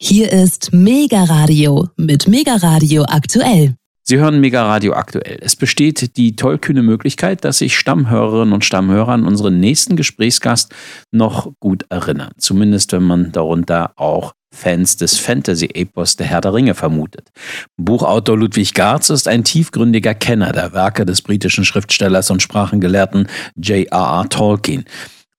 Hier 0.00 0.30
ist 0.30 0.72
Mega 0.72 1.24
Radio 1.24 1.88
mit 1.96 2.28
Mega 2.28 2.54
Radio 2.54 3.02
aktuell. 3.02 3.74
Sie 4.04 4.18
hören 4.18 4.40
Mega 4.40 4.62
Radio 4.62 4.92
aktuell. 4.92 5.38
Es 5.40 5.56
besteht 5.56 6.16
die 6.16 6.36
tollkühne 6.36 6.82
Möglichkeit, 6.82 7.44
dass 7.44 7.58
sich 7.58 7.76
Stammhörerinnen 7.76 8.54
und 8.54 8.64
Stammhörer 8.64 9.08
an 9.08 9.24
unseren 9.24 9.58
nächsten 9.58 9.96
Gesprächsgast 9.96 10.72
noch 11.10 11.50
gut 11.58 11.84
erinnern. 11.88 12.30
Zumindest 12.38 12.92
wenn 12.92 13.02
man 13.02 13.32
darunter 13.32 13.90
auch 13.96 14.34
Fans 14.54 14.96
des 14.98 15.18
Fantasy-Epos 15.18 16.14
Der 16.14 16.28
Herr 16.28 16.42
der 16.42 16.54
Ringe 16.54 16.74
vermutet. 16.74 17.30
Buchautor 17.76 18.38
Ludwig 18.38 18.74
Garz 18.74 19.10
ist 19.10 19.26
ein 19.26 19.42
tiefgründiger 19.42 20.14
Kenner 20.14 20.52
der 20.52 20.72
Werke 20.72 21.06
des 21.06 21.22
britischen 21.22 21.64
Schriftstellers 21.64 22.30
und 22.30 22.40
Sprachengelehrten 22.40 23.26
J.R.R. 23.56 24.28
Tolkien. 24.28 24.84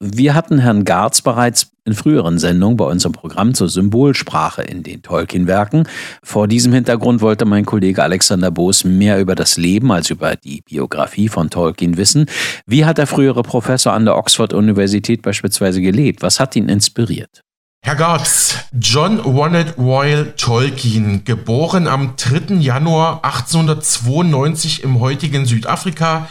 Wir 0.02 0.34
hatten 0.34 0.60
Herrn 0.60 0.86
Garz 0.86 1.22
bereits 1.22 1.72
in 1.84 1.94
früheren 1.94 2.40
Sendungen 2.40 2.78
bei 2.78 2.86
unserem 2.86 3.12
Programm 3.12 3.54
zur 3.54 3.68
Symbolsprache 3.68 4.62
in 4.62 4.82
den 4.82 5.02
Tolkien-Werken. 5.02 5.90
Vor 6.24 6.48
diesem 6.48 6.72
Hintergrund 6.72 7.20
wollte 7.20 7.44
mein 7.44 7.66
Kollege 7.66 8.02
Alexander 8.02 8.50
Boos 8.50 8.86
mehr 8.86 9.20
über 9.20 9.36
das 9.36 9.58
Leben 9.58 9.92
als 9.92 10.10
über 10.10 10.38
die 10.38 10.62
Biografie 10.62 11.28
von 11.28 11.50
Tolkien 11.50 11.98
wissen. 11.98 12.28
Wie 12.66 12.86
hat 12.86 12.98
der 12.98 13.08
frühere 13.08 13.44
Professor 13.44 13.92
an 13.92 14.06
der 14.06 14.16
Oxford-Universität 14.16 15.22
beispielsweise 15.22 15.82
gelebt? 15.82 16.22
Was 16.22 16.40
hat 16.40 16.56
ihn 16.56 16.70
inspiriert? 16.70 17.44
Herr 17.82 17.96
Gartz, 17.96 18.56
John 18.80 19.20
Ronald 19.20 19.78
Royal 19.78 20.34
Tolkien, 20.38 21.26
geboren 21.26 21.88
am 21.88 22.14
3. 22.16 22.56
Januar 22.56 23.26
1892 23.26 24.82
im 24.82 25.02
heutigen 25.02 25.46
Südafrika, 25.46 26.30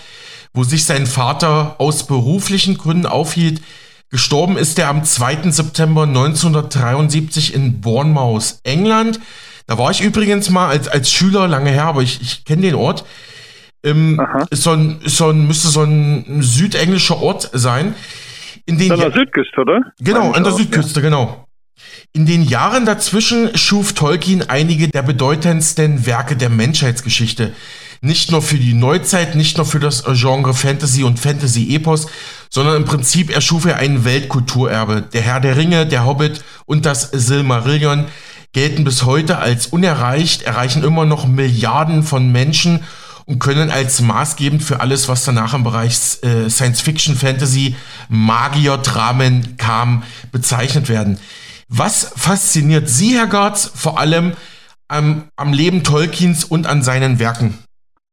wo 0.59 0.65
sich 0.65 0.85
sein 0.85 1.07
Vater 1.07 1.77
aus 1.79 2.09
beruflichen 2.09 2.77
Gründen 2.77 3.07
aufhielt. 3.07 3.63
Gestorben 4.11 4.57
ist 4.57 4.77
er 4.81 4.89
am 4.89 5.05
2. 5.05 5.53
September 5.53 6.03
1973 6.03 7.55
in 7.55 7.81
Bournemouth, 7.81 8.57
England. 8.65 9.21
Da 9.69 9.79
war 9.79 9.93
ich 9.93 10.01
übrigens 10.01 10.51
mal 10.51 10.69
als, 10.69 10.89
als 10.89 11.13
Schüler 11.13 11.47
lange 11.47 11.71
her, 11.71 11.85
aber 11.85 12.03
ich, 12.03 12.21
ich 12.21 12.45
kenne 12.45 12.63
den 12.63 12.75
Ort. 12.75 13.05
Ähm, 13.85 14.21
ist 14.51 14.65
so 14.65 14.73
ein, 14.73 15.01
ist 15.03 15.19
so 15.19 15.31
ein, 15.31 15.47
müsste 15.47 15.69
so 15.69 15.85
ein 15.85 16.43
südenglischer 16.43 17.23
Ort 17.23 17.51
sein. 17.53 17.95
In 18.67 18.79
den 18.79 18.91
an 18.91 18.99
der 18.99 19.13
Südküste, 19.13 19.61
oder? 19.61 19.83
Genau, 20.01 20.33
an 20.33 20.43
der 20.43 20.55
Südküste, 20.55 20.99
ja. 20.99 21.09
genau. 21.09 21.47
In 22.13 22.27
den 22.27 22.43
Jahren 22.43 22.85
dazwischen 22.85 23.57
schuf 23.57 23.93
Tolkien 23.93 24.51
einige 24.51 24.89
der 24.89 25.03
bedeutendsten 25.03 26.05
Werke 26.05 26.35
der 26.35 26.49
Menschheitsgeschichte 26.49 27.53
nicht 28.01 28.31
nur 28.31 28.43
für 28.43 28.59
die 28.59 28.75
Neuzeit, 28.75 29.35
nicht 29.35 29.57
nur 29.57 29.67
für 29.67 29.81
das 29.81 30.05
Genre 30.05 30.55
Fantasy 30.55 31.05
und 31.05 31.19
Fantasy-Epos, 31.19 32.07
sondern 32.51 32.77
im 32.77 32.85
Prinzip 32.85 33.35
erschuf 33.35 33.65
er 33.65 33.77
ein 33.77 34.05
Weltkulturerbe. 34.05 35.03
Der 35.13 35.23
Herr 35.23 35.41
der 35.41 35.57
Ringe, 35.57 35.87
der 35.87 36.07
Hobbit 36.07 36.45
und 36.67 36.87
das 36.87 37.11
Silmarillion 37.11 38.07
gelten 38.53 38.85
bis 38.85 39.05
heute 39.05 39.39
als 39.39 39.67
unerreicht, 39.67 40.43
erreichen 40.43 40.83
immer 40.83 41.05
noch 41.05 41.27
Milliarden 41.27 42.03
von 42.03 42.31
Menschen 42.33 42.81
und 43.27 43.41
können 43.41 43.71
als 43.71 44.01
maßgebend 44.01 44.63
für 44.63 44.81
alles, 44.81 45.07
was 45.09 45.25
danach 45.25 45.53
im 45.53 45.63
Bereich 45.63 46.23
äh, 46.23 46.49
Science 46.49 46.81
Fiction, 46.81 47.15
Fantasy, 47.15 47.77
Magier, 48.09 48.79
Dramen 48.79 49.59
kam, 49.59 50.03
bezeichnet 50.33 50.89
werden. 50.89 51.19
Was 51.69 52.13
fasziniert 52.17 52.89
Sie, 52.89 53.19
Herr 53.19 53.27
Gartz, 53.27 53.71
vor 53.75 53.99
allem 53.99 54.33
am, 54.89 55.25
am 55.37 55.53
Leben 55.53 55.85
Tolkiens 55.85 56.45
und 56.45 56.67
an 56.67 56.83
seinen 56.83 57.19
Werken? 57.19 57.59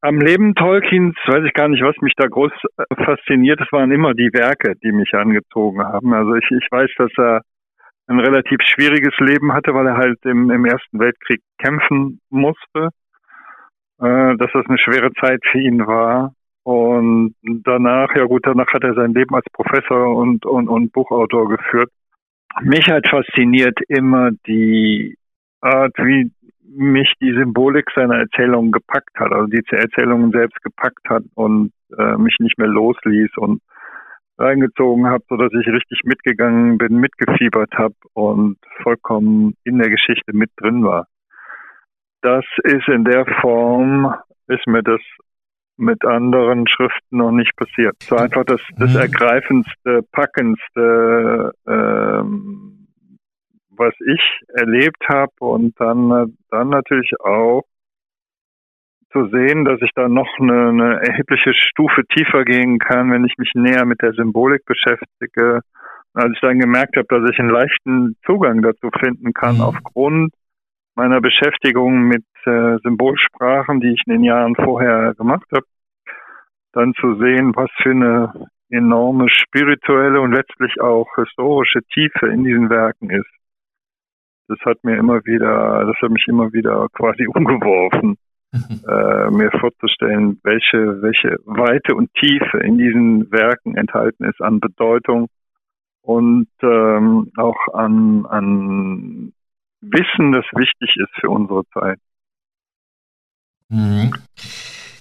Am 0.06 0.20
Leben 0.20 0.54
Tolkiens 0.54 1.16
weiß 1.26 1.46
ich 1.48 1.54
gar 1.54 1.68
nicht, 1.68 1.82
was 1.82 1.96
mich 2.02 2.14
da 2.16 2.28
groß 2.28 2.52
äh, 2.78 3.06
fasziniert. 3.06 3.60
Es 3.60 3.72
waren 3.72 3.92
immer 3.92 4.14
die 4.14 4.30
Werke, 4.34 4.76
die 4.84 4.92
mich 4.92 5.12
angezogen 5.16 5.82
haben. 5.82 6.14
Also 6.14 6.36
ich, 6.36 6.46
ich 6.52 6.68
weiß, 6.70 6.92
dass 7.00 7.12
er 7.18 7.42
ein 8.06 8.20
relativ 8.20 8.60
schwieriges 8.62 9.18
Leben 9.18 9.52
hatte, 9.52 9.74
weil 9.74 9.88
er 9.88 9.98
halt 9.98 10.20
im, 10.26 10.52
im 10.52 10.64
Ersten 10.64 11.00
Weltkrieg 11.00 11.42
kämpfen 11.58 12.20
musste. 12.30 12.90
Äh, 14.00 14.38
dass 14.38 14.52
das 14.54 14.68
eine 14.68 14.78
schwere 14.78 15.12
Zeit 15.14 15.40
für 15.52 15.58
ihn 15.58 15.88
war. 15.88 16.36
Und 16.62 17.34
danach, 17.42 18.16
ja 18.16 18.26
gut, 18.26 18.46
danach 18.46 18.72
hat 18.74 18.84
er 18.84 18.94
sein 18.94 19.12
Leben 19.16 19.34
als 19.34 19.46
Professor 19.54 20.16
und, 20.16 20.46
und, 20.46 20.68
und 20.68 20.94
Buchautor 20.94 21.50
geführt. 21.50 21.90
Mich 22.62 22.88
hat 22.88 23.08
fasziniert 23.08 23.80
immer 23.88 24.30
die 24.46 25.18
Art, 25.62 25.94
wie 25.98 26.32
mich 26.76 27.14
die 27.22 27.34
Symbolik 27.34 27.90
seiner 27.96 28.18
Erzählungen 28.18 28.72
gepackt 28.72 29.18
hat, 29.18 29.32
also 29.32 29.48
die 29.48 29.62
Erzählungen 29.72 30.32
selbst 30.32 30.62
gepackt 30.64 31.08
hat 31.10 31.24
und 31.36 31.72
äh, 31.98 32.18
mich 32.18 32.36
nicht 32.40 32.58
mehr 32.58 32.68
losließ 32.68 33.32
und 33.38 33.62
reingezogen 34.38 35.08
habe, 35.08 35.24
so 35.30 35.38
dass 35.38 35.52
ich 35.54 35.68
richtig 35.68 36.02
mitgegangen 36.04 36.78
bin, 36.78 37.00
mitgefiebert 37.00 37.74
habe 37.74 37.96
und 38.14 38.58
vollkommen 38.84 39.56
in 39.64 39.78
der 39.78 39.90
Geschichte 39.90 40.34
mit 40.34 40.52
drin 40.58 40.84
war. 40.84 41.08
Das 42.22 42.44
ist 42.64 42.88
in 42.88 43.06
der 43.06 43.26
Form, 43.42 44.14
ist 44.48 44.68
mir 44.68 44.84
das 44.84 45.00
mit 45.78 46.06
anderen 46.06 46.68
Schriften 46.68 47.18
noch 47.18 47.32
nicht 47.32 47.56
passiert. 47.56 47.96
So 48.02 48.16
einfach 48.16 48.46
das, 48.46 48.62
das 48.78 48.94
mhm. 48.94 49.00
ergreifendste, 49.00 50.02
packendste 50.12 51.52
ähm, 51.68 52.75
was 53.78 53.94
ich 54.06 54.22
erlebt 54.54 55.04
habe 55.08 55.34
und 55.40 55.80
dann, 55.80 56.38
dann 56.50 56.70
natürlich 56.70 57.12
auch 57.20 57.64
zu 59.12 59.28
sehen, 59.30 59.64
dass 59.64 59.82
ich 59.82 59.92
da 59.96 60.10
noch 60.10 60.28
eine, 60.40 60.70
eine 60.70 61.08
erhebliche 61.08 61.54
Stufe 61.54 62.04
tiefer 62.08 62.44
gehen 62.44 62.80
kann, 62.80 63.12
wenn 63.12 63.24
ich 63.24 63.38
mich 63.38 63.52
näher 63.56 63.86
mit 63.86 64.02
der 64.02 64.12
Symbolik 64.14 64.66
beschäftige. 64.66 65.62
Als 66.14 66.34
ich 66.34 66.42
dann 66.42 66.60
gemerkt 66.60 66.98
habe, 66.98 67.08
dass 67.08 67.30
ich 67.30 67.40
einen 67.40 67.50
leichten 67.50 68.18
Zugang 68.26 68.62
dazu 68.62 68.90
finden 69.00 69.34
kann, 69.34 69.56
mhm. 69.56 69.62
aufgrund 69.62 70.34
meiner 70.96 71.22
Beschäftigung 71.22 72.08
mit 72.08 72.26
äh, 72.46 72.78
Symbolsprachen, 72.84 73.80
die 73.80 73.94
ich 73.94 74.02
in 74.06 74.14
den 74.14 74.24
Jahren 74.24 74.56
vorher 74.56 75.14
gemacht 75.16 75.48
habe, 75.54 75.66
dann 76.74 76.94
zu 76.96 77.16
sehen, 77.16 77.54
was 77.56 77.70
für 77.82 77.92
eine 77.92 78.48
enorme 78.70 79.28
spirituelle 79.30 80.20
und 80.20 80.34
letztlich 80.34 80.82
auch 80.82 81.08
historische 81.16 81.82
Tiefe 81.94 82.28
in 82.28 82.44
diesen 82.44 82.70
Werken 82.70 83.10
ist 83.10 83.30
das 84.48 84.60
hat 84.66 84.84
mir 84.84 84.98
immer 84.98 85.26
wieder, 85.26 85.86
das 85.86 85.96
hat 86.02 86.12
mich 86.12 86.26
immer 86.28 86.54
wieder 86.54 86.88
quasi 86.94 87.28
umgeworfen, 87.34 88.18
äh, 88.54 89.30
mir 89.32 89.52
vorzustellen, 89.60 90.40
welche, 90.44 91.02
welche 91.02 91.38
Weite 91.46 91.96
und 91.96 92.14
Tiefe 92.16 92.60
in 92.60 92.78
diesen 92.78 93.32
Werken 93.32 93.76
enthalten 93.76 94.24
ist 94.26 94.42
an 94.42 94.60
Bedeutung 94.60 95.28
und 96.02 96.48
ähm, 96.62 97.32
auch 97.38 97.74
an, 97.74 98.26
an 98.28 99.34
Wissen, 99.82 100.32
das 100.32 100.46
wichtig 100.54 100.96
ist 100.98 101.20
für 101.20 101.30
unsere 101.30 101.64
Zeit. 101.74 102.00
Mhm. 103.70 104.14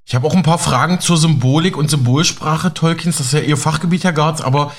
Ich 0.07 0.15
habe 0.15 0.27
auch 0.27 0.35
ein 0.35 0.43
paar 0.43 0.59
Fragen 0.59 1.01
zur 1.01 1.17
Symbolik 1.17 1.77
und 1.77 1.91
Symbolsprache 1.91 2.75
Tolkiens. 2.75 3.19
Das 3.19 3.27
ist 3.27 3.33
ja 3.33 3.41
Ihr 3.41 3.57
Fachgebiet, 3.57 4.05
Herr 4.05 4.13
Garz, 4.13 4.43
aber 4.43 4.73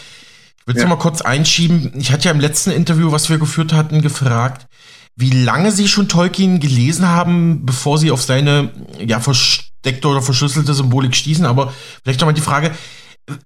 Willst 0.66 0.81
ja. 0.81 0.86
du 0.86 0.90
mal 0.90 1.02
kurz 1.02 1.22
einschieben? 1.22 1.92
Ich 1.96 2.12
hatte 2.12 2.26
ja 2.26 2.31
im 2.31 2.40
letzten 2.40 2.72
Interview, 2.72 3.12
was 3.12 3.30
wir 3.30 3.38
geführt 3.38 3.74
hatten, 3.74 4.02
gefragt, 4.02 4.68
wie 5.16 5.30
lange 5.30 5.72
Sie 5.72 5.88
schon 5.88 6.09
Tolkien 6.09 6.59
gelesen 6.59 7.08
haben, 7.08 7.66
bevor 7.66 7.98
Sie 7.98 8.12
auf 8.12 8.22
seine 8.22 8.72
ja 9.00 9.20
versteckte 9.20 10.08
oder 10.08 10.22
verschlüsselte 10.22 10.74
Symbolik 10.74 11.16
stießen. 11.16 11.46
Aber 11.46 11.74
vielleicht 12.04 12.20
nochmal 12.20 12.34
die 12.34 12.42
Frage, 12.42 12.72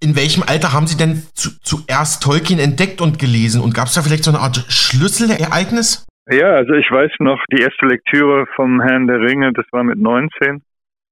in 0.02 0.16
welchem 0.16 0.44
Alter 0.44 0.74
haben 0.74 0.88
Sie 0.88 0.98
denn 0.98 1.24
zu, 1.34 1.52
zuerst 1.62 2.24
Tolkien 2.24 2.60
entdeckt 2.60 3.02
und 3.02 3.20
gelesen? 3.20 3.62
Und 3.62 3.74
gab 3.74 3.88
es 3.88 3.94
da 3.94 4.02
vielleicht 4.02 4.24
so 4.24 4.32
eine 4.32 4.40
Art 4.40 4.66
Schlüsselereignis? 4.70 6.06
Ja, 6.32 6.52
also 6.52 6.74
ich 6.74 6.90
weiß 6.90 7.12
noch, 7.20 7.40
die 7.52 7.62
erste 7.62 7.86
Lektüre 7.86 8.46
vom 8.56 8.82
Herrn 8.82 9.08
der 9.08 9.20
Ringe, 9.20 9.52
das 9.54 9.66
war 9.72 9.84
mit 9.84 10.00
19. 10.00 10.62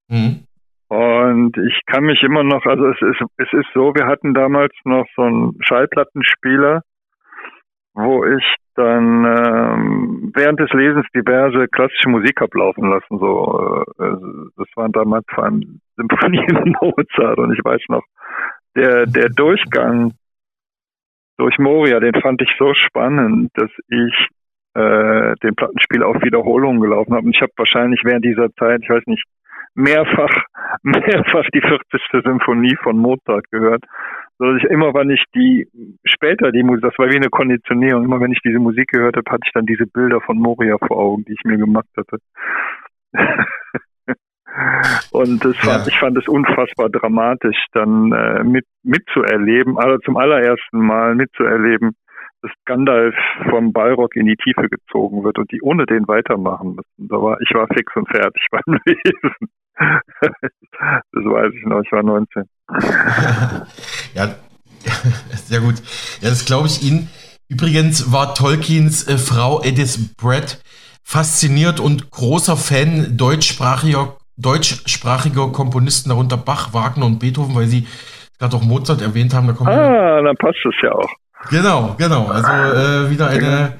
Mhm. 0.10 0.47
Und 0.90 1.58
ich 1.58 1.82
kann 1.86 2.06
mich 2.06 2.24
immer 2.24 2.44
noch, 2.44 2.66
also 2.66 2.88
es 2.88 3.02
ist, 3.02 3.22
es 3.38 3.52
ist 3.52 3.68
so, 3.74 3.94
wir 3.94 4.08
hatten 4.08 4.34
damals 4.34 4.74
noch 4.86 5.06
so 5.16 5.24
einen 5.24 5.58
Schallplattenspieler, 5.62 6.82
wo 7.94 8.24
ich 8.26 8.56
dann 8.76 9.26
ähm, 9.26 10.32
während 10.34 10.60
des 10.60 10.72
Lesens 10.72 11.06
diverse 11.14 11.68
klassische 11.68 12.10
Musik 12.10 12.42
ablaufen 12.42 12.90
lassen. 12.90 13.18
So, 13.20 13.84
äh, 14.00 14.16
das 14.56 14.68
waren 14.76 14.92
damals 14.92 15.26
vor 15.34 15.46
allem 15.46 15.82
Symphonien 15.98 16.76
Mozart 16.82 17.40
und 17.40 17.54
ich 17.54 17.66
weiß 17.66 17.82
noch, 17.90 18.04
der 18.76 19.08
der 19.08 19.30
Durchgang 19.30 20.14
durch 21.38 21.58
Moria, 21.58 22.00
den 22.00 22.20
fand 22.22 22.42
ich 22.42 22.50
so 22.58 22.74
spannend, 22.74 23.52
dass 23.56 23.72
ich 23.90 24.28
äh, 24.74 25.36
den 25.44 25.56
Plattenspiel 25.56 26.04
auf 26.04 26.22
Wiederholung 26.22 26.80
gelaufen 26.80 27.14
habe. 27.14 27.26
Und 27.26 27.36
ich 27.36 27.42
habe 27.42 27.52
wahrscheinlich 27.58 28.02
während 28.04 28.26
dieser 28.26 28.54
Zeit, 28.54 28.82
ich 28.84 28.90
weiß 28.90 29.04
nicht, 29.08 29.24
mehrfach, 29.78 30.36
mehrfach 30.84 31.46
die 31.54 31.62
40. 31.62 32.24
Symphonie 32.24 32.76
von 32.84 32.98
Mozart 32.98 33.46
gehört. 33.52 33.86
So 34.40 34.52
dass 34.52 34.62
ich 34.64 34.70
immer, 34.70 34.94
wenn 34.94 35.10
ich 35.10 35.24
die, 35.34 35.68
später 36.06 36.52
die 36.52 36.64
Musik, 36.64 36.84
das 36.84 36.98
war 36.98 37.10
wie 37.10 37.16
eine 37.16 37.30
Konditionierung, 37.30 38.04
immer 38.06 38.20
wenn 38.20 38.32
ich 38.32 38.42
diese 38.44 38.60
Musik 38.60 38.90
gehört 38.90 39.16
habe, 39.16 39.32
hatte 39.32 39.44
ich 39.46 39.54
dann 39.54 39.66
diese 39.66 39.88
Bilder 39.88 40.22
von 40.22 40.38
Moria 40.38 40.78
vor 40.78 40.98
Augen, 40.98 41.24
die 41.26 41.34
ich 41.34 41.44
mir 41.44 41.58
gemacht 41.58 41.88
hatte. 41.96 42.18
Und 45.12 45.46
das 45.46 45.56
fand, 45.58 45.86
ja. 45.86 45.88
ich 45.88 46.00
fand 46.00 46.18
es 46.18 46.28
unfassbar 46.28 46.90
dramatisch, 46.90 47.58
dann 47.74 48.12
äh, 48.12 48.44
mit, 48.44 48.66
mitzuerleben, 48.84 49.78
also 49.78 49.98
zum 50.00 50.18
allerersten 50.18 50.80
Mal 50.80 51.16
mitzuerleben, 51.16 51.96
dass 52.42 52.52
Gandalf 52.66 53.16
vom 53.50 53.72
Balrog 53.74 54.16
in 54.16 54.26
die 54.26 54.36
Tiefe 54.36 54.68
gezogen 54.70 55.24
wird 55.24 55.38
und 55.38 55.52
die 55.52 55.62
ohne 55.62 55.86
den 55.86 56.08
weitermachen 56.08 56.76
müssen. 56.76 57.08
Da 57.08 57.22
war, 57.22 57.40
ich 57.42 57.54
war 57.54 57.68
fix 57.68 57.96
und 57.96 58.08
fertig 58.08 58.46
beim 58.52 58.80
Lesen. 58.86 59.50
das 60.22 61.24
weiß 61.24 61.54
ich 61.54 61.66
noch, 61.66 61.82
ich 61.82 61.92
war 61.92 62.04
19. 62.04 62.44
ja, 64.14 64.36
sehr 65.46 65.60
gut. 65.62 65.76
Ja, 66.22 66.30
das 66.30 66.46
glaube 66.46 66.68
ich 66.68 66.84
Ihnen. 66.84 67.10
Übrigens 67.50 68.12
war 68.12 68.36
Tolkiens 68.36 69.08
äh, 69.08 69.18
Frau 69.18 69.64
Edith 69.64 70.16
Brett 70.18 70.62
fasziniert 71.04 71.80
und 71.80 72.12
großer 72.12 72.58
Fan 72.58 73.16
deutschsprachiger, 73.16 74.18
deutschsprachiger 74.36 75.50
Komponisten, 75.52 76.10
darunter 76.10 76.36
Bach, 76.36 76.74
Wagner 76.74 77.06
und 77.06 77.20
Beethoven, 77.20 77.56
weil 77.56 77.68
sie 77.68 77.88
gerade 78.38 78.58
auch 78.58 78.64
Mozart 78.64 79.02
erwähnt 79.02 79.34
haben. 79.34 79.48
Da 79.48 79.54
ah, 79.66 80.22
dann 80.22 80.36
passt 80.36 80.60
es 80.66 80.76
ja 80.84 80.92
auch. 80.92 81.10
Genau, 81.50 81.96
genau. 81.98 82.28
Also 82.28 82.50
äh, 82.52 83.10
wieder 83.10 83.28
eine 83.28 83.78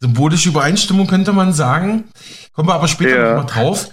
symbolische 0.00 0.48
Übereinstimmung 0.48 1.06
könnte 1.06 1.32
man 1.32 1.52
sagen. 1.52 2.04
Kommen 2.52 2.68
wir 2.68 2.74
aber 2.74 2.88
später 2.88 3.16
ja. 3.16 3.34
nochmal 3.36 3.52
drauf. 3.52 3.88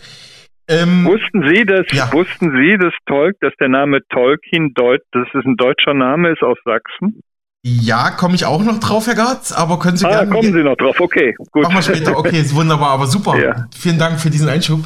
Ähm, 0.68 1.06
wussten 1.06 1.48
Sie, 1.48 1.64
dass 1.66 1.86
ja. 1.92 2.12
wussten 2.12 2.52
Sie, 2.52 2.78
dass 2.78 2.94
Tolk, 3.06 3.36
dass 3.42 3.54
der 3.60 3.70
Name 3.70 4.00
Tolkien 4.10 4.74
Deut, 4.74 5.02
dass 5.12 5.28
es 5.34 5.46
ein 5.46 5.58
deutscher 5.58 5.94
Name 5.94 6.32
ist 6.32 6.42
aus 6.42 6.58
Sachsen? 6.66 7.22
Ja, 7.64 8.12
komme 8.12 8.36
ich 8.36 8.46
auch 8.46 8.64
noch 8.64 8.80
drauf, 8.80 9.08
Herr 9.08 9.16
Gartz, 9.16 9.52
aber 9.52 9.80
können 9.80 9.98
Sie 9.98 10.06
ah, 10.06 10.10
gerne. 10.10 10.32
kommen 10.32 10.54
Sie 10.54 10.64
noch 10.64 10.76
drauf, 10.76 11.00
okay, 11.00 11.36
gut. 11.52 11.64
Machen 11.64 11.76
wir 11.76 11.82
später, 11.82 12.18
okay, 12.18 12.40
ist 12.40 12.56
wunderbar, 12.56 12.90
aber 12.90 13.08
super. 13.08 13.40
Ja. 13.40 13.66
Vielen 13.76 13.98
Dank 13.98 14.20
für 14.20 14.30
diesen 14.30 14.50
Einschub. 14.50 14.82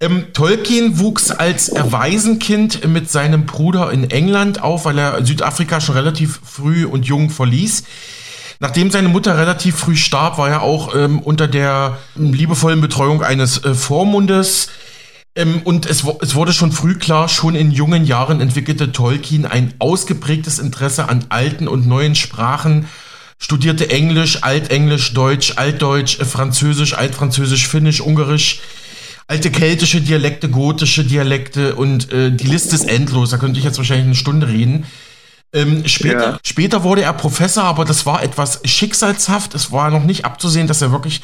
Ähm, 0.00 0.26
Tolkien 0.32 0.98
wuchs 0.98 1.30
als 1.30 1.72
Waisenkind 1.74 2.86
mit 2.86 3.10
seinem 3.10 3.46
Bruder 3.46 3.90
in 3.90 4.10
England 4.10 4.62
auf, 4.62 4.84
weil 4.84 4.98
er 4.98 5.24
Südafrika 5.24 5.80
schon 5.80 5.96
relativ 5.96 6.40
früh 6.44 6.84
und 6.84 7.06
jung 7.06 7.30
verließ. 7.30 7.84
Nachdem 8.60 8.90
seine 8.90 9.08
Mutter 9.08 9.36
relativ 9.36 9.76
früh 9.76 9.96
starb, 9.96 10.38
war 10.38 10.48
er 10.48 10.62
auch 10.62 10.94
ähm, 10.94 11.18
unter 11.18 11.48
der 11.48 11.98
liebevollen 12.14 12.80
Betreuung 12.80 13.22
eines 13.22 13.64
äh, 13.64 13.74
Vormundes. 13.74 14.70
Ähm, 15.36 15.62
und 15.64 15.86
es, 15.86 16.04
es, 16.20 16.34
wurde 16.34 16.52
schon 16.52 16.72
früh 16.72 16.94
klar, 16.94 17.28
schon 17.28 17.54
in 17.54 17.70
jungen 17.70 18.04
Jahren 18.04 18.40
entwickelte 18.40 18.92
Tolkien 18.92 19.46
ein 19.46 19.74
ausgeprägtes 19.78 20.58
Interesse 20.58 21.08
an 21.08 21.26
alten 21.28 21.66
und 21.66 21.86
neuen 21.86 22.14
Sprachen, 22.14 22.86
studierte 23.38 23.90
Englisch, 23.90 24.42
Altenglisch, 24.42 25.12
Deutsch, 25.12 25.54
Altdeutsch, 25.56 26.20
äh, 26.20 26.24
Französisch, 26.24 26.94
Altfranzösisch, 26.94 27.66
Finnisch, 27.66 28.00
Ungarisch, 28.00 28.60
alte 29.26 29.50
keltische 29.50 30.00
Dialekte, 30.00 30.48
gotische 30.48 31.04
Dialekte 31.04 31.74
und 31.74 32.12
äh, 32.12 32.30
die 32.30 32.46
Liste 32.46 32.76
ist 32.76 32.88
endlos. 32.88 33.30
Da 33.30 33.38
könnte 33.38 33.58
ich 33.58 33.64
jetzt 33.64 33.78
wahrscheinlich 33.78 34.06
eine 34.06 34.14
Stunde 34.14 34.48
reden. 34.48 34.86
Ähm, 35.52 35.86
später, 35.86 36.30
ja. 36.30 36.38
später 36.44 36.82
wurde 36.82 37.02
er 37.02 37.12
Professor, 37.12 37.64
aber 37.64 37.84
das 37.84 38.06
war 38.06 38.22
etwas 38.22 38.60
schicksalshaft. 38.64 39.54
Es 39.54 39.72
war 39.72 39.90
noch 39.90 40.04
nicht 40.04 40.24
abzusehen, 40.24 40.66
dass 40.66 40.82
er 40.82 40.92
wirklich 40.92 41.22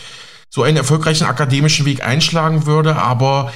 so 0.49 0.63
einen 0.63 0.77
erfolgreichen 0.77 1.25
akademischen 1.25 1.85
Weg 1.85 2.05
einschlagen 2.05 2.67
würde, 2.67 2.97
aber 2.97 3.53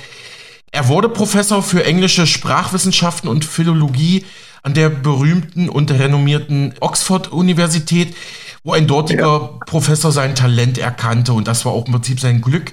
er 0.75 0.88
wurde 0.88 1.09
Professor 1.09 1.62
für 1.62 1.85
englische 1.85 2.26
Sprachwissenschaften 2.26 3.29
und 3.29 3.44
Philologie 3.44 4.25
an 4.65 4.75
der 4.75 4.88
berühmten 4.88 5.69
und 5.69 5.93
renommierten 5.93 6.75
Oxford-Universität, 6.81 8.17
wo 8.65 8.73
ein 8.73 8.88
dortiger 8.88 9.23
ja. 9.23 9.50
Professor 9.67 10.11
sein 10.11 10.35
Talent 10.35 10.76
erkannte 10.79 11.32
und 11.32 11.47
das 11.47 11.65
war 11.65 11.73
auch 11.73 11.87
im 11.87 11.93
Prinzip 11.93 12.19
sein 12.19 12.41
Glück. 12.41 12.73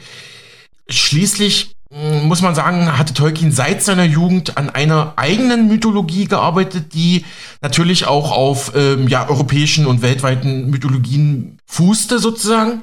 Schließlich 0.90 1.76
hm, 1.94 2.28
muss 2.28 2.42
man 2.42 2.56
sagen, 2.56 2.98
hatte 2.98 3.14
Tolkien 3.14 3.52
seit 3.52 3.84
seiner 3.84 4.06
Jugend 4.06 4.58
an 4.58 4.72
einer 4.72 5.14
eigenen 5.18 5.68
Mythologie 5.68 6.26
gearbeitet, 6.26 6.96
die 6.96 7.24
natürlich 7.62 8.08
auch 8.08 8.32
auf 8.32 8.72
ähm, 8.76 9.10
ja, 9.10 9.30
europäischen 9.30 9.86
und 9.86 10.02
weltweiten 10.02 10.72
Mythologien 10.72 11.60
fußte 11.68 12.18
sozusagen. 12.18 12.82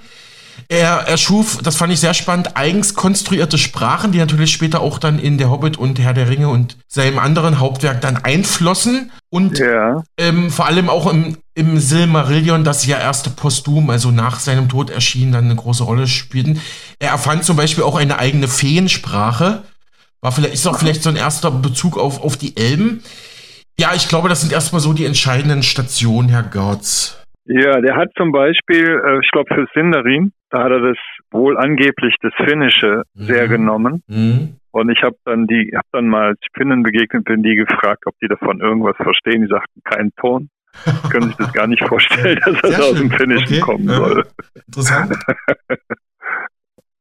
Er 0.71 0.99
erschuf, 1.09 1.61
das 1.63 1.77
fand 1.77 1.95
ich 1.95 2.01
sehr 2.01 2.13
spannend, 2.13 2.59
eigens 2.59 2.95
konstruierte 2.95 3.57
Sprachen, 3.57 4.13
die 4.13 4.19
natürlich 4.19 4.53
später 4.53 4.83
auch 4.83 4.99
dann 4.99 5.19
in 5.19 5.39
Der 5.39 5.51
Hobbit 5.51 5.79
und 5.79 5.99
Herr 5.99 6.13
der 6.13 6.29
Ringe 6.29 6.51
und 6.51 6.77
seinem 6.87 7.19
anderen 7.19 7.59
Hauptwerk 7.59 8.03
dann 8.03 8.19
einflossen. 8.19 9.11
Und 9.31 9.59
ja. 9.59 10.03
ähm, 10.19 10.51
vor 10.51 10.67
allem 10.67 10.91
auch 10.91 11.07
im, 11.07 11.39
im 11.55 11.81
Silmarillion, 11.81 12.65
das 12.65 12.85
ja 12.85 12.99
erste 12.99 13.31
Postum, 13.31 13.89
also 13.89 14.11
nach 14.11 14.41
seinem 14.41 14.69
Tod 14.69 14.91
erschien, 14.91 15.33
dann 15.33 15.47
eine 15.47 15.57
große 15.57 15.85
Rolle 15.85 16.07
spielten. 16.07 16.61
Er 16.99 17.13
erfand 17.13 17.45
zum 17.45 17.57
Beispiel 17.57 17.85
auch 17.85 17.97
eine 17.97 18.19
eigene 18.19 18.47
Feensprache. 18.47 19.63
War 20.21 20.33
vielleicht, 20.33 20.53
ist 20.53 20.67
auch 20.67 20.79
vielleicht 20.79 21.03
so 21.03 21.09
ein 21.09 21.17
erster 21.17 21.51
Bezug 21.51 21.97
auf, 21.97 22.23
auf 22.23 22.37
die 22.37 22.59
Elben. 22.59 23.03
Ja, 23.81 23.95
ich 23.95 24.09
glaube, 24.09 24.29
das 24.29 24.43
sind 24.43 24.53
erstmal 24.53 24.83
so 24.83 24.93
die 24.93 25.07
entscheidenden 25.07 25.63
Stationen, 25.63 26.29
Herr 26.29 26.43
Gautz. 26.43 27.17
Ja, 27.51 27.81
der 27.81 27.97
hat 27.97 28.11
zum 28.17 28.31
Beispiel, 28.31 28.85
äh, 28.85 29.21
ich 29.23 29.31
glaube 29.31 29.55
für 29.55 29.67
Sindarin, 29.75 30.33
da 30.51 30.65
hat 30.65 30.71
er 30.71 30.81
das 30.81 30.99
wohl 31.31 31.57
angeblich 31.57 32.15
das 32.21 32.33
Finnische 32.37 33.05
mhm. 33.15 33.23
sehr 33.25 33.49
genommen. 33.49 34.03
Mhm. 34.07 34.57
Und 34.71 34.91
ich 34.91 35.03
habe 35.03 35.17
dann 35.25 35.47
die, 35.47 35.73
habe 35.75 35.89
dann 35.93 36.09
mal 36.09 36.35
Finnen 36.55 36.83
begegnet 36.83 37.25
bin, 37.25 37.43
die 37.43 37.57
gefragt, 37.57 38.05
ob 38.07 38.15
die 38.21 38.29
davon 38.29 38.61
irgendwas 38.61 38.97
verstehen. 38.97 39.43
Die 39.43 39.49
sagten 39.49 39.81
keinen 39.83 40.13
Ton. 40.17 40.51
können 41.11 41.29
sich 41.29 41.37
das 41.37 41.53
gar 41.55 41.67
nicht 41.67 41.83
vorstellen, 41.83 42.39
dass 42.45 42.61
das 42.61 42.81
aus 42.81 42.99
dem 42.99 43.11
Finnischen 43.11 43.47
okay. 43.47 43.61
kommen 43.61 43.89
soll. 43.89 44.25
Interessant. 44.67 45.17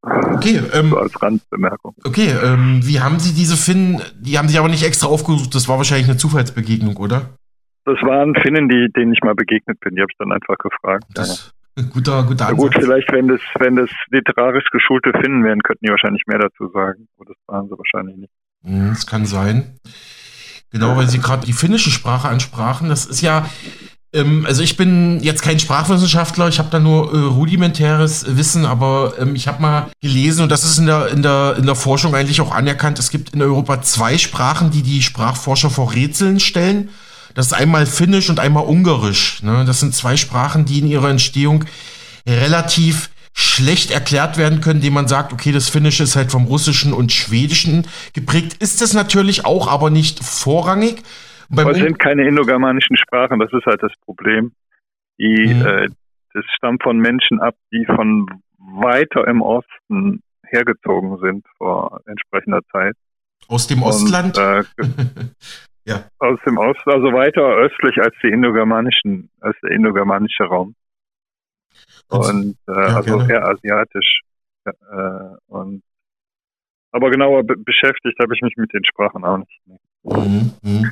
Okay, 0.10 0.62
ähm, 0.74 0.92
so 0.92 0.98
als 1.00 1.22
Randbemerkung. 1.22 1.94
Okay, 2.06 2.30
ähm, 2.42 2.80
wie 2.82 3.02
haben 3.02 3.20
Sie 3.20 3.34
diese 3.34 3.58
Finnen, 3.58 4.02
die 4.18 4.38
haben 4.38 4.48
sich 4.48 4.58
aber 4.58 4.70
nicht 4.70 4.86
extra 4.86 5.08
aufgesucht, 5.08 5.54
das 5.54 5.68
war 5.68 5.76
wahrscheinlich 5.78 6.08
eine 6.08 6.16
Zufallsbegegnung, 6.16 6.96
oder? 6.96 7.38
Das 7.88 8.01
waren 8.01 8.36
Finnen, 8.36 8.68
die, 8.68 8.92
denen 8.92 9.13
ich 9.13 9.22
mal 9.24 9.34
begegnet 9.34 9.80
bin, 9.80 9.95
die 9.95 10.01
habe 10.01 10.12
ich 10.12 10.18
dann 10.18 10.34
einfach 10.34 10.57
gefragt. 10.57 11.06
Das, 11.13 11.54
ja. 11.78 11.84
Guter, 11.84 12.24
guter 12.24 12.48
Ansatz. 12.48 12.50
Ja, 12.50 12.54
gut, 12.54 12.75
vielleicht, 12.75 13.12
wenn 13.13 13.30
das, 13.30 13.39
wenn 13.60 13.78
das 13.78 13.89
literarisch 14.10 14.66
geschulte 14.72 15.13
Finnen 15.22 15.45
wären, 15.45 15.62
könnten 15.62 15.86
die 15.86 15.92
wahrscheinlich 15.92 16.24
mehr 16.28 16.39
dazu 16.39 16.69
sagen. 16.74 17.07
Aber 17.16 17.28
das 17.28 17.38
waren 17.48 17.69
sie 17.69 17.78
wahrscheinlich 17.78 18.18
nicht. 18.18 18.34
Hm, 18.66 18.89
das 18.89 19.07
kann 19.07 19.25
sein. 19.25 19.78
Genau, 20.69 20.98
weil 20.98 21.07
Sie 21.07 21.19
gerade 21.19 21.45
die 21.45 21.54
finnische 21.54 21.89
Sprache 21.89 22.28
ansprachen. 22.28 22.89
Das 22.89 23.06
ist 23.06 23.22
ja, 23.22 23.50
ähm, 24.13 24.45
also 24.45 24.63
ich 24.63 24.75
bin 24.75 25.22
jetzt 25.22 25.42
kein 25.42 25.60
Sprachwissenschaftler, 25.60 26.50
ich 26.50 26.60
habe 26.60 26.69
da 26.69 26.80
nur 26.80 27.13
äh, 27.13 27.18
rudimentäres 27.18 28.36
Wissen, 28.36 28.66
aber 28.66 29.13
ähm, 29.18 29.34
ich 29.36 29.48
habe 29.48 29.62
mal 29.62 29.88
gelesen 30.01 30.44
und 30.44 30.51
das 30.51 30.66
ist 30.66 30.78
in 30.78 30.88
der, 30.88 31.07
in, 31.07 31.22
der, 31.22 31.56
in 31.57 31.66
der 31.66 31.75
Forschung 31.75 32.16
eigentlich 32.16 32.42
auch 32.42 32.54
anerkannt. 32.54 33.00
Es 33.00 33.12
gibt 33.12 33.34
in 33.34 33.42
Europa 33.42 33.81
zwei 33.81 34.18
Sprachen, 34.18 34.72
die 34.72 34.81
die 34.81 35.01
Sprachforscher 35.01 35.69
vor 35.69 35.94
Rätseln 35.94 36.42
stellen. 36.42 36.89
Das 37.35 37.47
ist 37.47 37.53
einmal 37.53 37.85
Finnisch 37.85 38.29
und 38.29 38.39
einmal 38.39 38.65
Ungarisch. 38.65 39.41
Ne? 39.44 39.63
Das 39.65 39.79
sind 39.79 39.94
zwei 39.94 40.18
Sprachen, 40.18 40.65
die 40.65 40.79
in 40.79 40.88
ihrer 40.88 41.09
Entstehung 41.09 41.65
relativ 42.27 43.09
schlecht 43.33 43.91
erklärt 43.91 44.38
werden 44.38 44.62
können, 44.62 44.77
indem 44.77 44.94
man 44.94 45.07
sagt, 45.07 45.31
okay, 45.31 45.51
das 45.51 45.69
Finnische 45.69 46.03
ist 46.03 46.15
halt 46.15 46.31
vom 46.31 46.46
Russischen 46.46 46.91
und 46.91 47.12
Schwedischen 47.12 47.86
geprägt. 48.13 48.57
Ist 48.62 48.81
es 48.81 48.96
natürlich 48.96 49.46
auch, 49.46 49.72
aber 49.72 49.91
nicht 49.91 50.24
vorrangig. 50.24 51.03
Beim 51.50 51.69
es 51.69 51.77
sind 51.77 52.00
keine 52.00 52.27
indogermanischen 52.27 52.98
Sprachen, 52.98 53.39
das 53.39 53.53
ist 53.53 53.65
halt 53.65 53.81
das 53.84 53.93
Problem. 54.03 54.53
Die, 55.19 55.53
mhm. 55.53 55.65
äh, 55.65 55.88
das 56.34 56.46
stammt 56.55 56.81
von 56.81 56.98
Menschen 56.98 57.39
ab, 57.39 57.55
die 57.72 57.86
von 57.86 58.25
weiter 58.57 59.27
im 59.27 59.41
Osten 59.41 60.22
hergezogen 60.43 61.19
sind 61.19 61.46
vor 61.57 62.01
entsprechender 62.05 62.62
Zeit. 62.72 62.96
Aus 63.48 63.67
dem 63.67 63.84
Ostland? 63.84 64.38
Und, 64.38 64.43
äh, 64.43 64.63
Ja. 65.88 66.03
Aus 66.20 66.38
dem 66.46 66.58
Osten, 66.58 66.91
also 66.91 67.13
weiter 67.13 67.41
östlich 67.41 67.98
als 68.01 68.13
die 68.22 68.27
indogermanischen, 68.27 69.29
als 69.39 69.56
der 69.63 69.72
indogermanische 69.72 70.44
Raum. 70.44 70.75
Und 72.10 72.58
äh, 72.67 72.72
ja, 72.74 72.96
also 72.98 73.17
gerne. 73.17 73.34
eher 73.34 73.48
asiatisch. 73.48 74.22
Äh, 74.65 74.72
und 75.48 75.84
aber 76.91 77.10
genauer 77.10 77.44
be 77.44 77.56
beschäftigt 77.56 78.20
habe 78.20 78.36
ich 78.36 78.41
mich 78.41 78.56
mit 78.58 78.74
den 78.74 78.84
Sprachen 78.84 79.24
auch 79.24 79.38
nicht. 79.38 79.62
Mhm, 80.03 80.53
mh. 80.62 80.91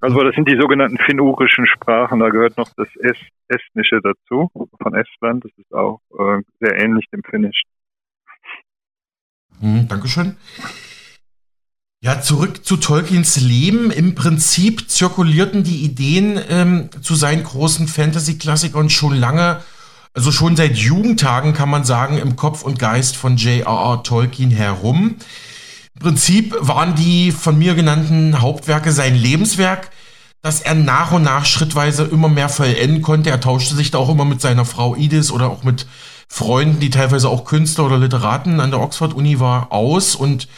Also 0.00 0.20
das 0.22 0.34
sind 0.34 0.48
die 0.48 0.58
sogenannten 0.58 0.98
finnurischen 0.98 1.66
Sprachen, 1.66 2.20
da 2.20 2.30
gehört 2.30 2.56
noch 2.56 2.70
das 2.76 2.88
Est 2.96 3.20
Estnische 3.48 4.00
dazu, 4.02 4.50
von 4.80 4.94
Estland. 4.94 5.44
Das 5.44 5.52
ist 5.58 5.72
auch 5.74 6.00
äh, 6.18 6.40
sehr 6.60 6.78
ähnlich 6.78 7.04
dem 7.12 7.22
Finnischen. 7.22 7.68
Mhm, 9.60 9.86
Dankeschön. 9.86 10.36
Ja, 12.04 12.20
zurück 12.20 12.66
zu 12.66 12.78
Tolkiens 12.78 13.36
Leben. 13.36 13.92
Im 13.92 14.16
Prinzip 14.16 14.90
zirkulierten 14.90 15.62
die 15.62 15.84
Ideen 15.84 16.36
ähm, 16.48 16.88
zu 17.00 17.14
seinen 17.14 17.44
großen 17.44 17.86
Fantasy-Klassikern 17.86 18.90
schon 18.90 19.14
lange, 19.14 19.60
also 20.12 20.32
schon 20.32 20.56
seit 20.56 20.76
Jugendtagen 20.76 21.52
kann 21.52 21.70
man 21.70 21.84
sagen, 21.84 22.18
im 22.18 22.34
Kopf 22.34 22.64
und 22.64 22.80
Geist 22.80 23.14
von 23.14 23.36
J.R.R. 23.36 24.02
Tolkien 24.02 24.50
herum. 24.50 25.14
Im 25.94 26.00
Prinzip 26.00 26.56
waren 26.58 26.96
die 26.96 27.30
von 27.30 27.56
mir 27.56 27.76
genannten 27.76 28.40
Hauptwerke 28.40 28.90
sein 28.90 29.14
Lebenswerk, 29.14 29.92
das 30.42 30.60
er 30.60 30.74
nach 30.74 31.12
und 31.12 31.22
nach 31.22 31.46
schrittweise 31.46 32.02
immer 32.02 32.28
mehr 32.28 32.48
vollenden 32.48 33.02
konnte. 33.02 33.30
Er 33.30 33.40
tauschte 33.40 33.76
sich 33.76 33.92
da 33.92 33.98
auch 33.98 34.10
immer 34.10 34.24
mit 34.24 34.40
seiner 34.40 34.64
Frau 34.64 34.96
Edith 34.96 35.30
oder 35.30 35.48
auch 35.50 35.62
mit 35.62 35.86
Freunden, 36.26 36.80
die 36.80 36.90
teilweise 36.90 37.28
auch 37.28 37.44
Künstler 37.44 37.84
oder 37.84 37.98
Literaten 37.98 38.58
an 38.58 38.72
der 38.72 38.80
Oxford-Uni 38.80 39.38
war, 39.38 39.70
aus 39.70 40.16
und 40.16 40.48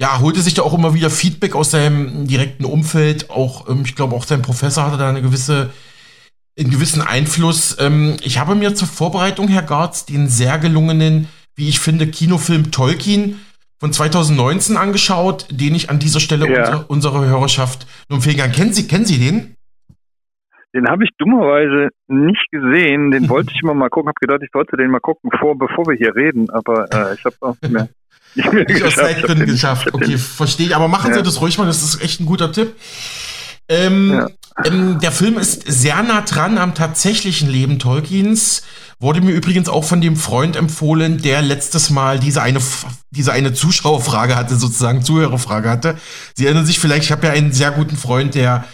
ja, 0.00 0.20
holte 0.20 0.40
sich 0.40 0.54
da 0.54 0.62
auch 0.62 0.74
immer 0.74 0.94
wieder 0.94 1.10
Feedback 1.10 1.54
aus 1.54 1.72
seinem 1.72 2.26
direkten 2.26 2.64
Umfeld. 2.64 3.30
Auch, 3.30 3.68
ähm, 3.68 3.82
ich 3.84 3.96
glaube, 3.96 4.14
auch 4.14 4.24
sein 4.24 4.42
Professor 4.42 4.86
hatte 4.86 4.98
da 4.98 5.08
eine 5.08 5.22
gewisse 5.22 5.70
einen 6.58 6.70
gewissen 6.70 7.02
Einfluss. 7.02 7.76
Ähm, 7.80 8.16
ich 8.22 8.38
habe 8.38 8.54
mir 8.54 8.74
zur 8.74 8.88
Vorbereitung, 8.88 9.48
Herr 9.48 9.62
Garz, 9.62 10.06
den 10.06 10.28
sehr 10.28 10.58
gelungenen, 10.58 11.28
wie 11.54 11.68
ich 11.68 11.80
finde, 11.80 12.06
Kinofilm 12.06 12.70
Tolkien 12.70 13.40
von 13.78 13.92
2019 13.92 14.76
angeschaut, 14.76 15.46
den 15.50 15.74
ich 15.74 15.88
an 15.88 16.00
dieser 16.00 16.20
Stelle 16.20 16.48
ja. 16.48 16.58
unsere, 16.58 16.86
unserer 16.86 17.26
Hörerschaft 17.26 17.86
nur 18.08 18.18
empfehlen 18.18 18.38
kann. 18.38 18.52
Kennen 18.52 18.72
Sie, 18.72 18.88
kennen 18.88 19.04
Sie 19.04 19.18
den? 19.18 19.54
Den 20.74 20.88
habe 20.88 21.04
ich 21.04 21.10
dummerweise 21.18 21.90
nicht 22.08 22.50
gesehen. 22.50 23.10
Den 23.12 23.28
wollte 23.28 23.52
ich 23.54 23.62
immer 23.62 23.74
mal 23.74 23.88
gucken. 23.88 24.08
Habe 24.08 24.18
gedacht, 24.20 24.42
ich 24.42 24.50
sollte 24.52 24.76
den 24.76 24.90
mal 24.90 25.00
gucken, 25.00 25.30
vor, 25.38 25.56
bevor 25.56 25.86
wir 25.86 25.96
hier 25.96 26.14
reden. 26.14 26.50
Aber 26.50 26.86
äh, 26.92 27.14
ich 27.14 27.24
habe 27.24 27.36
auch 27.40 27.56
nicht 27.62 27.72
mehr. 27.72 27.88
Nicht, 28.38 28.52
mehr 28.52 28.64
nicht 28.64 28.82
geschafft. 28.82 28.98
aus 28.98 29.04
Zeitgründen 29.04 29.46
geschafft. 29.46 29.92
Okay, 29.92 30.18
verstehe 30.18 30.66
ich. 30.68 30.76
Aber 30.76 30.88
machen 30.88 31.10
ja. 31.10 31.18
Sie 31.18 31.22
das 31.22 31.40
ruhig 31.40 31.58
mal. 31.58 31.66
Das 31.66 31.82
ist 31.82 32.02
echt 32.02 32.20
ein 32.20 32.26
guter 32.26 32.52
Tipp. 32.52 32.74
Ähm, 33.68 34.12
ja. 34.12 34.28
ähm, 34.64 34.98
der 35.00 35.12
Film 35.12 35.38
ist 35.38 35.62
sehr 35.66 36.02
nah 36.02 36.22
dran 36.22 36.56
am 36.56 36.74
tatsächlichen 36.74 37.50
Leben 37.50 37.78
Tolkiens. 37.78 38.62
Wurde 38.98 39.20
mir 39.20 39.32
übrigens 39.32 39.68
auch 39.68 39.84
von 39.84 40.00
dem 40.00 40.16
Freund 40.16 40.56
empfohlen, 40.56 41.22
der 41.22 41.42
letztes 41.42 41.90
Mal 41.90 42.18
diese 42.18 42.42
eine, 42.42 42.60
diese 43.10 43.32
eine 43.32 43.52
Zuschauerfrage 43.52 44.34
hatte, 44.34 44.56
sozusagen 44.56 45.02
Zuhörerfrage 45.02 45.70
hatte. 45.70 45.96
Sie 46.34 46.46
erinnern 46.46 46.66
sich 46.66 46.80
vielleicht, 46.80 47.04
ich 47.04 47.12
habe 47.12 47.26
ja 47.26 47.32
einen 47.32 47.52
sehr 47.52 47.70
guten 47.70 47.96
Freund, 47.96 48.34
der 48.34 48.64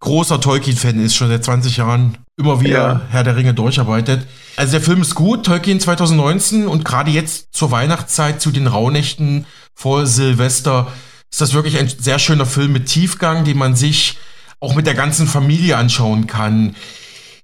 großer 0.00 0.40
Tolkien-Fan 0.40 1.02
ist, 1.02 1.14
schon 1.14 1.28
seit 1.28 1.44
20 1.44 1.76
Jahren 1.76 2.18
immer 2.36 2.60
wieder 2.60 2.70
ja. 2.70 3.00
Herr 3.10 3.24
der 3.24 3.36
Ringe 3.36 3.54
durcharbeitet. 3.54 4.26
Also 4.56 4.72
der 4.72 4.80
Film 4.80 5.02
ist 5.02 5.14
gut, 5.14 5.46
Tolkien 5.46 5.80
2019 5.80 6.66
und 6.66 6.84
gerade 6.84 7.10
jetzt 7.10 7.48
zur 7.52 7.70
Weihnachtszeit, 7.70 8.40
zu 8.40 8.50
den 8.50 8.66
Rauhnächten 8.66 9.46
vor 9.74 10.06
Silvester, 10.06 10.92
ist 11.30 11.40
das 11.40 11.54
wirklich 11.54 11.78
ein 11.78 11.88
sehr 11.88 12.18
schöner 12.18 12.46
Film 12.46 12.72
mit 12.72 12.86
Tiefgang, 12.86 13.44
den 13.44 13.56
man 13.56 13.74
sich 13.74 14.18
auch 14.60 14.74
mit 14.74 14.86
der 14.86 14.94
ganzen 14.94 15.26
Familie 15.26 15.76
anschauen 15.76 16.26
kann. 16.26 16.76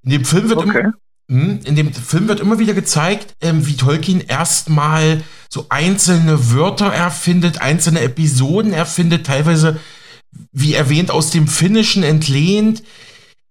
In 0.05 0.11
dem 0.11 0.25
Film 0.25 0.49
wird, 0.51 0.59
okay. 0.59 0.85
im, 1.29 1.41
hm, 1.41 1.61
in 1.65 1.75
dem 1.75 1.93
Film 1.93 2.29
wird 2.29 2.41
immer 2.41 2.59
wieder 2.59 2.75
gezeigt, 2.75 3.35
ähm, 3.41 3.67
wie 3.67 3.77
Tolkien 3.77 4.21
erstmal 4.21 5.23
so 5.49 5.67
einzelne 5.71 6.53
Wörter 6.53 6.93
erfindet, 6.93 7.61
einzelne 7.61 8.01
Episoden 8.01 8.73
erfindet, 8.73 9.27
teilweise 9.27 9.81
wie 10.53 10.75
erwähnt, 10.75 11.11
aus 11.11 11.31
dem 11.31 11.49
Finnischen 11.49 12.03
entlehnt. 12.03 12.83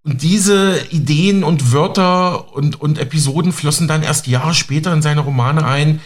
Und 0.07 0.23
diese 0.23 0.79
Ideen 0.89 1.43
und 1.43 1.73
Wörter 1.73 2.55
und, 2.55 2.79
und 2.79 2.97
Episoden 2.97 3.51
flossen 3.51 3.89
dann 3.89 4.03
erst 4.03 4.25
Jahre 4.27 4.53
später 4.53 4.93
in 4.93 5.01
seine 5.01 5.19
Romane 5.19 5.65
ein. 5.67 5.99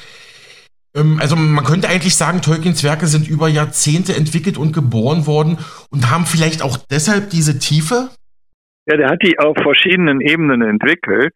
Ähm, 0.95 1.19
also 1.21 1.35
man 1.35 1.63
könnte 1.63 1.87
eigentlich 1.87 2.15
sagen, 2.15 2.41
Tolkiens 2.41 2.83
Werke 2.83 3.05
sind 3.05 3.27
über 3.27 3.47
Jahrzehnte 3.47 4.15
entwickelt 4.15 4.57
und 4.57 4.73
geboren 4.73 5.27
worden 5.27 5.59
und 5.91 6.09
haben 6.09 6.25
vielleicht 6.25 6.63
auch 6.63 6.77
deshalb 6.89 7.29
diese 7.29 7.59
Tiefe? 7.59 8.09
Ja, 8.87 8.97
der 8.97 9.09
hat 9.09 9.21
die 9.21 9.37
auf 9.37 9.55
verschiedenen 9.61 10.19
Ebenen 10.19 10.63
entwickelt. 10.63 11.33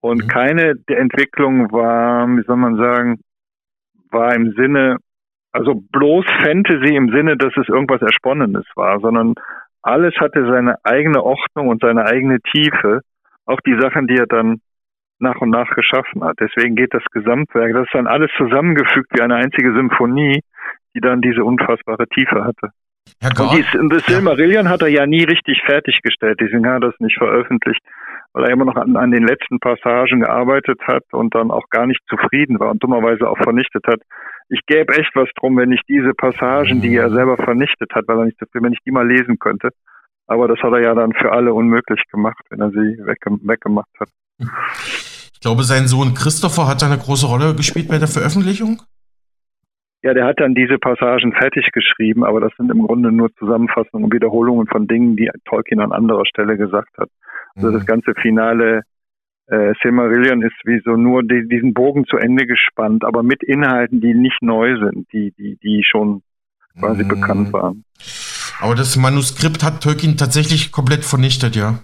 Und 0.00 0.24
mhm. 0.24 0.28
keine 0.28 0.74
der 0.74 0.98
Entwicklungen 0.98 1.70
war, 1.70 2.26
wie 2.26 2.42
soll 2.44 2.56
man 2.56 2.76
sagen, 2.76 3.20
war 4.10 4.34
im 4.34 4.52
Sinne 4.56 4.98
also 5.54 5.74
bloß 5.92 6.24
Fantasy 6.42 6.96
im 6.96 7.10
Sinne, 7.10 7.36
dass 7.36 7.52
es 7.56 7.68
irgendwas 7.68 8.02
Ersponnenes 8.02 8.64
war, 8.74 8.98
sondern 8.98 9.34
alles 9.84 10.14
hatte 10.18 10.46
seine 10.46 10.76
eigene 10.82 11.22
Ordnung 11.22 11.68
und 11.68 11.82
seine 11.82 12.06
eigene 12.06 12.40
Tiefe. 12.40 13.00
Auch 13.46 13.60
die 13.60 13.78
Sachen, 13.78 14.06
die 14.06 14.16
er 14.16 14.26
dann 14.26 14.60
nach 15.18 15.40
und 15.40 15.50
nach 15.50 15.70
geschaffen 15.74 16.24
hat. 16.24 16.36
Deswegen 16.40 16.74
geht 16.74 16.94
das 16.94 17.04
Gesamtwerk, 17.12 17.72
das 17.72 17.84
ist 17.84 17.94
dann 17.94 18.06
alles 18.06 18.30
zusammengefügt 18.36 19.10
wie 19.14 19.20
eine 19.20 19.36
einzige 19.36 19.74
Symphonie, 19.74 20.40
die 20.94 21.00
dann 21.00 21.20
diese 21.20 21.44
unfassbare 21.44 22.06
Tiefe 22.08 22.44
hatte. 22.44 22.70
Herr 23.20 23.38
und 23.38 23.52
dies, 23.52 23.66
das 23.90 24.06
Silmarillion 24.06 24.68
hat 24.68 24.82
er 24.82 24.88
ja 24.88 25.06
nie 25.06 25.24
richtig 25.24 25.60
fertiggestellt, 25.66 26.40
deswegen 26.40 26.66
hat 26.66 26.82
er 26.82 26.90
das 26.90 27.00
nicht 27.00 27.18
veröffentlicht, 27.18 27.80
weil 28.32 28.44
er 28.44 28.50
immer 28.50 28.64
noch 28.64 28.76
an, 28.76 28.96
an, 28.96 29.10
den 29.10 29.26
letzten 29.26 29.60
Passagen 29.60 30.20
gearbeitet 30.20 30.80
hat 30.86 31.04
und 31.12 31.34
dann 31.34 31.50
auch 31.50 31.68
gar 31.70 31.86
nicht 31.86 32.00
zufrieden 32.08 32.58
war 32.58 32.70
und 32.70 32.82
dummerweise 32.82 33.28
auch 33.28 33.38
vernichtet 33.38 33.86
hat 33.86 34.00
ich 34.48 34.60
gäbe 34.66 34.94
echt 34.94 35.10
was 35.14 35.28
drum, 35.36 35.56
wenn 35.56 35.72
ich 35.72 35.80
diese 35.88 36.12
Passagen, 36.14 36.80
die 36.80 36.96
er 36.96 37.08
mhm. 37.08 37.14
selber 37.14 37.36
vernichtet 37.36 37.94
hat, 37.94 38.04
weil 38.06 38.18
er 38.18 38.24
nicht 38.26 38.38
so 38.38 38.46
viel, 38.50 38.62
wenn 38.62 38.72
ich 38.72 38.80
die 38.86 38.90
mal 38.90 39.06
lesen 39.06 39.38
könnte. 39.38 39.70
Aber 40.26 40.48
das 40.48 40.58
hat 40.60 40.72
er 40.72 40.80
ja 40.80 40.94
dann 40.94 41.12
für 41.12 41.32
alle 41.32 41.52
unmöglich 41.52 42.02
gemacht, 42.10 42.42
wenn 42.50 42.60
er 42.60 42.70
sie 42.70 42.98
wegge 43.04 43.38
weggemacht 43.42 43.90
hat. 44.00 44.08
Ich 45.32 45.40
glaube, 45.40 45.62
sein 45.62 45.86
Sohn 45.86 46.14
Christopher 46.14 46.66
hat 46.66 46.80
da 46.80 46.86
eine 46.86 46.98
große 46.98 47.26
Rolle 47.26 47.54
gespielt 47.54 47.88
bei 47.88 47.98
der 47.98 48.08
Veröffentlichung. 48.08 48.80
Ja, 50.02 50.12
der 50.12 50.26
hat 50.26 50.40
dann 50.40 50.54
diese 50.54 50.78
Passagen 50.78 51.32
fertig 51.32 51.70
geschrieben, 51.72 52.24
aber 52.24 52.40
das 52.40 52.52
sind 52.58 52.70
im 52.70 52.86
Grunde 52.86 53.10
nur 53.10 53.34
Zusammenfassungen 53.36 54.04
und 54.04 54.14
Wiederholungen 54.14 54.66
von 54.66 54.86
Dingen, 54.86 55.16
die 55.16 55.30
Tolkien 55.46 55.80
an 55.80 55.92
anderer 55.92 56.26
Stelle 56.26 56.58
gesagt 56.58 56.96
hat. 56.98 57.08
Also 57.54 57.68
mhm. 57.68 57.72
das 57.74 57.86
ganze 57.86 58.14
finale 58.14 58.82
äh, 59.46 59.74
Silmarillion 59.82 60.42
ist 60.42 60.56
wie 60.64 60.80
so 60.84 60.96
nur 60.96 61.22
die, 61.22 61.46
diesen 61.48 61.74
Bogen 61.74 62.06
zu 62.06 62.16
Ende 62.16 62.46
gespannt, 62.46 63.04
aber 63.04 63.22
mit 63.22 63.42
Inhalten, 63.42 64.00
die 64.00 64.14
nicht 64.14 64.40
neu 64.40 64.76
sind, 64.78 65.12
die, 65.12 65.32
die, 65.32 65.56
die 65.62 65.84
schon 65.84 66.22
quasi 66.78 67.04
mm. 67.04 67.08
bekannt 67.08 67.52
waren. 67.52 67.84
Aber 68.60 68.74
das 68.74 68.96
Manuskript 68.96 69.62
hat 69.62 69.82
Tolkien 69.82 70.16
tatsächlich 70.16 70.72
komplett 70.72 71.04
vernichtet, 71.04 71.56
ja? 71.56 71.80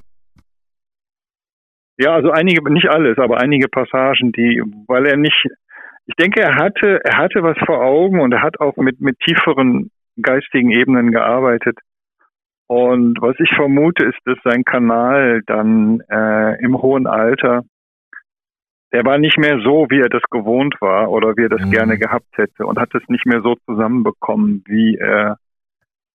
Ja, 1.98 2.14
also 2.14 2.30
einige, 2.30 2.62
nicht 2.72 2.88
alles, 2.88 3.18
aber 3.18 3.38
einige 3.38 3.68
Passagen, 3.68 4.32
die, 4.32 4.62
weil 4.86 5.04
er 5.04 5.18
nicht, 5.18 5.44
ich 6.06 6.14
denke, 6.14 6.40
er 6.40 6.54
hatte, 6.56 7.00
er 7.04 7.18
hatte 7.18 7.42
was 7.42 7.58
vor 7.66 7.82
Augen 7.82 8.20
und 8.20 8.32
er 8.32 8.42
hat 8.42 8.58
auch 8.58 8.76
mit, 8.76 9.00
mit 9.00 9.18
tieferen 9.20 9.90
geistigen 10.22 10.70
Ebenen 10.70 11.12
gearbeitet, 11.12 11.78
und 12.70 13.20
was 13.20 13.34
ich 13.40 13.50
vermute, 13.56 14.04
ist, 14.04 14.20
dass 14.26 14.38
sein 14.44 14.62
Kanal 14.62 15.42
dann 15.44 16.04
äh, 16.08 16.62
im 16.62 16.80
hohen 16.80 17.08
Alter, 17.08 17.64
der 18.92 19.04
war 19.04 19.18
nicht 19.18 19.38
mehr 19.38 19.58
so, 19.58 19.88
wie 19.90 19.98
er 19.98 20.08
das 20.08 20.22
gewohnt 20.30 20.76
war 20.80 21.10
oder 21.10 21.36
wie 21.36 21.46
er 21.46 21.48
das 21.48 21.66
mhm. 21.66 21.72
gerne 21.72 21.98
gehabt 21.98 22.28
hätte 22.36 22.64
und 22.64 22.78
hat 22.78 22.94
es 22.94 23.02
nicht 23.08 23.26
mehr 23.26 23.42
so 23.42 23.56
zusammenbekommen, 23.66 24.62
wie 24.68 24.94
er 24.94 25.38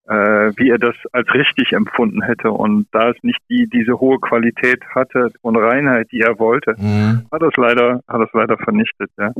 äh, 0.07 0.51
wie 0.57 0.69
er 0.69 0.77
das 0.77 0.95
als 1.11 1.33
richtig 1.33 1.73
empfunden 1.73 2.21
hätte. 2.21 2.51
Und 2.51 2.87
da 2.91 3.09
es 3.09 3.17
nicht 3.23 3.39
die, 3.49 3.67
diese 3.67 3.99
hohe 3.99 4.19
Qualität 4.19 4.83
hatte 4.93 5.31
und 5.41 5.57
Reinheit, 5.57 6.11
die 6.11 6.21
er 6.21 6.37
wollte, 6.39 6.75
mhm. 6.77 7.25
hat 7.31 7.41
das 7.41 7.55
leider, 7.57 8.01
hat 8.07 8.21
das 8.21 8.29
leider 8.33 8.57
vernichtet, 8.57 9.09
ja. 9.17 9.31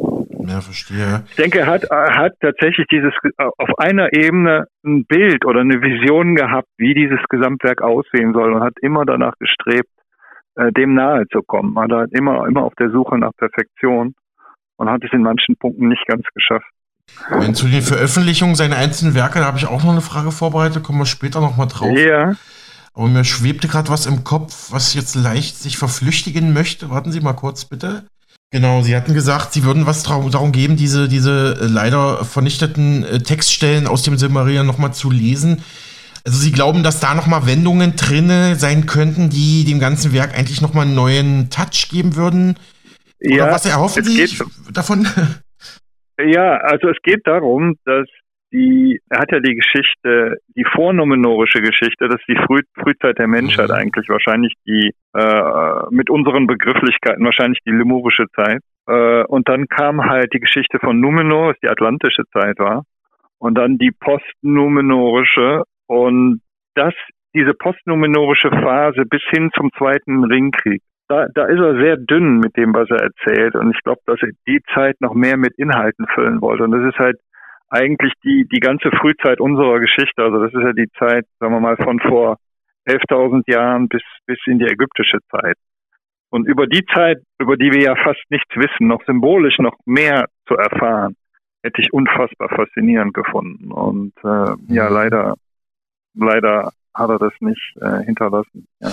Ja, 0.47 0.61
verstehe. 0.61 1.23
Ich 1.27 1.35
denke, 1.35 1.59
er 1.59 1.67
hat, 1.67 1.83
er 1.85 2.15
hat 2.15 2.33
tatsächlich 2.39 2.87
dieses, 2.87 3.13
auf 3.37 3.79
einer 3.79 4.13
Ebene 4.13 4.67
ein 4.83 5.05
Bild 5.05 5.45
oder 5.45 5.61
eine 5.61 5.81
Vision 5.81 6.35
gehabt, 6.35 6.67
wie 6.77 6.93
dieses 6.93 7.19
Gesamtwerk 7.29 7.81
aussehen 7.81 8.33
soll 8.33 8.53
und 8.53 8.63
hat 8.63 8.75
immer 8.81 9.05
danach 9.05 9.33
gestrebt, 9.39 9.89
äh, 10.55 10.71
dem 10.71 10.93
nahe 10.93 11.27
zu 11.31 11.41
kommen. 11.41 11.75
Er 11.77 12.01
hat 12.01 12.11
immer, 12.11 12.47
immer 12.47 12.63
auf 12.63 12.75
der 12.75 12.89
Suche 12.89 13.17
nach 13.17 13.31
Perfektion 13.37 14.13
und 14.77 14.89
hat 14.89 15.03
es 15.03 15.13
in 15.13 15.21
manchen 15.21 15.55
Punkten 15.57 15.87
nicht 15.87 16.05
ganz 16.07 16.23
geschafft. 16.33 16.69
Wenn 17.29 17.55
zu 17.55 17.67
den 17.67 17.81
Veröffentlichungen 17.81 18.55
seiner 18.55 18.77
einzelnen 18.77 19.13
Werke, 19.13 19.39
da 19.39 19.45
habe 19.45 19.57
ich 19.57 19.65
auch 19.65 19.83
noch 19.83 19.91
eine 19.91 20.01
Frage 20.01 20.31
vorbereitet, 20.31 20.83
kommen 20.83 20.99
wir 20.99 21.05
später 21.05 21.39
nochmal 21.41 21.67
drauf. 21.67 21.97
Ja. 21.97 22.35
Aber 22.93 23.07
mir 23.07 23.23
schwebte 23.23 23.67
gerade 23.67 23.89
was 23.89 24.05
im 24.05 24.23
Kopf, 24.23 24.67
was 24.69 24.93
jetzt 24.93 25.15
leicht 25.15 25.57
sich 25.61 25.77
verflüchtigen 25.77 26.53
möchte. 26.53 26.89
Warten 26.89 27.11
Sie 27.11 27.19
mal 27.19 27.33
kurz, 27.33 27.65
bitte. 27.65 28.05
Genau, 28.51 28.81
Sie 28.81 28.95
hatten 28.95 29.13
gesagt, 29.13 29.53
Sie 29.53 29.63
würden 29.63 29.85
was 29.85 30.03
darum 30.03 30.51
geben, 30.51 30.77
diese, 30.77 31.09
diese 31.09 31.57
äh, 31.59 31.65
leider 31.65 32.23
vernichteten 32.23 33.03
äh, 33.03 33.19
Textstellen 33.19 33.87
aus 33.87 34.03
dem 34.03 34.17
Silmarillion 34.17 34.65
nochmal 34.65 34.93
zu 34.93 35.11
lesen. 35.11 35.63
Also 36.25 36.39
Sie 36.39 36.51
glauben, 36.51 36.83
dass 36.83 36.99
da 36.99 37.15
nochmal 37.15 37.45
Wendungen 37.47 37.95
drin 37.95 38.55
sein 38.57 38.85
könnten, 38.85 39.29
die 39.29 39.65
dem 39.65 39.79
ganzen 39.79 40.13
Werk 40.13 40.37
eigentlich 40.37 40.61
nochmal 40.61 40.85
einen 40.85 40.95
neuen 40.95 41.49
Touch 41.49 41.89
geben 41.89 42.15
würden? 42.15 42.57
Oder 43.19 43.35
ja, 43.35 43.51
was 43.51 43.65
erhoffen 43.65 44.03
Sie 44.03 44.37
davon? 44.71 45.07
Ja, 46.19 46.57
also 46.57 46.89
es 46.89 46.97
geht 47.03 47.21
darum, 47.25 47.75
dass 47.85 48.07
die, 48.51 49.01
er 49.09 49.19
hat 49.19 49.31
ja 49.31 49.39
die 49.39 49.55
Geschichte, 49.55 50.37
die 50.55 50.63
vornomenorische 50.63 51.61
Geschichte, 51.61 52.07
das 52.07 52.19
ist 52.21 52.27
die 52.27 52.41
Früh, 52.45 52.61
Frühzeit 52.79 53.17
der 53.19 53.27
Menschheit 53.27 53.69
mhm. 53.69 53.75
eigentlich, 53.75 54.07
wahrscheinlich 54.07 54.53
die, 54.65 54.91
äh, 55.13 55.81
mit 55.89 56.09
unseren 56.09 56.47
Begrifflichkeiten, 56.47 57.25
wahrscheinlich 57.25 57.59
die 57.65 57.71
lemurische 57.71 58.25
Zeit. 58.33 58.61
Äh, 58.87 59.23
und 59.25 59.49
dann 59.49 59.67
kam 59.67 60.05
halt 60.05 60.33
die 60.33 60.39
Geschichte 60.39 60.79
von 60.79 60.99
Numenor, 60.99 61.49
was 61.49 61.59
die 61.61 61.69
atlantische 61.69 62.23
Zeit 62.31 62.57
war. 62.59 62.83
Und 63.39 63.57
dann 63.57 63.77
die 63.77 63.91
postnumenorische 63.91 65.63
und 65.87 66.41
das, 66.75 66.93
diese 67.33 67.53
postnumenorische 67.53 68.49
Phase 68.49 69.03
bis 69.05 69.21
hin 69.29 69.49
zum 69.55 69.69
Zweiten 69.77 70.23
Ringkrieg 70.23 70.81
da, 71.07 71.27
da 71.33 71.45
ist 71.45 71.59
er 71.59 71.79
sehr 71.79 71.97
dünn 71.97 72.39
mit 72.39 72.57
dem, 72.57 72.73
was 72.73 72.89
er 72.89 73.03
erzählt. 73.03 73.55
Und 73.55 73.71
ich 73.75 73.81
glaube, 73.83 74.01
dass 74.05 74.21
er 74.21 74.29
die 74.47 74.61
Zeit 74.73 74.99
noch 75.01 75.13
mehr 75.13 75.37
mit 75.37 75.57
Inhalten 75.57 76.07
füllen 76.13 76.41
wollte. 76.41 76.63
Und 76.63 76.71
das 76.71 76.93
ist 76.93 76.99
halt 76.99 77.17
eigentlich 77.69 78.13
die, 78.23 78.47
die 78.51 78.59
ganze 78.59 78.89
Frühzeit 78.91 79.39
unserer 79.39 79.79
Geschichte. 79.79 80.23
Also 80.23 80.43
das 80.43 80.53
ist 80.53 80.61
ja 80.61 80.73
die 80.73 80.89
Zeit, 80.97 81.25
sagen 81.39 81.53
wir 81.53 81.59
mal, 81.59 81.77
von 81.77 81.99
vor 81.99 82.37
11.000 82.87 83.51
Jahren 83.51 83.87
bis, 83.87 84.03
bis 84.25 84.37
in 84.45 84.59
die 84.59 84.65
ägyptische 84.65 85.19
Zeit. 85.31 85.57
Und 86.29 86.47
über 86.47 86.67
die 86.67 86.85
Zeit, 86.93 87.19
über 87.39 87.55
die 87.55 87.71
wir 87.71 87.81
ja 87.81 87.95
fast 87.95 88.23
nichts 88.29 88.53
wissen, 88.55 88.87
noch 88.87 89.03
symbolisch 89.05 89.57
noch 89.59 89.77
mehr 89.85 90.25
zu 90.47 90.55
erfahren, 90.55 91.15
hätte 91.63 91.81
ich 91.81 91.93
unfassbar 91.93 92.49
faszinierend 92.49 93.13
gefunden. 93.13 93.71
Und 93.71 94.13
äh, 94.23 94.73
ja, 94.73 94.89
mhm. 94.89 94.93
leider, 94.93 95.35
leider 96.13 96.71
hat 96.95 97.09
er 97.09 97.19
das 97.19 97.33
nicht 97.41 97.75
äh, 97.81 98.03
hinterlassen. 98.05 98.67
Ja. 98.79 98.91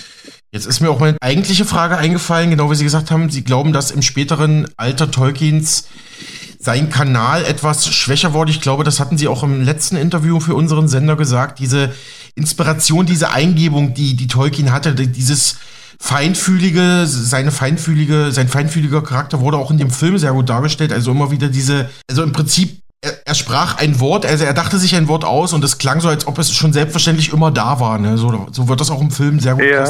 Jetzt 0.50 0.66
ist 0.66 0.80
mir 0.80 0.90
auch 0.90 1.00
meine 1.00 1.16
eigentliche 1.21 1.64
Frage 1.64 1.97
eingefallen, 1.97 2.50
genau 2.50 2.71
wie 2.71 2.75
Sie 2.75 2.85
gesagt 2.85 3.11
haben, 3.11 3.30
Sie 3.30 3.44
glauben, 3.44 3.73
dass 3.73 3.90
im 3.90 4.02
späteren 4.02 4.68
Alter 4.76 5.11
Tolkiens 5.11 5.88
sein 6.59 6.90
Kanal 6.90 7.44
etwas 7.44 7.88
schwächer 7.88 8.35
wurde. 8.35 8.50
Ich 8.50 8.61
glaube, 8.61 8.85
das 8.85 9.00
hatten 9.00 9.18
Sie 9.18 9.28
auch 9.28 9.42
im 9.42 9.62
letzten 9.62 9.97
Interview 9.97 10.38
für 10.40 10.54
unseren 10.54 10.88
Sender 10.88 11.16
gesagt. 11.16 11.59
Diese 11.59 11.92
Inspiration, 12.35 13.06
diese 13.06 13.30
Eingebung, 13.30 13.94
die, 13.94 14.14
die 14.14 14.28
Tolkien 14.28 14.73
hatte, 14.73 14.94
dieses 14.94 15.59
feinfühlige, 15.99 17.04
seine 17.06 17.52
feinfühlige, 17.52 18.32
sein 18.32 18.49
feinfühliger 18.49 19.02
Charakter 19.02 19.40
wurde 19.40 19.56
auch 19.56 19.71
in 19.71 19.78
dem 19.78 19.90
Film 19.90 20.18
sehr 20.18 20.32
gut 20.32 20.49
dargestellt. 20.49 20.92
Also 20.92 21.12
immer 21.12 21.30
wieder 21.30 21.49
diese, 21.49 21.90
also 22.09 22.23
im 22.23 22.32
Prinzip 22.32 22.82
er, 23.02 23.12
er, 23.26 23.35
sprach 23.35 23.78
ein 23.82 24.00
Wort, 24.00 24.25
also 24.25 24.44
er 24.44 24.54
dachte 24.54 24.78
sich 24.78 24.94
ein 24.97 25.09
Wort 25.09 25.25
aus 25.25 25.52
und 25.52 25.64
es 25.64 25.78
klang 25.78 26.00
so, 26.00 26.09
als 26.09 26.26
ob 26.26 26.38
es 26.38 26.54
schon 26.54 26.73
selbstverständlich 26.73 27.32
immer 27.32 27.50
da 27.50 27.80
war. 27.80 27.99
Ne? 27.99 28.16
So, 28.16 28.47
so 28.50 28.68
wird 28.68 28.80
das 28.80 28.90
auch 28.90 29.02
im 29.02 29.11
Film 29.11 29.40
sehr 29.40 29.54
gut 29.54 29.64
ja. 29.64 29.85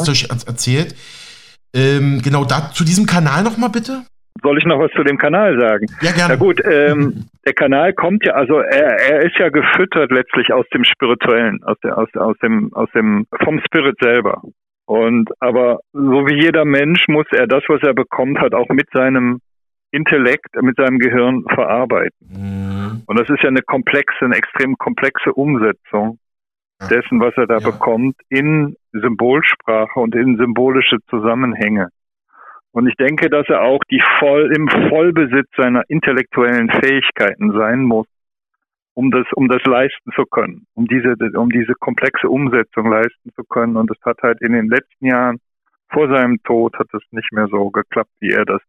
erzählt. 0.46 0.94
Ähm, 1.74 2.20
genau, 2.22 2.44
da 2.44 2.70
zu 2.72 2.84
diesem 2.84 3.06
Kanal 3.06 3.42
nochmal 3.42 3.70
bitte. 3.70 4.02
Soll 4.42 4.58
ich 4.58 4.64
noch 4.64 4.78
was 4.78 4.90
zu 4.92 5.04
dem 5.04 5.18
Kanal 5.18 5.58
sagen? 5.60 5.86
Ja, 6.00 6.12
gerne. 6.12 6.34
Na 6.34 6.36
gut, 6.36 6.60
ähm, 6.64 7.26
der 7.46 7.52
Kanal 7.52 7.92
kommt 7.92 8.24
ja, 8.24 8.32
also 8.32 8.58
er, 8.58 8.98
er 8.98 9.22
ist 9.22 9.36
ja 9.38 9.50
gefüttert 9.50 10.10
letztlich 10.10 10.52
aus 10.52 10.66
dem 10.74 10.84
Spirituellen, 10.84 11.62
aus, 11.64 11.76
der, 11.84 11.98
aus, 11.98 12.08
aus 12.14 12.36
dem, 12.42 12.72
aus 12.72 12.88
dem, 12.94 13.26
vom 13.44 13.60
Spirit 13.60 13.96
selber. 14.00 14.42
Und 14.86 15.30
aber 15.38 15.80
so 15.92 16.26
wie 16.26 16.42
jeder 16.42 16.64
Mensch 16.64 17.06
muss 17.08 17.26
er 17.30 17.46
das, 17.46 17.62
was 17.68 17.82
er 17.82 17.94
bekommt 17.94 18.38
hat, 18.40 18.54
auch 18.54 18.68
mit 18.70 18.88
seinem 18.92 19.40
Intellekt, 19.92 20.60
mit 20.60 20.76
seinem 20.76 20.98
Gehirn 20.98 21.44
verarbeiten. 21.54 22.26
Mhm. 22.28 23.02
Und 23.06 23.20
das 23.20 23.28
ist 23.28 23.42
ja 23.42 23.48
eine 23.48 23.62
komplexe, 23.62 24.24
eine 24.24 24.36
extrem 24.36 24.76
komplexe 24.76 25.32
Umsetzung 25.32 26.18
dessen, 26.90 27.20
was 27.20 27.34
er 27.36 27.46
da 27.46 27.58
ja. 27.58 27.70
bekommt, 27.70 28.16
in 28.28 28.76
Symbolsprache 28.92 30.00
und 30.00 30.14
in 30.14 30.36
symbolische 30.36 30.98
Zusammenhänge. 31.08 31.88
Und 32.72 32.88
ich 32.88 32.96
denke, 32.96 33.28
dass 33.28 33.46
er 33.48 33.62
auch 33.62 33.80
die 33.90 34.02
voll, 34.18 34.50
im 34.56 34.68
Vollbesitz 34.88 35.48
seiner 35.56 35.82
intellektuellen 35.88 36.70
Fähigkeiten 36.70 37.52
sein 37.52 37.82
muss, 37.82 38.06
um 38.94 39.10
das, 39.10 39.26
um 39.34 39.48
das 39.48 39.62
leisten 39.64 40.10
zu 40.14 40.24
können, 40.24 40.66
um 40.74 40.86
diese, 40.86 41.14
um 41.36 41.50
diese 41.50 41.74
komplexe 41.74 42.28
Umsetzung 42.28 42.90
leisten 42.90 43.30
zu 43.34 43.44
können. 43.44 43.76
Und 43.76 43.90
es 43.90 43.98
hat 44.04 44.22
halt 44.22 44.40
in 44.40 44.52
den 44.52 44.68
letzten 44.68 45.06
Jahren 45.06 45.38
vor 45.92 46.08
seinem 46.08 46.42
Tod 46.42 46.74
hat 46.78 46.88
es 46.94 47.02
nicht 47.10 47.30
mehr 47.32 47.46
so 47.48 47.70
geklappt, 47.70 48.10
wie 48.20 48.30
er 48.30 48.46
das 48.46 48.62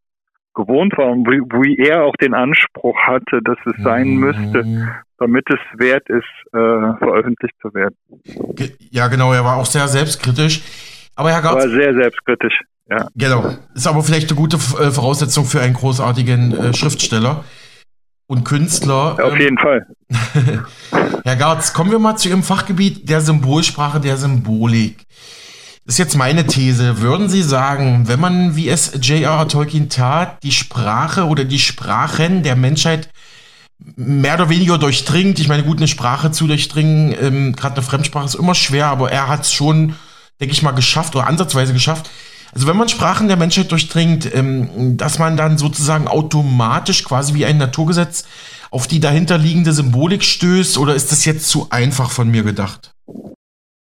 gewohnt 0.53 0.97
war 0.97 1.07
und 1.07 1.25
wie, 1.27 1.39
wie 1.39 1.77
er 1.77 2.03
auch 2.03 2.15
den 2.15 2.33
Anspruch 2.33 2.97
hatte, 3.01 3.39
dass 3.43 3.57
es 3.65 3.83
sein 3.83 4.07
mhm. 4.07 4.19
müsste, 4.19 4.93
damit 5.17 5.45
es 5.49 5.59
wert 5.79 6.09
ist, 6.09 6.23
äh, 6.53 6.97
veröffentlicht 6.97 7.55
zu 7.61 7.73
werden. 7.73 7.95
Ja, 8.91 9.07
genau, 9.07 9.33
er 9.33 9.43
war 9.43 9.57
auch 9.57 9.65
sehr 9.65 9.87
selbstkritisch. 9.87 10.61
Aber 11.15 11.31
Herr 11.31 11.41
Gartz, 11.41 11.63
war 11.63 11.69
sehr 11.69 11.93
selbstkritisch, 11.93 12.59
ja. 12.89 13.07
Genau. 13.15 13.53
Ist 13.75 13.87
aber 13.87 14.03
vielleicht 14.03 14.29
eine 14.29 14.37
gute 14.37 14.57
äh, 14.57 14.91
Voraussetzung 14.91 15.45
für 15.45 15.61
einen 15.61 15.73
großartigen 15.73 16.53
äh, 16.57 16.73
Schriftsteller 16.73 17.43
und 18.27 18.43
Künstler. 18.43 19.17
Auf 19.21 19.37
jeden 19.37 19.57
ähm, 19.57 19.57
Fall. 19.57 19.87
Herr 21.23 21.35
Gartz, 21.35 21.73
kommen 21.73 21.91
wir 21.91 21.99
mal 21.99 22.15
zu 22.17 22.29
Ihrem 22.29 22.43
Fachgebiet 22.43 23.09
der 23.09 23.21
Symbolsprache, 23.21 23.99
der 23.99 24.17
Symbolik. 24.17 25.05
Das 25.85 25.95
ist 25.95 25.99
jetzt 25.99 26.15
meine 26.15 26.47
These. 26.47 27.01
Würden 27.01 27.27
Sie 27.27 27.43
sagen, 27.43 28.07
wenn 28.07 28.19
man, 28.19 28.55
wie 28.55 28.69
es 28.69 28.93
J.R.R. 29.01 29.47
Tolkien 29.49 29.89
tat, 29.89 30.41
die 30.41 30.53
Sprache 30.53 31.25
oder 31.25 31.43
die 31.43 31.59
Sprachen 31.59 32.41
der 32.41 32.55
Menschheit 32.55 33.09
mehr 33.97 34.35
oder 34.35 34.49
weniger 34.49 34.77
durchdringt, 34.77 35.39
ich 35.39 35.49
meine, 35.49 35.63
gut, 35.63 35.77
eine 35.77 35.89
Sprache 35.89 36.31
zu 36.31 36.47
durchdringen, 36.47 37.13
ähm, 37.19 37.55
gerade 37.55 37.75
eine 37.75 37.85
Fremdsprache 37.85 38.25
ist 38.25 38.35
immer 38.35 38.55
schwer, 38.55 38.87
aber 38.87 39.11
er 39.11 39.27
hat 39.27 39.41
es 39.41 39.51
schon, 39.51 39.95
denke 40.39 40.53
ich 40.53 40.61
mal, 40.61 40.71
geschafft 40.71 41.17
oder 41.17 41.27
ansatzweise 41.27 41.73
geschafft. 41.73 42.09
Also 42.53 42.65
wenn 42.67 42.77
man 42.77 42.87
Sprachen 42.87 43.27
der 43.27 43.35
Menschheit 43.35 43.69
durchdringt, 43.69 44.33
ähm, 44.33 44.95
dass 44.95 45.19
man 45.19 45.35
dann 45.35 45.57
sozusagen 45.57 46.07
automatisch 46.07 47.03
quasi 47.03 47.33
wie 47.33 47.45
ein 47.45 47.57
Naturgesetz 47.57 48.23
auf 48.71 48.87
die 48.87 49.01
dahinterliegende 49.01 49.73
Symbolik 49.73 50.23
stößt, 50.23 50.77
oder 50.77 50.95
ist 50.95 51.11
das 51.11 51.25
jetzt 51.25 51.49
zu 51.49 51.67
einfach 51.71 52.09
von 52.09 52.29
mir 52.29 52.43
gedacht? 52.43 52.93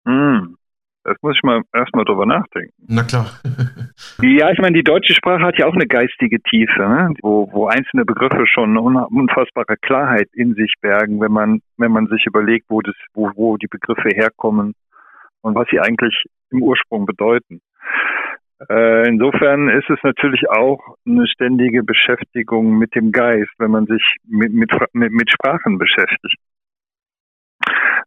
Hm. 0.07 0.55
Das 1.03 1.17
muss 1.21 1.35
ich 1.35 1.43
mal 1.43 1.61
erstmal 1.73 2.05
drüber 2.05 2.25
nachdenken. 2.25 2.73
Na 2.87 3.03
klar. 3.03 3.25
ja, 4.21 4.51
ich 4.51 4.59
meine, 4.59 4.75
die 4.75 4.83
deutsche 4.83 5.13
Sprache 5.13 5.43
hat 5.43 5.57
ja 5.57 5.65
auch 5.65 5.73
eine 5.73 5.85
geistige 5.85 6.41
Tiefe, 6.41 6.79
ne? 6.79 7.13
wo, 7.21 7.49
wo 7.51 7.67
einzelne 7.67 8.05
Begriffe 8.05 8.45
schon 8.47 8.77
eine 8.77 9.07
unfassbare 9.07 9.75
Klarheit 9.81 10.29
in 10.33 10.53
sich 10.55 10.73
bergen, 10.81 11.19
wenn 11.19 11.31
man, 11.31 11.61
wenn 11.77 11.91
man 11.91 12.07
sich 12.07 12.25
überlegt, 12.25 12.67
wo, 12.69 12.81
das, 12.81 12.95
wo, 13.13 13.31
wo 13.35 13.57
die 13.57 13.67
Begriffe 13.67 14.09
herkommen 14.15 14.73
und 15.41 15.55
was 15.55 15.67
sie 15.71 15.79
eigentlich 15.79 16.23
im 16.51 16.63
Ursprung 16.63 17.05
bedeuten. 17.05 17.59
Äh, 18.69 19.09
insofern 19.09 19.69
ist 19.69 19.89
es 19.89 19.99
natürlich 20.03 20.49
auch 20.49 20.95
eine 21.05 21.27
ständige 21.27 21.83
Beschäftigung 21.83 22.77
mit 22.77 22.95
dem 22.95 23.11
Geist, 23.11 23.51
wenn 23.57 23.71
man 23.71 23.87
sich 23.87 24.01
mit, 24.25 24.53
mit, 24.53 24.71
mit 24.93 25.31
Sprachen 25.31 25.77
beschäftigt. 25.77 26.37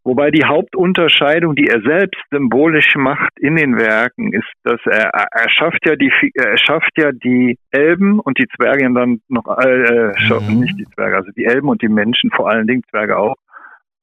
Wobei 0.07 0.31
die 0.31 0.45
Hauptunterscheidung, 0.45 1.53
die 1.53 1.67
er 1.67 1.81
selbst 1.81 2.23
symbolisch 2.31 2.95
macht 2.95 3.37
in 3.41 3.57
den 3.57 3.77
Werken, 3.77 4.31
ist, 4.31 4.47
dass 4.63 4.79
er, 4.85 5.09
er 5.11 5.49
schafft 5.49 5.85
ja 5.85 5.97
die, 5.97 6.09
er 6.33 6.57
schafft 6.57 6.91
ja 6.95 7.11
die 7.11 7.59
Elben 7.71 8.21
und 8.21 8.39
die 8.39 8.47
Zwerge 8.55 8.89
dann 8.93 9.19
noch, 9.27 9.45
äh, 9.57 10.13
mhm. 10.29 10.61
nicht 10.61 10.79
die 10.79 10.85
Zwerge, 10.95 11.17
also 11.17 11.31
die 11.35 11.43
Elben 11.43 11.67
und 11.67 11.81
die 11.81 11.89
Menschen, 11.89 12.31
vor 12.31 12.49
allen 12.49 12.67
Dingen 12.67 12.83
Zwerge 12.89 13.17
auch. 13.17 13.35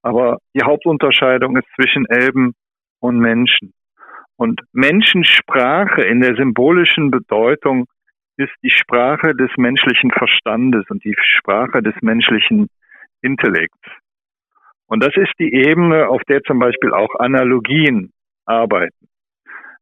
Aber 0.02 0.40
die 0.54 0.62
Hauptunterscheidung 0.62 1.56
ist 1.56 1.68
zwischen 1.74 2.04
Elben 2.10 2.52
und 3.00 3.18
Menschen. 3.18 3.72
Und 4.36 4.60
Menschensprache 4.72 6.02
in 6.02 6.20
der 6.20 6.36
symbolischen 6.36 7.10
Bedeutung 7.12 7.86
ist 8.36 8.52
die 8.62 8.70
Sprache 8.70 9.34
des 9.34 9.50
menschlichen 9.56 10.10
Verstandes 10.10 10.84
und 10.90 11.02
die 11.02 11.16
Sprache 11.18 11.82
des 11.82 11.94
menschlichen 12.02 12.68
Intellekts. 13.22 13.88
Und 14.86 15.02
das 15.02 15.16
ist 15.16 15.32
die 15.38 15.52
Ebene, 15.52 16.08
auf 16.08 16.22
der 16.28 16.42
zum 16.42 16.58
Beispiel 16.58 16.92
auch 16.92 17.14
Analogien 17.18 18.12
arbeiten. 18.44 19.08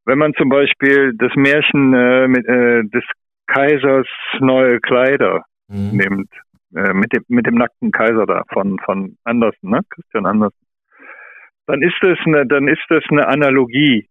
Wenn 0.04 0.18
man 0.18 0.34
zum 0.34 0.48
Beispiel 0.48 1.12
das 1.16 1.34
Märchen 1.34 1.94
äh, 1.94 2.28
mit, 2.28 2.46
äh, 2.46 2.82
des 2.84 3.04
Kaisers 3.46 4.06
neue 4.40 4.80
Kleider 4.80 5.44
mhm. 5.68 5.96
nimmt, 5.96 6.30
äh, 6.74 6.92
mit, 6.92 7.12
dem, 7.12 7.24
mit 7.28 7.46
dem 7.46 7.54
nackten 7.56 7.90
Kaiser 7.92 8.26
da 8.26 8.42
von, 8.52 8.78
von 8.84 9.16
Andersen, 9.24 9.70
ne? 9.70 9.80
Christian 9.90 10.26
Andersen, 10.26 10.56
dann 11.66 11.82
ist 11.82 11.96
das 12.00 12.18
eine, 12.24 12.46
dann 12.46 12.68
ist 12.68 12.82
das 12.88 13.04
eine 13.10 13.28
Analogie 13.28 14.08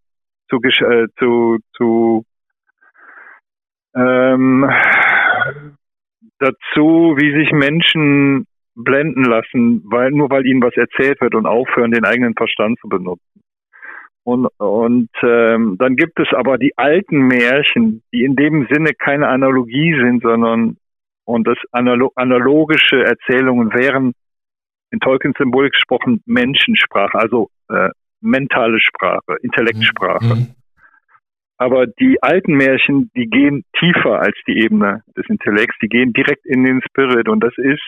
zu, 0.48 0.58
äh, 0.62 1.08
zu, 1.18 1.58
zu 1.76 2.24
ähm, 3.94 4.70
dazu, 6.38 7.16
wie 7.18 7.32
sich 7.38 7.52
Menschen 7.52 8.46
blenden 8.74 9.24
lassen, 9.24 9.82
weil 9.84 10.10
nur 10.10 10.30
weil 10.30 10.46
ihnen 10.46 10.62
was 10.62 10.76
erzählt 10.76 11.20
wird 11.20 11.34
und 11.34 11.46
aufhören, 11.46 11.90
den 11.90 12.04
eigenen 12.04 12.34
Verstand 12.34 12.78
zu 12.80 12.88
benutzen. 12.88 13.42
Und, 14.24 14.46
und 14.58 15.10
ähm, 15.22 15.76
dann 15.78 15.96
gibt 15.96 16.20
es 16.20 16.28
aber 16.32 16.56
die 16.56 16.76
alten 16.76 17.26
Märchen, 17.26 18.02
die 18.12 18.24
in 18.24 18.36
dem 18.36 18.68
Sinne 18.70 18.92
keine 18.94 19.28
Analogie 19.28 19.94
sind, 20.00 20.22
sondern 20.22 20.76
und 21.24 21.46
das 21.46 21.58
analo 21.70 22.12
analogische 22.14 23.02
Erzählungen 23.04 23.72
wären 23.72 24.12
in 24.90 25.00
Tolkiens 25.00 25.36
Symbolik 25.38 25.72
gesprochen 25.72 26.22
Menschensprache, 26.26 27.18
also 27.18 27.48
äh, 27.68 27.90
mentale 28.20 28.78
Sprache, 28.80 29.36
Intellektsprache. 29.42 30.36
Mhm. 30.36 30.54
Aber 31.56 31.86
die 31.86 32.22
alten 32.22 32.54
Märchen, 32.54 33.10
die 33.16 33.26
gehen 33.26 33.64
tiefer 33.78 34.20
als 34.20 34.36
die 34.46 34.64
Ebene 34.64 35.02
des 35.16 35.26
Intellekts, 35.28 35.76
die 35.80 35.88
gehen 35.88 36.12
direkt 36.12 36.44
in 36.44 36.64
den 36.64 36.80
Spirit 36.82 37.28
und 37.28 37.40
das 37.42 37.56
ist 37.56 37.82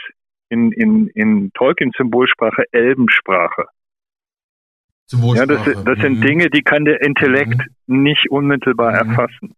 in, 0.54 0.72
in, 0.72 1.08
in 1.08 1.50
Tolkiens 1.54 1.94
Symbolsprache 1.96 2.64
Elbensprache. 2.70 3.66
Ja, 5.10 5.44
das, 5.44 5.62
das 5.84 5.98
sind 5.98 6.20
mhm. 6.20 6.22
Dinge, 6.22 6.50
die 6.50 6.62
kann 6.62 6.84
der 6.84 7.02
Intellekt 7.02 7.60
mhm. 7.86 8.02
nicht 8.02 8.30
unmittelbar 8.30 8.92
mhm. 8.92 9.10
erfassen. 9.10 9.54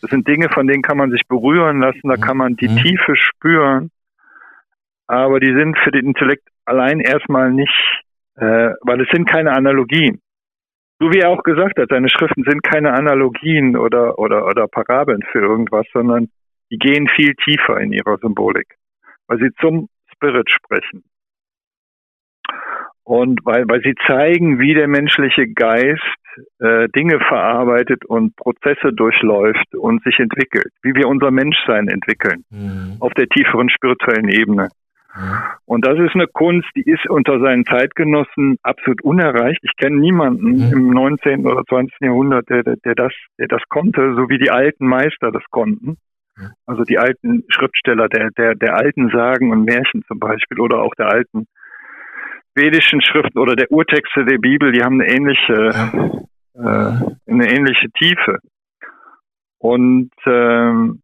Das 0.00 0.10
sind 0.10 0.26
Dinge, 0.26 0.48
von 0.48 0.66
denen 0.66 0.82
kann 0.82 0.96
man 0.96 1.10
sich 1.10 1.22
berühren 1.28 1.80
lassen, 1.80 2.08
da 2.08 2.16
kann 2.16 2.38
man 2.38 2.56
die 2.56 2.68
mhm. 2.68 2.76
Tiefe 2.78 3.14
spüren, 3.14 3.90
aber 5.06 5.38
die 5.38 5.52
sind 5.52 5.76
für 5.84 5.90
den 5.90 6.06
Intellekt 6.06 6.48
allein 6.64 7.00
erstmal 7.00 7.52
nicht, 7.52 8.02
äh, 8.36 8.70
weil 8.80 9.00
es 9.02 9.08
sind 9.12 9.28
keine 9.28 9.52
Analogien. 9.52 10.20
So 10.98 11.12
wie 11.12 11.18
er 11.18 11.28
auch 11.28 11.42
gesagt 11.42 11.78
hat, 11.78 11.90
seine 11.90 12.08
Schriften 12.08 12.44
sind 12.44 12.62
keine 12.62 12.94
Analogien 12.94 13.76
oder, 13.76 14.18
oder, 14.18 14.46
oder 14.46 14.66
Parabeln 14.66 15.22
für 15.30 15.40
irgendwas, 15.40 15.86
sondern 15.92 16.28
die 16.70 16.78
gehen 16.78 17.06
viel 17.14 17.34
tiefer 17.34 17.78
in 17.80 17.92
ihrer 17.92 18.16
Symbolik, 18.18 18.76
weil 19.28 19.38
sie 19.38 19.50
zum 19.60 19.88
Spirit 20.16 20.50
sprechen. 20.50 21.04
Und 23.04 23.40
weil, 23.44 23.64
weil 23.68 23.82
sie 23.82 23.94
zeigen, 24.06 24.58
wie 24.58 24.74
der 24.74 24.88
menschliche 24.88 25.46
Geist 25.48 26.02
äh, 26.58 26.88
Dinge 26.88 27.20
verarbeitet 27.20 28.04
und 28.04 28.34
Prozesse 28.36 28.92
durchläuft 28.92 29.74
und 29.74 30.02
sich 30.02 30.18
entwickelt, 30.18 30.72
wie 30.82 30.94
wir 30.94 31.06
unser 31.08 31.30
Menschsein 31.30 31.88
entwickeln, 31.88 32.44
mhm. 32.50 32.96
auf 33.00 33.14
der 33.14 33.28
tieferen 33.28 33.70
spirituellen 33.70 34.28
Ebene. 34.28 34.68
Und 35.64 35.86
das 35.86 35.98
ist 35.98 36.14
eine 36.14 36.26
Kunst, 36.26 36.68
die 36.76 36.82
ist 36.82 37.08
unter 37.08 37.40
seinen 37.40 37.64
Zeitgenossen 37.64 38.58
absolut 38.62 39.02
unerreicht. 39.02 39.60
Ich 39.62 39.74
kenne 39.76 39.96
niemanden 39.96 40.66
Mhm. 40.66 40.72
im 40.72 40.90
19. 40.90 41.46
oder 41.46 41.64
20. 41.64 41.96
Jahrhundert, 42.00 42.48
der, 42.50 42.62
der, 42.62 42.76
der, 42.76 42.94
das, 42.94 43.12
der 43.38 43.48
das 43.48 43.62
konnte, 43.68 44.14
so 44.14 44.28
wie 44.28 44.38
die 44.38 44.50
alten 44.50 44.86
Meister 44.86 45.32
das 45.32 45.44
konnten. 45.50 45.96
Mhm. 46.36 46.50
Also 46.66 46.84
die 46.84 46.98
alten 46.98 47.44
Schriftsteller 47.48 48.08
der, 48.08 48.30
der, 48.30 48.54
der 48.54 48.74
alten 48.74 49.10
Sagen 49.10 49.52
und 49.52 49.64
Märchen 49.64 50.04
zum 50.06 50.18
Beispiel 50.18 50.60
oder 50.60 50.82
auch 50.82 50.94
der 50.94 51.08
alten 51.08 51.46
vedischen 52.54 53.02
Schriften 53.02 53.38
oder 53.38 53.54
der 53.54 53.70
Urtexte 53.70 54.24
der 54.24 54.38
Bibel, 54.38 54.72
die 54.72 54.82
haben 54.82 55.00
eine 55.00 55.10
ähnliche, 55.10 56.22
äh, 56.54 57.30
eine 57.30 57.50
ähnliche 57.50 57.90
Tiefe. 57.90 58.38
Und 59.58 60.10
ähm, 60.24 61.02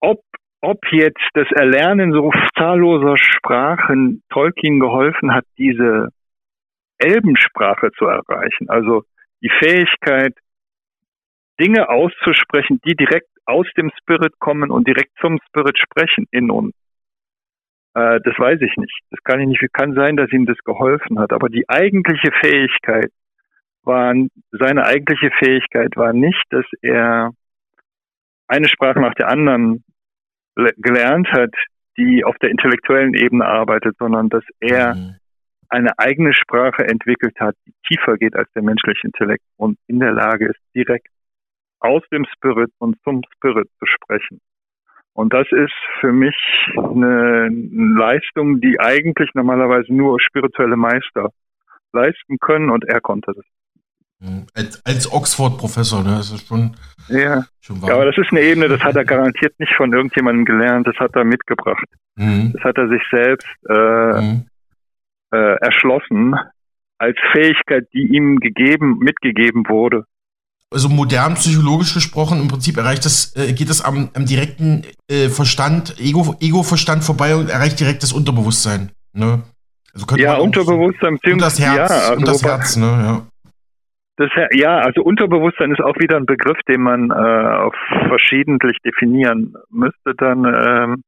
ob, 0.00 0.20
ob 0.60 0.78
jetzt 0.92 1.26
das 1.34 1.50
Erlernen 1.52 2.12
so 2.12 2.30
zahlloser 2.56 3.16
Sprachen 3.16 4.22
Tolkien 4.30 4.78
geholfen 4.78 5.32
hat, 5.32 5.44
diese 5.56 6.08
Elbensprache 6.98 7.90
zu 7.96 8.06
erreichen, 8.06 8.68
also 8.68 9.04
die 9.40 9.50
Fähigkeit, 9.58 10.34
Dinge 11.60 11.88
auszusprechen, 11.88 12.80
die 12.84 12.94
direkt 12.94 13.28
aus 13.48 13.66
dem 13.76 13.90
Spirit 13.98 14.38
kommen 14.38 14.70
und 14.70 14.86
direkt 14.86 15.12
zum 15.20 15.38
Spirit 15.48 15.78
sprechen 15.78 16.26
in 16.30 16.50
uns. 16.50 16.74
Äh, 17.94 18.20
das 18.22 18.38
weiß 18.38 18.60
ich 18.60 18.76
nicht. 18.76 19.00
Das 19.10 19.22
kann 19.24 19.40
ich 19.40 19.48
nicht. 19.48 19.72
Kann 19.72 19.94
sein, 19.94 20.16
dass 20.16 20.30
ihm 20.32 20.46
das 20.46 20.58
geholfen 20.64 21.18
hat. 21.18 21.32
Aber 21.32 21.48
die 21.48 21.68
eigentliche 21.68 22.30
Fähigkeit 22.40 23.10
war, 23.82 24.14
seine 24.50 24.84
eigentliche 24.84 25.30
Fähigkeit 25.38 25.96
war 25.96 26.12
nicht, 26.12 26.42
dass 26.50 26.66
er 26.82 27.30
eine 28.46 28.68
Sprache 28.68 29.00
nach 29.00 29.14
der 29.14 29.28
anderen 29.28 29.82
le- 30.56 30.74
gelernt 30.76 31.28
hat, 31.32 31.54
die 31.96 32.24
auf 32.24 32.36
der 32.38 32.50
intellektuellen 32.50 33.14
Ebene 33.14 33.46
arbeitet, 33.46 33.96
sondern 33.98 34.28
dass 34.28 34.44
er 34.60 34.94
Mhm. 34.94 35.14
eine 35.70 35.98
eigene 35.98 36.32
Sprache 36.34 36.86
entwickelt 36.86 37.38
hat, 37.40 37.54
die 37.66 37.72
tiefer 37.86 38.16
geht 38.16 38.36
als 38.36 38.50
der 38.52 38.62
menschliche 38.62 39.06
Intellekt 39.06 39.44
und 39.56 39.78
in 39.86 40.00
der 40.00 40.12
Lage 40.12 40.46
ist, 40.46 40.60
direkt 40.74 41.08
aus 41.80 42.02
dem 42.10 42.24
Spirit 42.36 42.70
und 42.78 42.96
zum 43.04 43.22
Spirit 43.34 43.68
zu 43.78 43.86
sprechen. 43.86 44.40
Und 45.12 45.32
das 45.32 45.46
ist 45.50 45.74
für 46.00 46.12
mich 46.12 46.36
eine 46.76 47.48
Leistung, 47.48 48.60
die 48.60 48.78
eigentlich 48.78 49.30
normalerweise 49.34 49.92
nur 49.92 50.20
spirituelle 50.20 50.76
Meister 50.76 51.30
leisten 51.92 52.38
können 52.38 52.70
und 52.70 52.84
er 52.84 53.00
konnte 53.00 53.32
das. 53.34 53.44
Mhm. 54.20 54.46
Als, 54.54 54.84
als 54.84 55.12
Oxford-Professor, 55.12 56.02
ne? 56.02 56.16
Das 56.18 56.30
ist 56.30 56.46
schon, 56.46 56.76
Ja. 57.08 57.44
schon 57.60 57.80
ja, 57.82 57.94
aber 57.94 58.04
das 58.06 58.18
ist 58.18 58.30
eine 58.30 58.40
Ebene, 58.42 58.68
das 58.68 58.80
hat 58.82 58.96
er 58.96 59.04
garantiert 59.04 59.58
nicht 59.58 59.72
von 59.74 59.92
irgendjemandem 59.92 60.44
gelernt, 60.44 60.86
das 60.86 60.96
hat 60.96 61.14
er 61.14 61.24
mitgebracht. 61.24 61.86
Mhm. 62.16 62.52
Das 62.54 62.64
hat 62.64 62.78
er 62.78 62.88
sich 62.88 63.02
selbst 63.10 63.48
äh, 63.68 64.20
Mhm. 64.20 64.46
äh, 65.32 65.56
erschlossen 65.60 66.36
als 66.98 67.16
Fähigkeit, 67.32 67.86
die 67.92 68.08
ihm 68.14 68.38
gegeben, 68.40 68.98
mitgegeben 68.98 69.68
wurde. 69.68 70.04
Also 70.70 70.90
modern 70.90 71.34
psychologisch 71.34 71.94
gesprochen, 71.94 72.40
im 72.42 72.48
Prinzip 72.48 72.76
erreicht 72.76 73.04
das, 73.06 73.34
äh, 73.36 73.54
geht 73.54 73.70
es 73.70 73.82
am, 73.82 74.10
am 74.14 74.26
direkten 74.26 74.82
äh, 75.10 75.28
Verstand, 75.30 75.98
Ego, 75.98 76.36
Ego-Verstand 76.40 77.04
vorbei 77.04 77.36
und 77.36 77.48
erreicht 77.48 77.80
direkt 77.80 78.02
das 78.02 78.12
Unterbewusstsein. 78.12 78.90
Ne? 79.14 79.42
Also 79.94 80.04
könnte 80.04 80.24
Ja, 80.24 80.36
Unterbewusstsein 80.36 81.14
Und 81.14 81.40
das 81.40 81.56
beziehungsweise 81.56 81.62
Herz. 81.62 81.90
ja, 81.90 81.96
also 81.96 82.12
und 82.16 82.28
das 82.28 82.42
Herz, 82.42 82.76
ne? 82.76 82.86
Ja. 82.86 83.26
Das, 84.18 84.30
ja, 84.52 84.78
also 84.78 85.02
Unterbewusstsein 85.02 85.70
ist 85.70 85.80
auch 85.80 85.96
wieder 85.98 86.16
ein 86.16 86.26
Begriff, 86.26 86.58
den 86.68 86.82
man 86.82 87.10
äh, 87.10 87.14
auf 87.14 87.74
verschiedentlich 88.08 88.76
definieren 88.84 89.54
müsste. 89.70 90.14
Dann 90.16 90.44
ähm, 90.44 91.02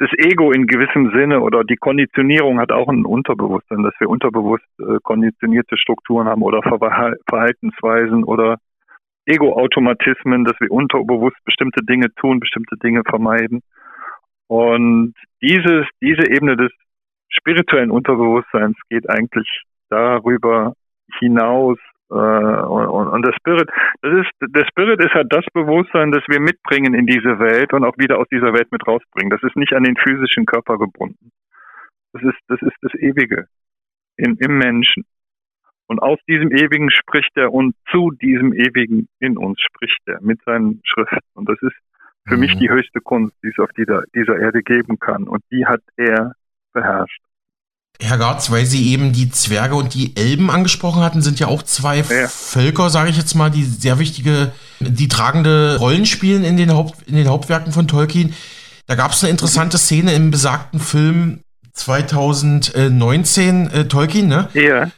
das 0.00 0.08
Ego 0.16 0.50
in 0.50 0.66
gewissem 0.66 1.12
Sinne 1.14 1.42
oder 1.42 1.62
die 1.62 1.76
Konditionierung 1.76 2.58
hat 2.58 2.72
auch 2.72 2.88
ein 2.88 3.04
Unterbewusstsein, 3.04 3.82
dass 3.82 3.92
wir 4.00 4.08
unterbewusst 4.08 4.64
äh, 4.78 4.96
konditionierte 5.02 5.76
Strukturen 5.76 6.26
haben 6.26 6.42
oder 6.42 6.62
Verhal 6.62 7.18
Verhaltensweisen 7.28 8.24
oder 8.24 8.56
Ego-Automatismen, 9.26 10.44
dass 10.44 10.58
wir 10.58 10.70
unterbewusst 10.70 11.36
bestimmte 11.44 11.84
Dinge 11.84 12.06
tun, 12.14 12.40
bestimmte 12.40 12.76
Dinge 12.78 13.02
vermeiden. 13.06 13.60
Und 14.46 15.12
dieses, 15.42 15.86
diese 16.00 16.30
Ebene 16.30 16.56
des 16.56 16.72
spirituellen 17.28 17.90
Unterbewusstseins 17.90 18.78
geht 18.88 19.08
eigentlich 19.10 19.64
darüber 19.90 20.72
hinaus, 21.18 21.78
äh, 22.10 22.14
und, 22.14 23.08
und 23.08 23.26
der 23.26 23.32
Spirit, 23.34 23.70
das 24.02 24.26
ist, 24.26 24.30
der 24.54 24.66
Spirit 24.66 25.00
ist 25.00 25.14
halt 25.14 25.32
das 25.32 25.44
Bewusstsein, 25.52 26.12
das 26.12 26.22
wir 26.28 26.40
mitbringen 26.40 26.94
in 26.94 27.06
diese 27.06 27.38
Welt 27.38 27.72
und 27.72 27.84
auch 27.84 27.96
wieder 27.98 28.18
aus 28.18 28.28
dieser 28.30 28.52
Welt 28.52 28.70
mit 28.72 28.86
rausbringen. 28.86 29.30
Das 29.30 29.42
ist 29.42 29.56
nicht 29.56 29.72
an 29.72 29.84
den 29.84 29.96
physischen 29.96 30.46
Körper 30.46 30.78
gebunden. 30.78 31.30
Das 32.12 32.22
ist, 32.22 32.38
das 32.48 32.60
ist 32.62 32.76
das 32.82 32.94
Ewige 32.94 33.46
in, 34.16 34.36
im 34.36 34.58
Menschen. 34.58 35.04
Und 35.86 36.00
aus 36.00 36.18
diesem 36.28 36.52
Ewigen 36.52 36.90
spricht 36.90 37.36
er 37.36 37.52
und 37.52 37.74
zu 37.90 38.10
diesem 38.12 38.52
Ewigen 38.52 39.08
in 39.18 39.36
uns 39.36 39.60
spricht 39.60 40.00
er 40.06 40.20
mit 40.20 40.40
seinen 40.44 40.80
Schriften. 40.84 41.18
Und 41.34 41.48
das 41.48 41.60
ist 41.62 41.76
für 42.26 42.34
Mhm. 42.34 42.40
mich 42.40 42.56
die 42.58 42.70
höchste 42.70 43.00
Kunst, 43.00 43.36
die 43.42 43.48
es 43.48 43.58
auf 43.58 43.72
dieser, 43.72 44.04
dieser 44.14 44.38
Erde 44.38 44.62
geben 44.62 44.98
kann. 44.98 45.24
Und 45.24 45.42
die 45.50 45.66
hat 45.66 45.82
er 45.96 46.34
beherrscht. 46.72 47.20
Herr 48.00 48.18
Garz, 48.18 48.50
weil 48.50 48.66
Sie 48.66 48.90
eben 48.92 49.12
die 49.12 49.30
Zwerge 49.30 49.74
und 49.74 49.94
die 49.94 50.16
Elben 50.16 50.50
angesprochen 50.50 51.02
hatten, 51.02 51.22
sind 51.22 51.38
ja 51.38 51.46
auch 51.48 51.62
zwei 51.62 51.98
Ja. 51.98 52.28
Völker, 52.28 52.90
sage 52.90 53.10
ich 53.10 53.16
jetzt 53.16 53.34
mal, 53.34 53.50
die 53.50 53.64
sehr 53.64 53.98
wichtige, 53.98 54.52
die 54.80 55.08
tragende 55.08 55.76
Rollen 55.78 56.06
spielen 56.06 56.44
in 56.44 56.56
den, 56.56 56.72
Haupt, 56.72 57.02
in 57.06 57.16
den 57.16 57.28
Hauptwerken 57.28 57.72
von 57.72 57.86
Tolkien. 57.88 58.34
Da 58.86 58.94
gab 58.94 59.12
es 59.12 59.22
eine 59.22 59.30
interessante 59.30 59.78
Szene 59.78 60.12
im 60.14 60.30
besagten 60.30 60.80
Film 60.80 61.40
2019, 61.74 63.70
äh, 63.70 63.84
Tolkien, 63.86 64.28
ne? 64.28 64.48
Ja, 64.54 64.90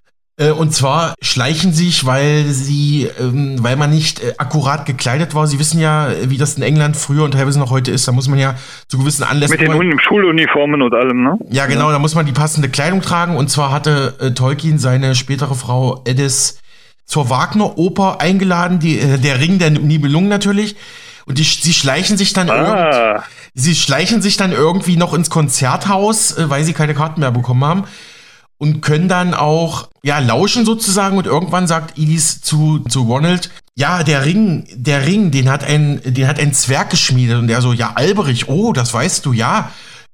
und 0.51 0.75
zwar 0.75 1.15
schleichen 1.23 1.73
sich, 1.73 2.05
weil 2.05 2.45
sie, 2.47 3.09
ähm, 3.21 3.57
weil 3.63 3.77
man 3.77 3.91
nicht 3.91 4.23
äh, 4.23 4.35
akkurat 4.39 4.87
gekleidet 4.87 5.35
war. 5.35 5.47
Sie 5.47 5.59
wissen 5.59 5.81
ja, 5.81 6.11
äh, 6.11 6.31
wie 6.31 6.39
das 6.39 6.55
in 6.55 6.63
England 6.63 6.97
früher 6.97 7.25
und 7.25 7.33
teilweise 7.33 7.59
noch 7.59 7.71
heute 7.71 7.91
ist. 7.91 8.09
Da 8.09 8.13
muss 8.13 8.29
man 8.29 8.39
ja 8.39 8.55
zu 8.89 8.99
gewissen 8.99 9.25
Anlässen. 9.25 9.59
mit 9.59 9.69
den 9.69 9.75
Uni 9.75 9.97
Schuluniformen 10.01 10.83
und 10.83 10.95
allem, 10.95 11.23
ne? 11.23 11.39
ja, 11.51 11.67
genau, 11.67 11.91
da 11.91 11.99
muss 11.99 12.15
man 12.15 12.27
die 12.27 12.33
passende 12.33 12.69
Kleidung 12.69 13.03
tragen. 13.03 13.37
Und 13.37 13.49
zwar 13.49 13.71
hatte 13.71 14.15
äh, 14.21 14.31
Tolkien 14.33 14.79
seine 14.79 15.15
spätere 15.15 15.55
Frau 15.55 16.03
Edis 16.05 16.61
zur 17.05 17.31
Wagner-Oper 17.31 18.21
eingeladen, 18.21 18.79
die, 18.79 18.99
äh, 18.99 19.19
der 19.19 19.41
Ring 19.41 19.59
der 19.59 19.71
Nibelungen 19.71 20.29
natürlich. 20.29 20.77
Und 21.27 21.39
die, 21.39 21.45
sie 21.45 21.73
schleichen 21.73 22.17
sich 22.17 22.33
dann 22.33 22.49
irgend, 22.49 22.67
Ah, 22.67 23.23
sie 23.55 23.75
schleichen 23.75 24.23
sich 24.23 24.37
dann 24.37 24.53
irgendwie 24.53 24.97
noch 24.97 25.15
ins 25.15 25.31
Konzerthaus, 25.31 26.37
äh, 26.37 26.51
weil 26.51 26.65
sie 26.65 26.73
keine 26.73 26.95
Karten 26.95 27.21
mehr 27.21 27.31
bekommen 27.31 27.65
haben. 27.65 27.85
Und 28.59 28.81
können 28.81 29.09
dann 29.09 29.35
auch, 29.35 29.91
ja, 30.05 30.21
lauschen 30.21 30.65
sozusagen. 30.65 31.17
Und 31.17 31.27
irgendwann 31.27 31.67
sagt 31.67 31.99
Idis 31.99 32.41
zu, 32.41 32.79
zu 32.89 33.03
Ronald, 33.03 33.51
ja, 33.77 34.03
der 34.05 34.25
Ring, 34.25 34.65
der 34.75 35.07
Ring, 35.07 35.31
den 35.31 35.51
hat 35.51 35.65
ein, 35.65 36.01
den 36.05 36.29
hat 36.29 36.39
ein 36.39 36.53
Zwerg 36.53 36.91
geschmiedet. 36.91 37.39
Und 37.39 37.51
er 37.51 37.61
so, 37.61 37.73
ja, 37.73 37.93
Alberich, 37.97 38.49
oh, 38.49 38.73
das 38.73 38.95
weißt 38.95 39.27
du, 39.27 39.33
ja. 39.33 39.71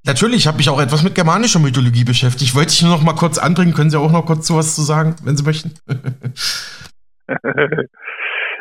Natürlich, 0.07 0.39
ich 0.39 0.47
habe 0.47 0.57
mich 0.57 0.71
auch 0.71 0.81
etwas 0.81 1.03
mit 1.03 1.15
germanischer 1.15 1.59
Mythologie 1.59 2.05
beschäftigt. 2.05 2.55
Wollte 2.55 2.71
ich 2.71 2.83
nur 2.83 2.93
noch 2.93 3.03
mal 3.03 3.15
kurz 3.15 3.37
anbringen. 3.37 3.75
Können 3.75 3.91
Sie 3.91 3.99
auch 3.99 4.13
noch 4.13 4.25
kurz 4.25 4.47
sowas 4.47 4.75
zu 4.75 4.83
sagen, 4.83 5.17
wenn 5.25 5.37
Sie 5.37 5.45
möchten? 5.45 5.73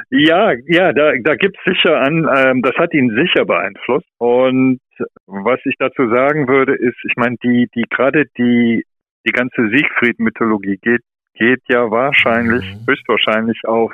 ja, 0.09 0.51
ja, 0.65 0.93
da, 0.93 1.11
da 1.23 1.35
gibt's 1.35 1.59
sicher 1.65 2.01
an, 2.01 2.27
ähm, 2.35 2.61
das 2.63 2.75
hat 2.75 2.93
ihn 2.93 3.15
sicher 3.15 3.45
beeinflusst. 3.45 4.07
Und 4.17 4.79
was 5.27 5.59
ich 5.65 5.75
dazu 5.79 6.09
sagen 6.09 6.47
würde, 6.47 6.73
ist, 6.73 6.97
ich 7.03 7.13
meine, 7.15 7.35
die, 7.43 7.69
die 7.75 7.83
gerade 7.89 8.25
die, 8.37 8.85
die 9.27 9.31
ganze 9.33 9.67
Siegfried-Mythologie 9.69 10.77
geht, 10.81 11.01
geht 11.35 11.61
ja 11.69 11.91
wahrscheinlich, 11.91 12.65
Mhm. 12.65 12.85
höchstwahrscheinlich 12.87 13.59
auf, 13.65 13.91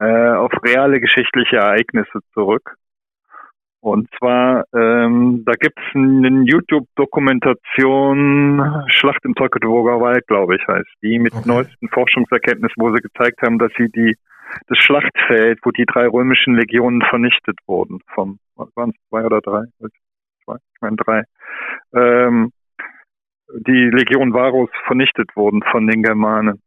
äh, 0.00 0.30
auf 0.32 0.52
reale 0.62 1.00
geschichtliche 1.00 1.56
Ereignisse 1.56 2.20
zurück. 2.34 2.74
Und 3.82 4.08
zwar, 4.18 4.64
ähm, 4.74 5.42
da 5.46 5.52
gibt's 5.52 5.80
eine 5.94 6.42
YouTube-Dokumentation 6.44 8.84
Schlacht 8.88 9.24
im 9.24 9.34
Teutoburger 9.34 9.98
Wald, 10.00 10.26
glaube 10.26 10.56
ich, 10.56 10.68
heißt 10.68 10.86
die, 11.02 11.18
mit 11.18 11.32
Okay. 11.34 11.48
neuesten 11.48 11.88
Forschungserkenntnissen, 11.88 12.74
wo 12.76 12.94
sie 12.94 13.00
gezeigt 13.00 13.40
haben, 13.42 13.58
dass 13.58 13.72
sie 13.78 13.88
die 13.88 14.16
das 14.66 14.78
Schlachtfeld, 14.78 15.60
wo 15.62 15.70
die 15.70 15.86
drei 15.86 16.08
römischen 16.08 16.56
Legionen 16.56 17.02
vernichtet 17.02 17.56
wurden, 17.66 18.00
vom 18.14 18.38
waren 18.74 18.90
es 18.90 18.96
zwei 19.08 19.24
oder 19.24 19.40
drei? 19.40 19.62
Zwei, 20.44 20.56
ich 20.56 20.80
meine 20.80 20.96
drei. 20.96 21.22
Ähm, 21.94 22.50
die 23.58 23.90
Legion 23.90 24.32
Varus 24.32 24.70
vernichtet 24.86 25.34
wurden 25.36 25.62
von 25.70 25.86
den 25.86 26.02
Germanen. 26.02 26.60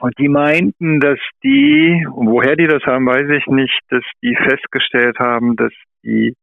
Und 0.00 0.18
die 0.18 0.28
meinten, 0.28 1.00
dass 1.00 1.18
die, 1.42 2.04
woher 2.10 2.56
die 2.56 2.66
das 2.66 2.82
haben, 2.84 3.06
weiß 3.06 3.28
ich 3.30 3.46
nicht, 3.46 3.80
dass 3.90 4.02
die 4.22 4.36
festgestellt 4.36 5.18
haben, 5.18 5.56
dass 5.56 5.72
die 6.02 6.34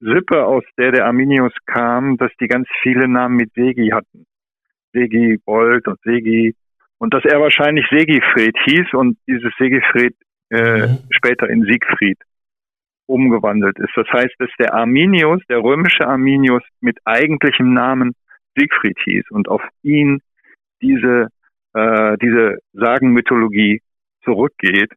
Sippe, 0.00 0.44
aus 0.44 0.64
der 0.78 0.92
der 0.92 1.06
Arminius 1.06 1.52
kam, 1.66 2.16
dass 2.16 2.30
die 2.40 2.46
ganz 2.46 2.68
viele 2.82 3.08
Namen 3.08 3.36
mit 3.36 3.52
Segi 3.52 3.90
hatten. 3.90 4.24
Segi 4.92 5.38
Bold 5.44 5.86
und 5.86 6.00
Segi 6.02 6.54
und 6.98 7.14
dass 7.14 7.24
er 7.24 7.40
wahrscheinlich 7.40 7.86
Segifred 7.90 8.56
hieß 8.64 8.94
und 8.94 9.18
dieses 9.26 9.52
Segifred 9.58 10.14
äh, 10.50 10.86
Mhm. 10.86 10.98
später 11.10 11.48
in 11.48 11.64
Siegfried 11.64 12.18
umgewandelt 13.06 13.78
ist. 13.78 13.92
Das 13.96 14.06
heißt, 14.08 14.34
dass 14.38 14.50
der 14.58 14.74
Arminius, 14.74 15.42
der 15.48 15.58
römische 15.58 16.06
Arminius 16.06 16.62
mit 16.80 16.98
eigentlichem 17.04 17.74
Namen 17.74 18.14
Siegfried 18.58 18.98
hieß 19.04 19.30
und 19.30 19.48
auf 19.48 19.62
ihn 19.82 20.20
diese, 20.82 21.28
äh, 21.74 22.16
diese 22.18 22.58
Sagenmythologie 22.72 23.80
zurückgeht, 24.24 24.92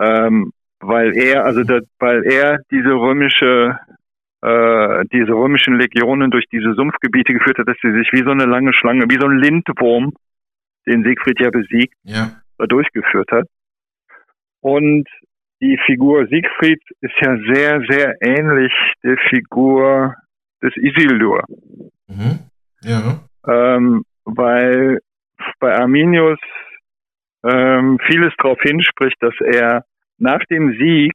ähm, 0.00 0.52
weil 0.80 1.16
er, 1.16 1.44
also 1.44 1.64
das, 1.64 1.82
weil 1.98 2.24
er 2.24 2.60
diese 2.70 2.94
römische 2.94 3.78
äh, 4.40 5.04
diese 5.12 5.32
römischen 5.32 5.78
Legionen 5.78 6.30
durch 6.30 6.46
diese 6.52 6.74
Sumpfgebiete 6.74 7.32
geführt 7.32 7.58
hat, 7.58 7.66
dass 7.68 7.76
sie 7.82 7.92
sich 7.92 8.08
wie 8.12 8.22
so 8.22 8.30
eine 8.30 8.44
lange 8.44 8.72
Schlange, 8.72 9.06
wie 9.08 9.18
so 9.18 9.26
ein 9.26 9.38
Lindwurm, 9.38 10.12
den 10.86 11.02
Siegfried 11.02 11.40
ja 11.40 11.50
besiegt, 11.50 11.94
ja. 12.04 12.30
durchgeführt 12.58 13.30
hat. 13.32 13.46
Und 14.60 15.08
die 15.60 15.78
Figur 15.86 16.26
Siegfried 16.28 16.80
ist 17.00 17.14
ja 17.20 17.36
sehr, 17.52 17.82
sehr 17.88 18.14
ähnlich 18.20 18.72
der 19.02 19.16
Figur 19.28 20.14
des 20.62 20.72
Isildur. 20.76 21.42
Mhm. 22.06 22.38
Ja. 22.82 23.20
Ähm, 23.46 24.04
weil 24.24 25.00
bei 25.60 25.74
Arminius 25.74 26.38
ähm, 27.44 27.98
vieles 28.06 28.32
darauf 28.38 28.60
hinspricht, 28.60 29.16
dass 29.20 29.34
er 29.40 29.84
nach 30.18 30.44
dem 30.50 30.76
Sieg 30.78 31.12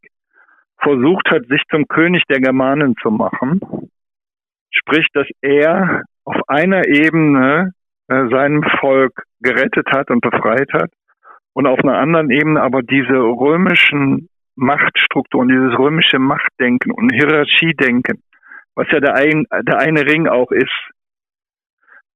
versucht 0.81 1.29
hat, 1.29 1.45
sich 1.47 1.61
zum 1.69 1.87
König 1.87 2.23
der 2.29 2.39
Germanen 2.39 2.95
zu 3.01 3.11
machen. 3.11 3.59
Sprich, 4.71 5.07
dass 5.13 5.27
er 5.41 6.03
auf 6.25 6.41
einer 6.47 6.87
Ebene 6.87 7.73
äh, 8.07 8.27
seinem 8.29 8.63
Volk 8.79 9.23
gerettet 9.41 9.87
hat 9.91 10.09
und 10.09 10.21
befreit 10.21 10.71
hat 10.73 10.91
und 11.53 11.67
auf 11.67 11.79
einer 11.79 11.97
anderen 11.97 12.29
Ebene 12.31 12.61
aber 12.61 12.81
diese 12.81 13.13
römischen 13.13 14.29
Machtstrukturen, 14.55 15.49
dieses 15.49 15.77
römische 15.77 16.19
Machtdenken 16.19 16.91
und 16.91 17.11
Hierarchiedenken, 17.13 18.21
was 18.75 18.87
ja 18.91 18.99
der, 18.99 19.15
ein, 19.15 19.45
der 19.67 19.79
eine 19.79 20.05
Ring 20.05 20.27
auch 20.27 20.51
ist, 20.51 20.71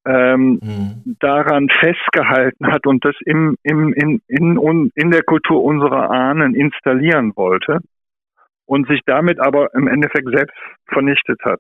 ähm, 0.08 0.60
mhm. 0.62 1.18
daran 1.20 1.68
festgehalten 1.70 2.68
hat 2.68 2.88
und 2.88 3.04
das 3.04 3.16
im, 3.26 3.58
im, 3.64 3.94
in, 3.94 4.22
in, 4.28 4.92
in 4.96 5.12
der 5.12 5.24
Kultur 5.24 5.64
unserer 5.64 6.10
Ahnen 6.10 6.56
installieren 6.56 7.34
wollte 7.36 7.80
und 8.66 8.88
sich 8.88 9.02
damit 9.06 9.40
aber 9.40 9.74
im 9.74 9.88
Endeffekt 9.88 10.30
selbst 10.30 10.56
vernichtet 10.88 11.40
hat. 11.44 11.60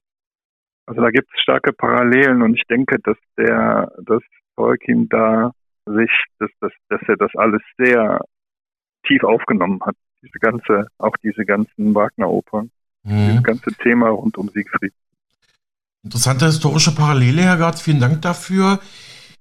Also 0.85 1.01
da 1.01 1.09
gibt 1.09 1.27
es 1.33 1.41
starke 1.41 1.73
Parallelen 1.73 2.41
und 2.41 2.55
ich 2.55 2.63
denke, 2.69 2.97
dass 3.03 3.17
der, 3.37 3.91
dass 4.05 4.21
Tolkien 4.55 5.09
da 5.09 5.51
sich, 5.85 6.11
dass, 6.39 6.49
dass, 6.61 6.71
dass 6.89 7.01
er 7.07 7.17
das 7.17 7.31
alles 7.35 7.61
sehr 7.77 8.21
tief 9.05 9.23
aufgenommen 9.23 9.79
hat. 9.85 9.95
Diese 10.21 10.39
ganze, 10.39 10.87
auch 10.97 11.15
diese 11.23 11.45
ganzen 11.45 11.93
Wagner-Opern, 11.93 12.71
mhm. 13.03 13.09
dieses 13.09 13.43
ganze 13.43 13.71
Thema 13.73 14.09
rund 14.09 14.37
um 14.37 14.49
Siegfried. 14.49 14.93
Interessante 16.07 16.45
historische 16.45 16.95
Parallele, 16.95 17.41
Herr 17.41 17.57
Gart, 17.57 17.79
vielen 17.79 17.99
Dank 17.99 18.21
dafür. 18.21 18.79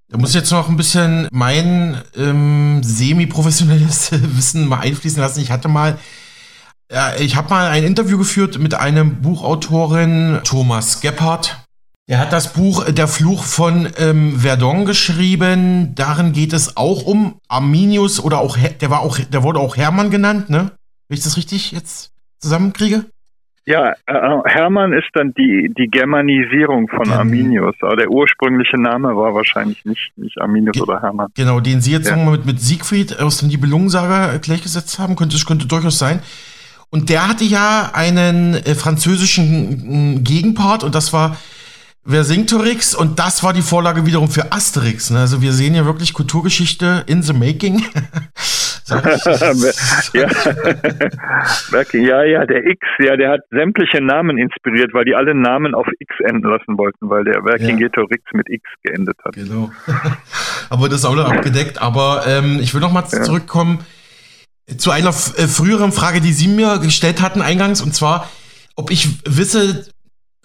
Da 0.08 0.18
muss 0.18 0.30
ich 0.30 0.34
jetzt 0.34 0.50
noch 0.50 0.68
ein 0.68 0.76
bisschen 0.76 1.28
mein 1.30 2.02
ähm, 2.16 2.82
semi-professionelles 2.82 4.10
Wissen 4.36 4.66
mal 4.66 4.80
einfließen 4.80 5.20
lassen. 5.20 5.38
Ich 5.38 5.52
hatte 5.52 5.68
mal 5.68 5.96
ja, 6.90 7.14
ich 7.20 7.36
habe 7.36 7.50
mal 7.50 7.68
ein 7.68 7.84
Interview 7.84 8.18
geführt 8.18 8.58
mit 8.58 8.74
einem 8.74 9.22
Buchautorin, 9.22 10.40
Thomas 10.42 11.00
Gebhardt. 11.00 11.56
Er 12.08 12.18
hat 12.18 12.32
das 12.32 12.52
Buch 12.52 12.84
Der 12.90 13.06
Fluch 13.06 13.44
von 13.44 13.88
ähm, 13.96 14.40
Verdun 14.40 14.86
geschrieben. 14.86 15.94
Darin 15.94 16.32
geht 16.32 16.52
es 16.52 16.76
auch 16.76 17.04
um 17.04 17.38
Arminius 17.46 18.18
oder 18.18 18.40
auch 18.40 18.58
der 18.58 18.90
war 18.90 19.02
auch 19.02 19.20
der 19.20 19.44
wurde 19.44 19.60
auch 19.60 19.76
Hermann 19.76 20.10
genannt, 20.10 20.50
ne? 20.50 20.72
Wenn 21.06 21.16
ich 21.16 21.22
das 21.22 21.36
richtig 21.36 21.70
jetzt 21.70 22.10
zusammenkriege? 22.40 23.06
Ja, 23.68 23.94
äh, 24.06 24.38
Hermann 24.44 24.92
ist 24.92 25.08
dann 25.14 25.34
die, 25.34 25.72
die 25.76 25.88
Germanisierung 25.88 26.86
von 26.88 27.10
Arminius, 27.10 27.74
aber 27.80 27.96
der 27.96 28.10
ursprüngliche 28.10 28.80
Name 28.80 29.08
war 29.16 29.34
wahrscheinlich 29.34 29.84
nicht, 29.84 30.12
nicht 30.16 30.40
Arminius 30.40 30.80
oder 30.80 31.02
Hermann. 31.02 31.28
Genau, 31.34 31.58
den 31.58 31.80
Sie 31.80 31.90
jetzt 31.90 32.08
ja. 32.08 32.16
mit, 32.16 32.46
mit 32.46 32.60
Siegfried 32.60 33.18
aus 33.18 33.38
dem 33.38 33.48
Nibelungensaga 33.48 34.38
gleichgesetzt 34.38 35.00
haben, 35.00 35.16
könnte, 35.16 35.36
könnte 35.44 35.66
durchaus 35.66 35.98
sein. 35.98 36.20
Und 36.90 37.10
der 37.10 37.28
hatte 37.28 37.42
ja 37.42 37.90
einen 37.92 38.54
äh, 38.54 38.76
französischen 38.76 40.22
Gegenpart 40.22 40.84
und 40.84 40.94
das 40.94 41.12
war 41.12 41.36
Vercingetorix 42.06 42.94
und 42.94 43.18
das 43.18 43.42
war 43.42 43.52
die 43.52 43.62
Vorlage 43.62 44.06
wiederum 44.06 44.28
für 44.28 44.52
Asterix. 44.52 45.10
Ne? 45.10 45.18
Also 45.18 45.42
wir 45.42 45.52
sehen 45.52 45.74
ja 45.74 45.84
wirklich 45.84 46.12
Kulturgeschichte 46.12 47.02
in 47.08 47.22
the 47.22 47.32
making. 47.32 47.82
ja. 50.12 50.28
ja, 51.92 52.22
ja, 52.24 52.46
der 52.46 52.66
X, 52.66 52.86
ja, 52.98 53.16
der 53.16 53.30
hat 53.32 53.40
sämtliche 53.50 54.00
Namen 54.00 54.38
inspiriert, 54.38 54.94
weil 54.94 55.04
die 55.04 55.14
alle 55.14 55.34
Namen 55.34 55.74
auf 55.74 55.86
X 55.98 56.14
enden 56.24 56.48
lassen 56.48 56.78
wollten, 56.78 57.10
weil 57.10 57.24
der 57.24 57.42
Vercingetorix 57.42 58.22
ja. 58.32 58.36
mit 58.36 58.48
X 58.48 58.62
geendet 58.82 59.16
hat. 59.24 59.34
Genau. 59.34 59.72
aber 60.70 60.88
das 60.88 61.00
ist 61.00 61.04
auch 61.04 61.16
noch 61.16 61.30
abgedeckt. 61.30 61.82
Aber 61.82 62.24
ähm, 62.28 62.58
ich 62.60 62.74
will 62.74 62.80
noch 62.80 62.92
mal 62.92 63.04
ja. 63.10 63.22
zurückkommen 63.22 63.80
zu 64.78 64.90
einer 64.90 65.10
äh, 65.10 65.12
früheren 65.46 65.92
Frage, 65.92 66.20
die 66.20 66.32
Sie 66.32 66.48
mir 66.48 66.78
gestellt 66.78 67.22
hatten 67.22 67.42
eingangs, 67.42 67.80
und 67.80 67.94
zwar, 67.94 68.28
ob 68.76 68.90
ich 68.90 69.08
wisse 69.24 69.86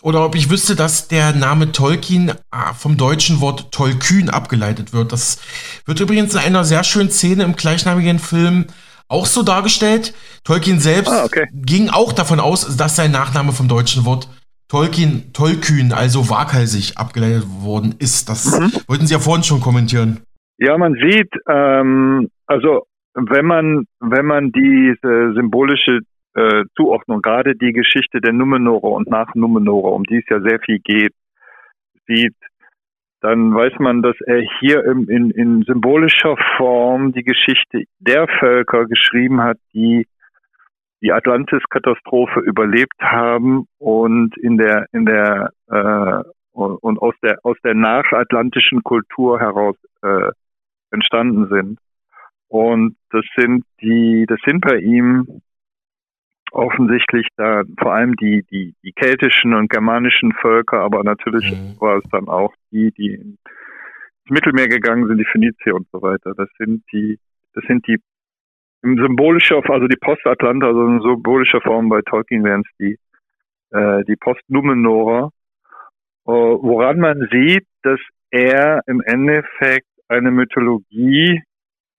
oder 0.02 0.26
ob 0.26 0.36
ich 0.36 0.50
wüsste, 0.50 0.76
dass 0.76 1.08
der 1.08 1.34
Name 1.34 1.72
Tolkien 1.72 2.32
ah, 2.50 2.74
vom 2.74 2.98
deutschen 2.98 3.42
Wort 3.42 3.72
Tollkühn 3.72 4.30
abgeleitet 4.30 4.94
wird. 4.94 5.12
Das 5.12 5.42
wird 5.86 6.00
übrigens 6.00 6.34
in 6.34 6.40
einer 6.40 6.64
sehr 6.64 6.84
schönen 6.84 7.10
Szene 7.10 7.44
im 7.44 7.56
gleichnamigen 7.56 8.20
Film 8.20 8.66
auch 9.08 9.26
so 9.26 9.44
dargestellt. 9.44 10.14
Tolkien 10.44 10.80
selbst 10.80 11.12
ah, 11.12 11.26
okay. 11.26 11.48
ging 11.54 11.90
auch 11.90 12.14
davon 12.14 12.40
aus, 12.40 12.78
dass 12.78 12.96
sein 12.96 13.12
Nachname 13.12 13.52
vom 13.52 13.68
deutschen 13.68 14.06
Wort 14.06 14.28
Tolkien, 14.70 15.34
Tollkühn, 15.34 15.92
also 15.92 16.30
waghalsig 16.30 16.98
abgeleitet 16.98 17.46
worden 17.62 17.96
ist. 18.00 18.30
Das 18.30 18.58
mhm. 18.58 18.72
wollten 18.88 19.06
Sie 19.06 19.14
ja 19.14 19.20
vorhin 19.20 19.44
schon 19.44 19.60
kommentieren. 19.60 20.22
Ja, 20.58 20.78
man 20.78 20.94
sieht, 20.94 21.30
ähm, 21.50 22.30
also 22.48 22.86
wenn 23.14 23.46
man, 23.46 23.86
wenn 24.00 24.26
man 24.26 24.52
diese 24.54 25.34
symbolische 25.36 26.00
äh, 26.34 26.64
Zuordnung, 26.76 27.22
gerade 27.22 27.56
die 27.56 27.74
Geschichte 27.74 28.22
der 28.22 28.34
Numenore 28.34 28.88
und 28.88 29.10
nach 29.10 29.34
Numenore, 29.36 29.90
um 29.92 30.04
die 30.04 30.18
es 30.18 30.30
ja 30.30 30.40
sehr 30.42 30.60
viel 30.60 30.80
geht, 30.80 31.14
sieht, 32.08 32.36
dann 33.22 33.54
weiß 33.54 33.74
man, 33.80 34.02
dass 34.02 34.16
er 34.26 34.42
hier 34.60 34.84
im, 34.84 35.08
in, 35.10 35.30
in 35.32 35.64
symbolischer 35.64 36.36
Form 36.58 37.14
die 37.14 37.24
Geschichte 37.24 37.84
der 38.00 38.28
Völker 38.40 38.86
geschrieben 38.86 39.42
hat, 39.42 39.58
die 39.74 40.08
die 41.04 41.12
Atlantis-Katastrophe 41.12 42.42
überlebt 42.42 43.00
haben 43.00 43.66
und 43.80 44.38
in 44.38 44.58
der 44.58 44.86
in 44.92 45.06
der 45.06 45.52
äh, 45.68 46.24
und 46.54 47.00
aus 47.00 47.16
der 47.24 47.40
aus 47.44 47.58
der 47.64 47.74
nachatlantischen 47.74 48.84
Kultur 48.84 49.40
heraus 49.40 49.76
äh, 50.04 50.32
entstanden 50.92 51.48
sind. 51.50 51.80
Und 52.48 52.98
das 53.12 53.26
sind 53.38 53.64
die, 53.82 54.26
das 54.28 54.40
sind 54.46 54.62
bei 54.62 54.78
ihm 54.78 55.42
offensichtlich 56.52 57.28
da 57.38 57.64
vor 57.80 57.94
allem 57.94 58.16
die, 58.16 58.44
die, 58.52 58.76
die 58.84 58.92
keltischen 58.92 59.54
und 59.54 59.70
germanischen 59.70 60.34
Völker, 60.34 60.82
aber 60.82 61.04
natürlich 61.04 61.52
mhm. 61.52 61.80
war 61.80 61.98
es 61.98 62.04
dann 62.12 62.28
auch 62.28 62.54
die, 62.72 62.92
die 62.92 63.14
ins 63.16 63.40
Mittelmeer 64.30 64.68
gegangen 64.68 65.08
sind, 65.08 65.18
die 65.18 65.26
Phönizier 65.26 65.76
und 65.76 65.88
so 65.92 66.02
weiter. 66.02 66.34
Das 66.36 66.50
sind 66.58 66.84
die, 66.92 67.20
das 67.54 67.64
sind 67.68 67.88
die 67.88 67.98
im 68.84 68.98
symbolischer, 68.98 69.62
also 69.70 69.88
die 69.88 69.98
Postatlanter, 69.98 70.68
also 70.68 70.86
in 70.88 71.02
symbolischer 71.02 71.62
Form 71.62 71.90
bei 71.90 72.02
Tolkien 72.02 72.44
wären 72.44 72.62
es 72.62 72.78
die, 72.80 72.98
äh, 73.72 74.04
die 74.06 74.16
Postnumenorer, 74.16 75.32
äh, 76.28 76.32
woran 76.32 77.00
man 77.00 77.28
sieht, 77.32 77.66
dass 77.84 78.00
er 78.32 78.82
im 78.88 79.02
Endeffekt 79.02 79.88
eine 80.08 80.32
Mythologie 80.32 81.42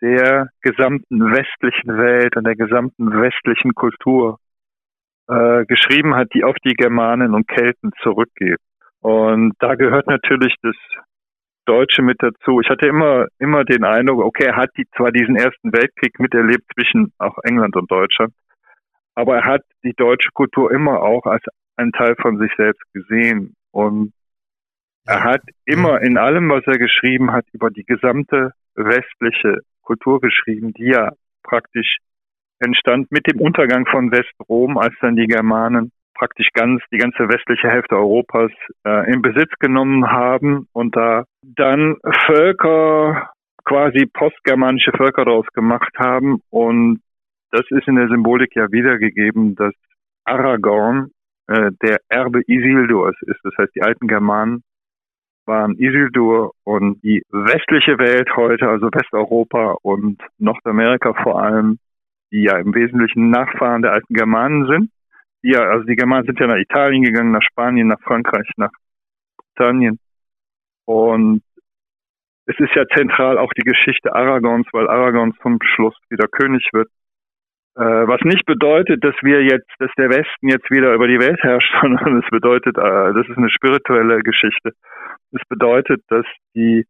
der 0.00 0.48
gesamten 0.62 1.20
westlichen 1.20 1.96
Welt 1.96 2.36
und 2.36 2.44
der 2.44 2.56
gesamten 2.56 3.12
westlichen 3.12 3.74
Kultur 3.74 4.38
äh, 5.28 5.64
geschrieben 5.66 6.14
hat, 6.14 6.28
die 6.34 6.44
auf 6.44 6.56
die 6.64 6.74
Germanen 6.74 7.34
und 7.34 7.48
Kelten 7.48 7.92
zurückgeht. 8.02 8.58
Und 9.00 9.54
da 9.58 9.74
gehört 9.74 10.06
natürlich 10.06 10.54
das 10.62 10.76
Deutsche 11.64 12.02
mit 12.02 12.16
dazu. 12.20 12.60
Ich 12.60 12.68
hatte 12.68 12.86
immer, 12.86 13.26
immer 13.38 13.64
den 13.64 13.84
Eindruck, 13.84 14.24
okay, 14.24 14.46
er 14.46 14.56
hat 14.56 14.70
die, 14.76 14.86
zwar 14.96 15.12
diesen 15.12 15.36
Ersten 15.36 15.72
Weltkrieg 15.72 16.18
miterlebt 16.18 16.64
zwischen 16.74 17.12
auch 17.18 17.38
England 17.44 17.76
und 17.76 17.90
Deutschland, 17.90 18.32
aber 19.14 19.36
er 19.36 19.44
hat 19.44 19.62
die 19.84 19.94
deutsche 19.94 20.30
Kultur 20.32 20.72
immer 20.72 21.02
auch 21.02 21.24
als 21.26 21.44
einen 21.76 21.92
Teil 21.92 22.16
von 22.20 22.38
sich 22.38 22.52
selbst 22.56 22.82
gesehen. 22.92 23.54
Und 23.70 24.12
er 25.06 25.24
hat 25.24 25.42
immer 25.64 26.00
in 26.00 26.18
allem, 26.18 26.48
was 26.48 26.66
er 26.66 26.78
geschrieben 26.78 27.32
hat, 27.32 27.44
über 27.52 27.70
die 27.70 27.84
gesamte 27.84 28.52
westliche 28.74 29.58
Kultur 29.82 30.20
geschrieben, 30.20 30.72
die 30.72 30.90
ja 30.90 31.12
praktisch 31.42 31.98
entstand 32.62 33.10
mit 33.10 33.26
dem 33.26 33.40
Untergang 33.40 33.86
von 33.86 34.10
Westrom, 34.10 34.78
als 34.78 34.94
dann 35.00 35.16
die 35.16 35.26
Germanen 35.26 35.92
praktisch 36.14 36.48
ganz 36.54 36.80
die 36.92 36.98
ganze 36.98 37.28
westliche 37.28 37.68
Hälfte 37.68 37.96
Europas 37.96 38.52
äh, 38.86 39.12
in 39.12 39.22
Besitz 39.22 39.50
genommen 39.58 40.10
haben 40.10 40.68
und 40.72 40.94
da 40.94 41.24
dann 41.42 41.96
Völker, 42.26 43.30
quasi 43.64 44.06
postgermanische 44.06 44.92
Völker 44.92 45.24
daraus 45.24 45.46
gemacht 45.54 45.92
haben. 45.98 46.40
Und 46.50 47.00
das 47.50 47.62
ist 47.70 47.88
in 47.88 47.96
der 47.96 48.08
Symbolik 48.08 48.54
ja 48.54 48.70
wiedergegeben, 48.70 49.56
dass 49.56 49.74
Aragorn 50.24 51.10
äh, 51.48 51.70
der 51.82 51.98
Erbe 52.08 52.42
Isildurs 52.46 53.16
ist. 53.22 53.40
Das 53.42 53.54
heißt, 53.58 53.74
die 53.74 53.82
alten 53.82 54.06
Germanen 54.06 54.62
waren 55.44 55.76
Isildur 55.76 56.52
und 56.64 57.02
die 57.02 57.22
westliche 57.30 57.98
Welt 57.98 58.28
heute, 58.36 58.68
also 58.68 58.86
Westeuropa 58.86 59.76
und 59.82 60.22
Nordamerika 60.38 61.14
vor 61.22 61.42
allem, 61.42 61.78
die 62.32 62.44
ja 62.44 62.58
im 62.58 62.74
Wesentlichen 62.74 63.30
Nachfahren 63.30 63.82
der 63.82 63.92
alten 63.92 64.14
Germanen 64.14 64.66
sind. 64.66 64.90
Die 65.44 65.50
ja, 65.52 65.60
also 65.60 65.84
die 65.84 65.96
Germanen 65.96 66.24
sind 66.24 66.40
ja 66.40 66.46
nach 66.46 66.56
Italien 66.56 67.02
gegangen, 67.02 67.32
nach 67.32 67.42
Spanien, 67.42 67.88
nach 67.88 68.00
Frankreich, 68.00 68.48
nach 68.56 68.70
Britannien. 69.36 69.98
Und 70.86 71.42
es 72.46 72.58
ist 72.58 72.74
ja 72.74 72.84
zentral 72.96 73.38
auch 73.38 73.52
die 73.52 73.62
Geschichte 73.64 74.14
Aragons, 74.14 74.66
weil 74.72 74.88
Aragons 74.88 75.36
zum 75.42 75.58
Schluss 75.62 75.94
wieder 76.10 76.26
König 76.26 76.68
wird. 76.72 76.88
Äh, 77.74 77.80
was 77.80 78.20
nicht 78.22 78.44
bedeutet, 78.44 79.02
dass 79.02 79.14
wir 79.22 79.42
jetzt, 79.42 79.70
dass 79.78 79.90
der 79.96 80.10
Westen 80.10 80.48
jetzt 80.48 80.70
wieder 80.70 80.92
über 80.92 81.08
die 81.08 81.18
Welt 81.18 81.42
herrscht, 81.42 81.72
sondern 81.80 82.22
es 82.22 82.28
bedeutet, 82.30 82.76
äh, 82.76 83.14
das 83.14 83.28
ist 83.28 83.38
eine 83.38 83.50
spirituelle 83.50 84.22
Geschichte. 84.22 84.72
Es 85.32 85.40
bedeutet, 85.48 86.02
dass 86.08 86.26
die 86.54 86.84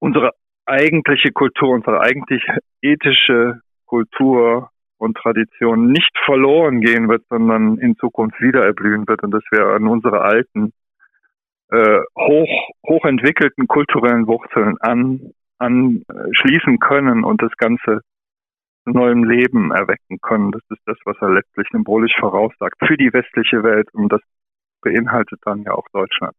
unsere 0.00 0.32
eigentliche 0.66 1.32
Kultur, 1.32 1.70
unsere 1.70 2.00
eigentlich 2.00 2.44
ethische 2.80 3.60
Kultur 3.86 4.70
und 4.98 5.16
Tradition 5.16 5.90
nicht 5.90 6.16
verloren 6.24 6.80
gehen 6.80 7.08
wird, 7.08 7.24
sondern 7.28 7.78
in 7.78 7.96
Zukunft 7.96 8.40
wieder 8.40 8.64
erblühen 8.64 9.06
wird 9.08 9.22
und 9.22 9.32
dass 9.32 9.42
wir 9.50 9.66
an 9.66 9.88
unsere 9.88 10.20
alten 10.20 10.72
äh, 11.70 12.00
hoch, 12.16 12.70
hochentwickelten 12.86 13.66
kulturellen 13.66 14.26
Wurzeln 14.26 14.76
an, 14.80 15.32
anschließen 15.58 16.78
können 16.78 17.24
und 17.24 17.42
das 17.42 17.52
Ganze 17.56 18.00
neuem 18.84 19.24
Leben 19.24 19.72
erwecken 19.72 20.20
können. 20.20 20.52
Das 20.52 20.62
ist 20.70 20.82
das, 20.86 20.98
was 21.04 21.16
er 21.20 21.30
letztlich 21.30 21.66
symbolisch 21.72 22.14
voraussagt 22.18 22.76
für 22.86 22.96
die 22.96 23.12
westliche 23.12 23.62
Welt 23.62 23.88
und 23.94 24.12
das 24.12 24.20
beinhaltet 24.82 25.40
dann 25.44 25.62
ja 25.62 25.72
auch 25.72 25.86
Deutschland. 25.92 26.34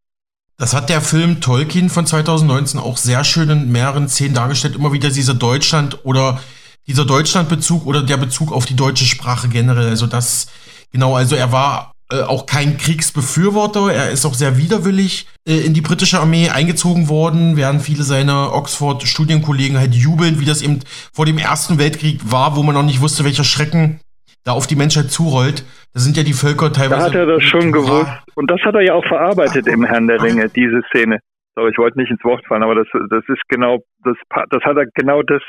Das 0.56 0.72
hat 0.72 0.88
der 0.88 1.00
Film 1.00 1.40
Tolkien 1.40 1.90
von 1.90 2.06
2019 2.06 2.78
auch 2.78 2.96
sehr 2.96 3.24
schön 3.24 3.50
in 3.50 3.72
mehreren 3.72 4.08
Szenen 4.08 4.34
dargestellt. 4.34 4.76
Immer 4.76 4.92
wieder 4.92 5.10
dieser 5.10 5.34
Deutschland 5.34 6.04
oder 6.04 6.40
dieser 6.86 7.04
Deutschlandbezug 7.04 7.86
oder 7.86 8.02
der 8.02 8.18
Bezug 8.18 8.52
auf 8.52 8.64
die 8.64 8.76
deutsche 8.76 9.04
Sprache 9.04 9.48
generell. 9.48 9.88
Also 9.88 10.06
das, 10.06 10.46
genau, 10.92 11.16
also 11.16 11.34
er 11.34 11.50
war 11.50 11.94
äh, 12.12 12.20
auch 12.20 12.46
kein 12.46 12.78
Kriegsbefürworter. 12.78 13.92
Er 13.92 14.10
ist 14.10 14.24
auch 14.26 14.34
sehr 14.34 14.56
widerwillig 14.56 15.26
äh, 15.48 15.58
in 15.58 15.74
die 15.74 15.80
britische 15.80 16.20
Armee 16.20 16.50
eingezogen 16.50 17.08
worden, 17.08 17.56
während 17.56 17.82
viele 17.82 18.04
seiner 18.04 18.52
Oxford-Studienkollegen 18.52 19.78
halt 19.78 19.94
jubeln, 19.94 20.38
wie 20.38 20.44
das 20.44 20.62
eben 20.62 20.80
vor 21.12 21.26
dem 21.26 21.38
Ersten 21.38 21.78
Weltkrieg 21.78 22.20
war, 22.30 22.54
wo 22.54 22.62
man 22.62 22.74
noch 22.74 22.84
nicht 22.84 23.00
wusste, 23.00 23.24
welcher 23.24 23.44
Schrecken 23.44 23.98
da 24.44 24.52
auf 24.52 24.66
die 24.66 24.76
Menschheit 24.76 25.10
zurollt. 25.10 25.64
Da 25.92 26.00
sind 26.00 26.16
ja 26.16 26.22
die 26.22 26.32
Völker 26.32 26.72
teilweise. 26.72 27.00
Da 27.00 27.06
hat 27.06 27.14
er 27.14 27.26
das 27.26 27.42
schon 27.42 27.72
gewusst. 27.72 28.12
Und 28.34 28.50
das 28.50 28.60
hat 28.62 28.74
er 28.74 28.82
ja 28.82 28.94
auch 28.94 29.06
verarbeitet 29.06 29.66
Ach, 29.68 29.72
im 29.72 29.84
Herrn 29.84 30.06
der 30.06 30.22
Ringe, 30.22 30.48
diese 30.48 30.82
Szene. 30.88 31.18
Aber 31.56 31.68
ich 31.68 31.78
wollte 31.78 31.98
nicht 31.98 32.10
ins 32.10 32.24
Wort 32.24 32.44
fallen, 32.46 32.64
aber 32.64 32.74
das, 32.74 32.88
das 33.10 33.22
ist 33.28 33.42
genau, 33.48 33.78
das, 34.02 34.16
das 34.50 34.62
hat 34.64 34.76
er 34.76 34.86
genau 34.94 35.22
das 35.22 35.42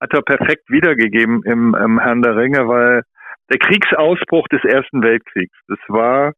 hat 0.00 0.12
er 0.12 0.22
perfekt 0.22 0.68
wiedergegeben 0.68 1.42
im, 1.44 1.74
im 1.74 1.98
Herrn 1.98 2.22
der 2.22 2.36
Ringe, 2.36 2.68
weil 2.68 3.02
der 3.50 3.58
Kriegsausbruch 3.58 4.46
des 4.48 4.62
Ersten 4.64 5.02
Weltkriegs, 5.02 5.56
das 5.68 5.78
war, 5.88 6.32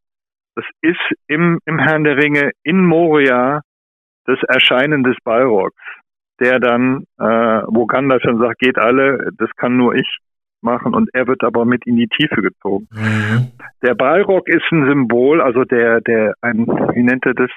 das 0.55 0.65
ist 0.81 1.01
im, 1.27 1.59
im 1.67 1.79
Herrn 1.79 2.05
der 2.05 2.17
Ringe 2.17 2.53
in 2.63 2.85
Moria 2.85 3.61
das 4.27 4.39
Erscheinen 4.49 5.03
des 5.03 5.17
Balrogs, 5.25 5.83
der 6.41 6.61
dann, 6.61 7.05
äh, 7.19 7.25
wo 7.67 7.87
Gandalf 7.87 8.23
schon 8.23 8.39
sagt, 8.39 8.61
geht 8.61 8.79
alle, 8.79 9.31
das 9.37 9.51
kann 9.57 9.77
nur 9.77 9.95
ich 9.95 10.19
machen 10.63 10.95
und 10.95 11.11
er 11.13 11.27
wird 11.27 11.43
aber 11.43 11.65
mit 11.65 11.87
in 11.87 11.97
die 11.97 12.09
Tiefe 12.09 12.43
gezogen. 12.43 12.89
Mhm. 12.93 13.53
Der 13.83 13.95
Balrog 13.95 14.49
ist 14.49 14.65
ein 14.71 14.87
Symbol, 14.89 15.41
also 15.41 15.65
der, 15.65 16.01
der, 16.01 16.35
ein, 16.41 16.67
wie 16.67 17.03
nennt 17.03 17.25
er 17.27 17.35
das? 17.35 17.51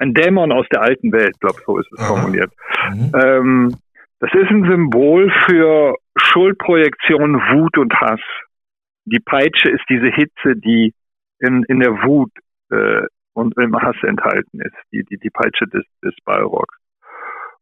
Ein 0.00 0.14
Dämon 0.14 0.52
aus 0.52 0.66
der 0.70 0.82
alten 0.82 1.10
Welt, 1.12 1.40
glaube 1.40 1.58
so 1.66 1.78
ist 1.78 1.90
es 1.92 2.06
formuliert. 2.06 2.52
Mhm. 2.90 3.12
Ähm, 3.20 3.76
das 4.20 4.30
ist 4.32 4.50
ein 4.50 4.64
Symbol 4.64 5.32
für 5.46 5.96
Schuldprojektion, 6.16 7.34
Wut 7.34 7.78
und 7.78 7.92
Hass 7.94 8.20
die 9.10 9.20
Peitsche 9.20 9.70
ist 9.70 9.84
diese 9.88 10.08
Hitze, 10.08 10.56
die 10.56 10.94
in, 11.40 11.64
in 11.64 11.80
der 11.80 11.92
Wut 12.04 12.30
äh, 12.70 13.06
und 13.32 13.56
im 13.58 13.74
Hass 13.76 13.96
enthalten 14.02 14.60
ist, 14.60 14.76
die, 14.92 15.04
die, 15.04 15.18
die 15.18 15.30
Peitsche 15.30 15.66
des, 15.66 15.84
des 16.04 16.14
Balrogs. 16.24 16.74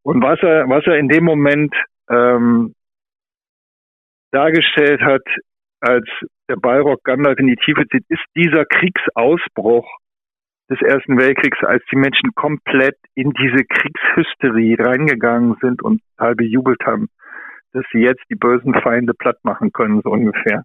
Und 0.03 0.23
was 0.23 0.41
er, 0.43 0.69
was 0.69 0.87
er 0.87 0.97
in 0.97 1.09
dem 1.09 1.25
Moment 1.25 1.75
ähm, 2.09 2.75
dargestellt 4.37 5.01
hat, 5.01 5.23
als 5.81 6.07
der 6.49 6.57
Balrog 6.57 7.03
Gandalf 7.05 7.39
in 7.39 7.47
die 7.47 7.57
Tiefe 7.57 7.87
zieht, 7.89 8.05
ist 8.09 8.25
dieser 8.35 8.65
Kriegsausbruch 8.65 9.87
des 10.69 10.81
Ersten 10.83 11.19
Weltkriegs, 11.19 11.63
als 11.63 11.83
die 11.91 11.97
Menschen 11.97 12.35
komplett 12.35 12.97
in 13.15 13.33
diese 13.33 13.65
Kriegshysterie 13.65 14.77
reingegangen 14.79 15.57
sind 15.61 15.83
und 15.83 16.01
halb 16.19 16.39
bejubelt 16.39 16.81
haben, 16.85 17.09
dass 17.73 17.85
sie 17.93 18.01
jetzt 18.01 18.23
die 18.31 18.35
bösen 18.35 18.75
Feinde 18.75 19.15
platt 19.15 19.39
machen 19.43 19.73
können, 19.73 20.01
so 20.03 20.11
ungefähr. 20.11 20.65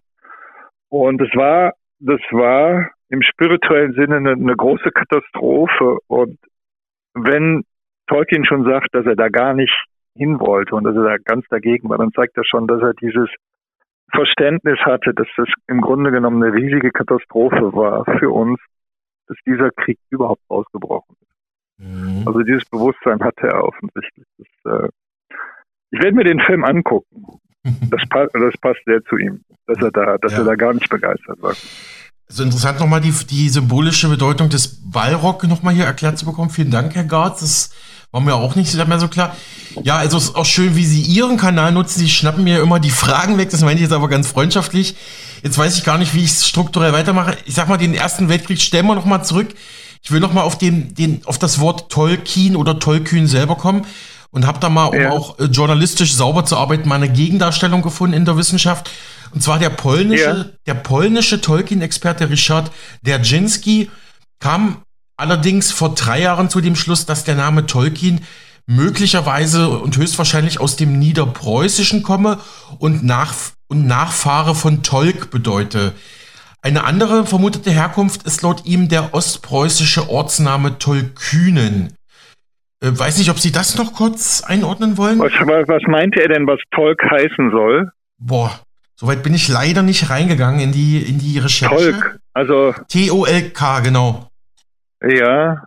Und 0.88 1.20
es 1.20 1.34
war, 1.34 1.72
das 2.00 2.20
war 2.30 2.90
im 3.08 3.22
spirituellen 3.22 3.94
Sinne 3.94 4.16
eine, 4.16 4.32
eine 4.32 4.56
große 4.56 4.90
Katastrophe. 4.90 5.98
Und 6.08 6.38
wenn 7.14 7.62
Tolkien 8.08 8.44
schon 8.44 8.64
sagt, 8.64 8.88
dass 8.92 9.06
er 9.06 9.16
da 9.16 9.28
gar 9.28 9.54
nicht 9.54 9.72
hin 10.16 10.40
wollte 10.40 10.74
und 10.74 10.84
dass 10.84 10.96
er 10.96 11.04
da 11.04 11.16
ganz 11.24 11.46
dagegen 11.48 11.88
war, 11.88 11.98
dann 11.98 12.12
zeigt 12.12 12.36
er 12.36 12.44
schon, 12.44 12.66
dass 12.66 12.82
er 12.82 12.92
dieses 12.94 13.28
Verständnis 14.14 14.78
hatte, 14.80 15.14
dass 15.14 15.26
das 15.36 15.48
im 15.66 15.80
Grunde 15.80 16.10
genommen 16.10 16.42
eine 16.42 16.54
riesige 16.54 16.90
Katastrophe 16.90 17.72
war 17.72 18.04
für 18.18 18.30
uns, 18.30 18.58
dass 19.26 19.36
dieser 19.46 19.70
Krieg 19.70 19.98
überhaupt 20.10 20.42
ausgebrochen 20.48 21.16
ist. 21.20 21.32
Mhm. 21.78 22.22
Also 22.26 22.40
dieses 22.40 22.64
Bewusstsein 22.66 23.20
hatte 23.20 23.48
er 23.48 23.64
offensichtlich. 23.64 24.26
Das, 24.38 24.72
äh, 24.72 24.88
ich 25.90 26.02
werde 26.02 26.16
mir 26.16 26.24
den 26.24 26.40
Film 26.40 26.64
angucken. 26.64 27.26
Das, 27.90 28.02
passt, 28.08 28.34
das 28.34 28.58
passt 28.60 28.80
sehr 28.86 29.04
zu 29.04 29.16
ihm, 29.16 29.44
dass 29.68 29.78
er 29.80 29.92
da, 29.92 30.18
dass 30.18 30.32
ja. 30.32 30.38
er 30.38 30.44
da 30.46 30.54
gar 30.56 30.74
nicht 30.74 30.90
begeistert 30.90 31.40
war. 31.40 31.54
Also 32.28 32.42
interessant 32.42 32.80
nochmal 32.80 33.00
die, 33.00 33.12
die 33.30 33.48
symbolische 33.48 34.08
Bedeutung 34.08 34.48
des 34.48 34.90
Ballrock 34.90 35.44
nochmal 35.44 35.72
hier 35.74 35.84
erklärt 35.84 36.18
zu 36.18 36.26
bekommen. 36.26 36.50
Vielen 36.50 36.72
Dank, 36.72 36.96
Herr 36.96 37.04
Garz. 37.04 37.38
Das 37.38 37.72
war 38.12 38.20
mir 38.20 38.34
auch 38.34 38.54
nicht 38.54 38.74
mehr 38.74 38.98
so 39.00 39.08
klar. 39.08 39.34
Ja, 39.82 39.96
also 39.96 40.18
es 40.18 40.24
ist 40.24 40.36
auch 40.36 40.44
schön, 40.44 40.76
wie 40.76 40.84
Sie 40.84 41.00
Ihren 41.00 41.38
Kanal 41.38 41.72
nutzen. 41.72 42.00
Sie 42.00 42.10
schnappen 42.10 42.44
mir 42.44 42.60
immer 42.60 42.78
die 42.78 42.90
Fragen 42.90 43.38
weg. 43.38 43.50
Das 43.50 43.62
meine 43.62 43.76
ich 43.76 43.80
jetzt 43.80 43.92
aber 43.92 44.08
ganz 44.08 44.28
freundschaftlich. 44.28 44.94
Jetzt 45.42 45.56
weiß 45.56 45.76
ich 45.78 45.82
gar 45.82 45.98
nicht, 45.98 46.14
wie 46.14 46.22
ich 46.22 46.30
es 46.30 46.46
strukturell 46.46 46.92
weitermache. 46.92 47.36
Ich 47.46 47.54
sag 47.54 47.68
mal, 47.68 47.78
den 47.78 47.94
Ersten 47.94 48.28
Weltkrieg 48.28 48.60
stellen 48.60 48.86
wir 48.86 48.94
nochmal 48.94 49.24
zurück. 49.24 49.54
Ich 50.02 50.10
will 50.10 50.20
nochmal 50.20 50.44
auf 50.44 50.58
den, 50.58 50.94
den, 50.94 51.22
auf 51.24 51.38
das 51.38 51.58
Wort 51.58 51.90
Tolkien 51.90 52.54
oder 52.54 52.78
Tollkühn 52.78 53.26
selber 53.26 53.56
kommen 53.56 53.86
und 54.30 54.46
habe 54.46 54.58
da 54.60 54.68
mal, 54.68 54.86
um 54.86 55.00
ja. 55.00 55.10
auch 55.10 55.38
äh, 55.38 55.44
journalistisch 55.44 56.14
sauber 56.14 56.44
zu 56.44 56.56
arbeiten, 56.56 56.88
mal 56.88 56.96
eine 56.96 57.08
Gegendarstellung 57.08 57.82
gefunden 57.82 58.14
in 58.14 58.24
der 58.24 58.36
Wissenschaft. 58.36 58.90
Und 59.32 59.42
zwar 59.42 59.58
der 59.58 59.70
polnische, 59.70 60.24
ja. 60.24 60.44
der 60.66 60.74
polnische 60.74 61.40
Tolkien-Experte 61.40 62.28
Richard 62.28 62.70
Derczynski 63.02 63.90
kam 64.38 64.82
allerdings 65.22 65.70
vor 65.70 65.94
drei 65.94 66.20
Jahren 66.20 66.50
zu 66.50 66.60
dem 66.60 66.76
Schluss, 66.76 67.06
dass 67.06 67.24
der 67.24 67.36
Name 67.36 67.66
Tolkien 67.66 68.20
möglicherweise 68.66 69.68
und 69.68 69.96
höchstwahrscheinlich 69.96 70.60
aus 70.60 70.76
dem 70.76 70.98
Niederpreußischen 70.98 72.02
komme 72.02 72.38
und, 72.78 73.04
nach, 73.04 73.34
und 73.68 73.86
Nachfahre 73.86 74.54
von 74.54 74.82
Tolk 74.82 75.30
bedeute. 75.30 75.92
Eine 76.60 76.84
andere 76.84 77.24
vermutete 77.24 77.70
Herkunft 77.70 78.24
ist 78.24 78.42
laut 78.42 78.66
ihm 78.66 78.88
der 78.88 79.14
ostpreußische 79.14 80.10
Ortsname 80.10 80.78
Tolkünen. 80.78 81.94
Äh, 82.80 82.90
weiß 82.92 83.18
nicht, 83.18 83.30
ob 83.30 83.38
Sie 83.38 83.52
das 83.52 83.78
noch 83.78 83.94
kurz 83.94 84.42
einordnen 84.42 84.96
wollen. 84.96 85.20
Was, 85.20 85.32
was 85.32 85.82
meinte 85.86 86.20
er 86.20 86.28
denn, 86.28 86.46
was 86.46 86.60
Tolk 86.72 87.00
heißen 87.08 87.50
soll? 87.50 87.90
Boah, 88.18 88.60
soweit 88.96 89.22
bin 89.22 89.34
ich 89.34 89.48
leider 89.48 89.82
nicht 89.82 90.10
reingegangen 90.10 90.60
in 90.60 90.72
die, 90.72 90.98
in 90.98 91.18
die 91.18 91.38
Recherche. 91.38 91.92
Tolk, 91.92 92.18
also. 92.32 92.74
T-O-L-K, 92.88 93.80
genau. 93.80 94.28
Ja. 95.08 95.64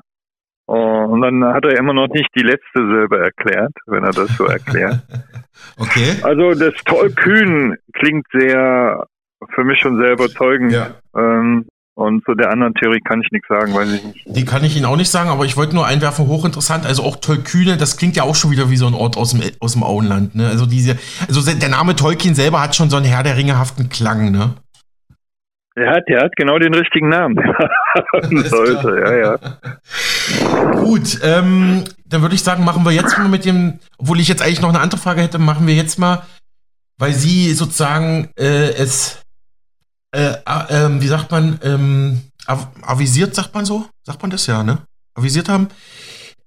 Oh, 0.67 1.05
und 1.11 1.21
dann 1.21 1.43
hat 1.45 1.63
er 1.63 1.77
immer 1.77 1.93
noch 1.93 2.07
nicht 2.07 2.29
die 2.35 2.41
letzte 2.41 2.87
Silbe 2.87 3.19
erklärt, 3.19 3.73
wenn 3.85 4.03
er 4.03 4.11
das 4.11 4.35
so 4.35 4.45
erklärt. 4.45 5.01
okay. 5.77 6.15
Also 6.23 6.53
das 6.53 6.73
Tollkühn 6.85 7.77
klingt 7.93 8.25
sehr, 8.33 9.05
für 9.53 9.63
mich 9.63 9.79
schon 9.79 9.97
sehr 9.97 10.13
überzeugend. 10.13 10.71
Ja. 10.71 10.95
Ähm, 11.15 11.67
und 11.97 12.25
zu 12.25 12.33
der 12.33 12.51
anderen 12.51 12.73
Theorie 12.73 12.99
kann 12.99 13.21
ich 13.21 13.31
nichts 13.31 13.47
sagen, 13.47 13.73
weiß 13.73 13.93
ich 13.93 14.03
nicht. 14.03 14.21
Die 14.25 14.43
kann 14.43 14.65
ich 14.65 14.75
Ihnen 14.75 14.85
auch 14.85 14.97
nicht 14.97 15.09
sagen, 15.09 15.29
aber 15.29 15.45
ich 15.45 15.55
wollte 15.55 15.75
nur 15.75 15.85
einwerfen, 15.85 16.27
hochinteressant. 16.27 16.85
Also 16.85 17.03
auch 17.03 17.15
Tolkühne, 17.15 17.77
das 17.77 17.95
klingt 17.95 18.17
ja 18.17 18.23
auch 18.23 18.35
schon 18.35 18.51
wieder 18.51 18.69
wie 18.69 18.75
so 18.75 18.85
ein 18.85 18.93
Ort 18.93 19.15
aus 19.15 19.31
dem, 19.31 19.41
aus 19.61 19.73
dem 19.73 19.83
Auenland. 19.83 20.35
Ne? 20.35 20.47
Also 20.47 20.65
diese, 20.65 20.97
also 21.27 21.41
der 21.41 21.69
Name 21.69 21.95
Tolkien 21.95 22.35
selber 22.35 22.61
hat 22.61 22.75
schon 22.75 22.89
so 22.89 22.97
einen 22.97 23.05
Herr 23.05 23.23
der 23.23 23.37
Ringehaften 23.37 23.87
Klang, 23.87 24.31
ne? 24.31 24.55
Er 25.77 25.91
hat, 25.91 26.03
der 26.07 26.21
hat 26.21 26.35
genau 26.37 26.57
den 26.57 26.73
richtigen 26.73 27.09
Namen. 27.09 27.37
Sollte, 28.45 28.97
ja, 28.97 29.15
ja. 29.15 30.71
Gut, 30.71 31.19
ähm, 31.21 31.83
dann 32.05 32.21
würde 32.21 32.35
ich 32.35 32.43
sagen, 32.43 32.63
machen 32.63 32.85
wir 32.85 32.91
jetzt 32.91 33.17
mal 33.17 33.27
mit 33.27 33.43
dem, 33.43 33.79
obwohl 33.97 34.19
ich 34.19 34.27
jetzt 34.27 34.41
eigentlich 34.41 34.61
noch 34.61 34.69
eine 34.69 34.79
andere 34.79 35.01
Frage 35.01 35.21
hätte, 35.21 35.37
machen 35.37 35.67
wir 35.67 35.75
jetzt 35.75 35.99
mal, 35.99 36.23
weil 36.97 37.13
Sie 37.13 37.53
sozusagen 37.53 38.29
äh, 38.37 38.69
es 38.71 39.25
äh, 40.15 40.37
äh, 40.45 41.01
wie 41.01 41.07
sagt 41.07 41.31
man, 41.31 41.59
ähm, 41.63 42.21
av 42.47 42.67
avisiert, 42.81 43.35
sagt 43.35 43.53
man 43.53 43.65
so? 43.65 43.85
Sagt 44.03 44.21
man 44.21 44.31
das 44.31 44.47
ja, 44.47 44.63
ne? 44.63 44.77
Avisiert 45.13 45.49
haben. 45.49 45.67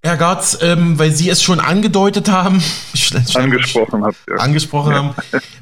Herr 0.03 0.17
Garz, 0.17 0.59
ähm, 0.63 0.99
weil 0.99 1.11
Sie 1.11 1.29
es 1.29 1.43
schon 1.43 1.61
angedeutet 1.61 2.29
haben, 2.29 2.63
angesprochen, 3.35 4.05
habt, 4.05 4.17
ja. 4.29 4.37
angesprochen 4.37 4.93
ja. 4.93 4.99
haben, 4.99 5.15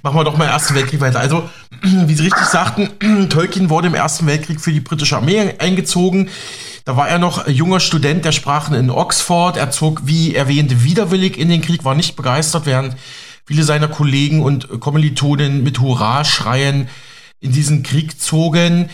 machen 0.03 0.17
wir 0.17 0.25
doch 0.25 0.37
mal 0.37 0.47
Ersten 0.47 0.75
Weltkrieg 0.75 1.01
weiter. 1.01 1.21
Also, 1.21 1.49
wie 1.87 2.15
Sie 2.15 2.25
richtig 2.25 2.47
sagten, 2.47 3.29
Tolkien 3.31 3.71
wurde 3.71 3.89
im 3.89 3.95
Ersten 3.95 4.27
Weltkrieg 4.27 4.61
für 4.61 4.73
die 4.73 4.81
britische 4.81 5.17
Armee 5.17 5.55
eingezogen. 5.59 6.31
Da 6.85 6.97
war 6.97 7.09
er 7.09 7.19
noch 7.19 7.49
junger 7.49 7.81
Student 7.81 8.25
der 8.25 8.33
Sprachen 8.33 8.75
in 8.75 8.91
Oxford. 8.91 9.57
Er 9.57 9.71
zog, 9.71 10.03
wie 10.05 10.35
erwähnt, 10.35 10.85
widerwillig 10.85 11.39
in 11.39 11.49
den 11.49 11.63
Krieg, 11.63 11.85
war 11.85 11.95
nicht 11.95 12.17
begeistert, 12.17 12.67
während 12.67 12.97
viele 13.45 13.65
seiner 13.65 13.89
Kollegen 13.89 14.43
und 14.43 14.81
Kommilitonen 14.81 15.63
mit 15.63 15.81
Hurra-Schreien 15.81 16.89
in 17.41 17.53
diesen 17.53 17.83
Krieg 17.83 18.21
zogen. 18.21 18.91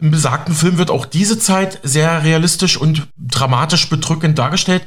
Im 0.00 0.10
besagten 0.10 0.54
Film 0.54 0.78
wird 0.78 0.90
auch 0.90 1.04
diese 1.04 1.38
Zeit 1.38 1.80
sehr 1.82 2.24
realistisch 2.24 2.76
und 2.76 3.08
dramatisch 3.18 3.88
bedrückend 3.88 4.38
dargestellt. 4.38 4.82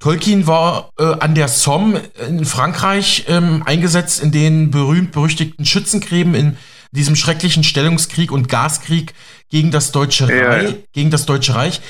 Tolkien 0.00 0.46
war 0.46 0.90
äh, 0.98 1.04
an 1.04 1.34
der 1.34 1.48
Somme 1.48 2.02
in 2.28 2.44
Frankreich 2.44 3.24
ähm, 3.28 3.62
eingesetzt 3.64 4.22
in 4.22 4.32
den 4.32 4.70
berühmt-berüchtigten 4.70 5.64
Schützengräben 5.64 6.34
in 6.34 6.56
diesem 6.92 7.16
schrecklichen 7.16 7.64
Stellungskrieg 7.64 8.32
und 8.32 8.48
Gaskrieg 8.48 9.14
gegen 9.50 9.70
das 9.70 9.92
Deutsche 9.92 10.32
ja, 10.32 10.48
Reich. 10.48 10.70
Ja. 10.70 10.76
Gegen 10.92 11.10
das 11.10 11.26
Deutsche 11.26 11.54
Reich. 11.54 11.80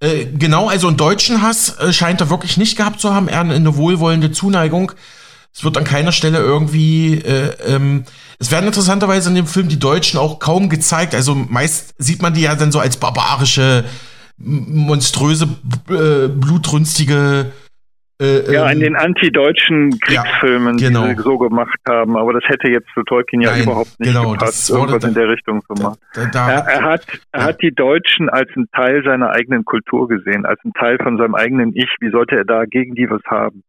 Äh, 0.00 0.26
genau, 0.26 0.68
also 0.68 0.88
einen 0.88 0.96
deutschen 0.96 1.42
Hass 1.42 1.78
äh, 1.78 1.92
scheint 1.92 2.20
er 2.20 2.30
wirklich 2.30 2.56
nicht 2.56 2.76
gehabt 2.76 3.00
zu 3.00 3.14
haben, 3.14 3.28
eher 3.28 3.40
eine 3.40 3.76
wohlwollende 3.76 4.32
Zuneigung. 4.32 4.92
Es 5.52 5.64
wird 5.64 5.76
an 5.76 5.84
keiner 5.84 6.12
Stelle 6.12 6.38
irgendwie 6.38 7.14
äh, 7.14 7.54
ähm, 7.66 8.04
es 8.40 8.50
werden 8.50 8.66
interessanterweise 8.66 9.28
in 9.28 9.34
dem 9.34 9.46
Film 9.46 9.68
die 9.68 9.78
Deutschen 9.78 10.18
auch 10.18 10.38
kaum 10.38 10.70
gezeigt. 10.70 11.14
Also 11.14 11.34
meist 11.34 11.94
sieht 11.98 12.22
man 12.22 12.32
die 12.32 12.40
ja 12.40 12.54
dann 12.54 12.72
so 12.72 12.80
als 12.80 12.96
barbarische, 12.96 13.84
monströse, 14.40 15.48
äh, 15.88 16.28
blutrünstige. 16.28 17.52
Äh, 18.20 18.52
ja, 18.52 18.66
in 18.66 18.78
ähm, 18.78 18.80
den 18.80 18.96
anti-deutschen 18.96 19.98
Kriegsfilmen, 20.00 20.76
ja, 20.76 20.88
genau. 20.88 21.06
die 21.06 21.16
sie 21.16 21.22
so 21.22 21.38
gemacht 21.38 21.78
haben. 21.88 22.16
Aber 22.16 22.34
das 22.34 22.42
hätte 22.46 22.70
jetzt 22.70 22.88
zu 22.92 23.02
Tolkien 23.02 23.40
ja 23.40 23.52
Nein, 23.52 23.62
überhaupt 23.62 23.98
nicht 23.98 24.12
genau, 24.12 24.32
gepasst, 24.32 24.68
irgendwas 24.68 25.00
da, 25.00 25.08
in 25.08 25.14
der 25.14 25.28
Richtung 25.28 25.62
zu 25.62 25.82
machen. 25.82 25.96
Da, 26.12 26.26
da, 26.26 26.50
er, 26.50 26.64
er, 26.66 26.82
hat, 26.82 27.06
er 27.32 27.40
ja. 27.40 27.46
hat 27.46 27.62
die 27.62 27.72
Deutschen 27.74 28.28
als 28.28 28.50
einen 28.54 28.68
Teil 28.72 29.02
seiner 29.04 29.30
eigenen 29.30 29.64
Kultur 29.64 30.06
gesehen, 30.08 30.44
als 30.44 30.60
einen 30.64 30.74
Teil 30.74 30.98
von 31.02 31.16
seinem 31.16 31.34
eigenen 31.34 31.74
Ich. 31.74 31.88
Wie 32.00 32.10
sollte 32.10 32.36
er 32.36 32.44
da 32.44 32.64
gegen 32.66 32.94
die 32.94 33.08
was 33.08 33.22
haben? 33.26 33.62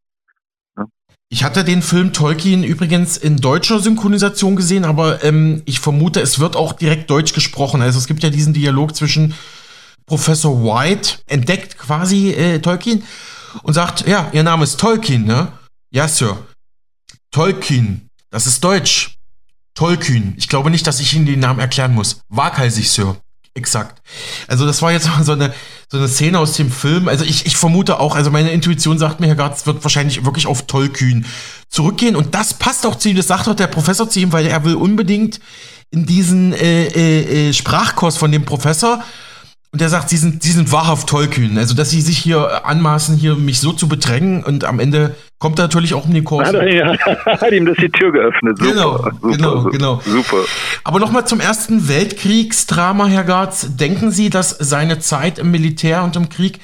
Ich 1.34 1.46
hatte 1.46 1.64
den 1.64 1.82
Film 1.82 2.12
Tolkien 2.12 2.62
übrigens 2.62 3.16
in 3.16 3.38
deutscher 3.38 3.80
Synchronisation 3.80 4.58
gesehen, 4.58 4.84
aber 4.84 5.24
ähm, 5.24 5.62
ich 5.64 5.80
vermute, 5.80 6.20
es 6.20 6.42
wird 6.42 6.58
auch 6.58 6.74
direkt 6.74 7.10
deutsch 7.10 7.34
gesprochen. 7.34 7.82
Also 7.82 8.00
es 8.00 8.08
gibt 8.08 8.22
ja 8.22 8.30
diesen 8.30 8.54
Dialog 8.54 8.94
zwischen 8.94 9.34
Professor 10.12 10.62
White, 10.62 11.20
entdeckt 11.28 11.78
quasi 11.78 12.32
äh, 12.32 12.60
Tolkien 12.60 13.06
und 13.64 13.74
sagt, 13.74 14.06
ja, 14.06 14.30
ihr 14.34 14.44
Name 14.44 14.66
ist 14.66 14.78
Tolkien, 14.78 15.24
ne? 15.24 15.54
Ja, 15.90 16.06
Sir. 16.06 16.38
Tolkien, 17.32 18.10
das 18.30 18.46
ist 18.46 18.62
Deutsch. 18.62 19.16
Tolkien. 19.74 20.34
Ich 20.36 20.50
glaube 20.50 20.70
nicht, 20.70 20.86
dass 20.86 21.00
ich 21.00 21.14
Ihnen 21.14 21.28
den 21.28 21.40
Namen 21.40 21.62
erklären 21.62 21.94
muss. 21.94 22.20
Waghalsig, 22.28 22.92
Sir. 22.92 23.16
Exakt. 23.54 24.02
Also 24.50 24.66
das 24.66 24.82
war 24.82 24.92
jetzt 24.92 25.08
mal 25.08 25.24
so 25.24 25.32
eine, 25.32 25.54
so 25.90 25.98
eine 25.98 26.10
Szene 26.10 26.40
aus 26.40 26.58
dem 26.58 26.74
Film. 26.74 27.08
Also 27.08 27.24
ich, 27.24 27.46
ich 27.46 27.56
vermute 27.56 28.02
auch, 28.02 28.14
also 28.14 28.32
meine 28.32 28.52
Intuition 28.52 29.00
sagt 29.00 29.22
mir, 29.22 29.28
Herr 29.28 29.36
Gartz 29.36 29.66
wird 29.66 29.82
wahrscheinlich 29.82 30.26
wirklich 30.26 30.46
auf 30.46 30.68
Tollkühn 30.68 31.26
zurückgehen. 31.70 32.18
Und 32.18 32.36
das 32.36 32.54
passt 32.54 32.86
auch 32.86 32.98
zu 32.98 33.08
ihm, 33.08 33.16
das 33.16 33.28
sagt 33.28 33.48
auch 33.48 33.56
der 33.56 33.68
Professor 33.68 34.10
zu 34.10 34.20
ihm, 34.20 34.34
weil 34.34 34.46
er 34.46 34.66
will 34.66 34.76
unbedingt 34.76 35.40
in 35.90 36.06
diesen 36.06 36.52
äh, 36.52 36.88
äh, 36.88 37.48
äh 37.48 37.54
Sprachkurs 37.54 38.18
von 38.18 38.34
dem 38.34 38.44
Professor 38.44 39.02
und 39.74 39.82
er 39.82 39.88
sagt, 39.88 40.10
sie 40.10 40.18
sind, 40.18 40.44
sie 40.44 40.52
sind 40.52 40.72
wahrhaft 40.74 41.08
tollkühn. 41.08 41.58
Also, 41.58 41.74
dass 41.74 41.90
sie 41.90 42.02
sich 42.02 42.18
hier 42.18 42.66
anmaßen, 42.66 43.16
hier 43.16 43.36
mich 43.36 43.62
so 43.62 43.72
zu 43.72 43.88
bedrängen 43.88 44.44
und 44.44 44.66
am 44.66 44.80
Ende 44.80 45.16
kommt 45.40 45.60
er 45.60 45.64
natürlich 45.64 45.94
auch 45.94 46.06
um 46.06 46.14
den 46.14 46.26
Kurs. 46.26 46.50
Hat, 46.50 46.56
er, 46.56 46.74
ja, 46.74 46.98
hat 47.26 47.52
ihm 47.54 47.66
das 47.66 47.78
die 47.78 47.90
Tür 47.90 48.12
geöffnet. 48.12 48.58
Super, 48.58 48.72
genau, 48.72 48.98
super, 48.98 49.12
genau, 49.22 49.58
super, 49.58 49.70
genau. 49.70 50.02
Super. 50.06 50.38
Aber 50.84 51.00
nochmal 51.00 51.26
zum 51.26 51.40
ersten 51.40 51.88
Weltkriegsdrama, 51.88 53.08
Herr 53.08 53.24
Garz. 53.24 53.68
Denken 53.78 54.12
Sie, 54.12 54.30
dass 54.30 54.50
seine 54.50 55.00
Zeit 55.00 55.40
im 55.40 55.52
Militär 55.52 56.04
und 56.04 56.18
im 56.18 56.28
Krieg 56.28 56.60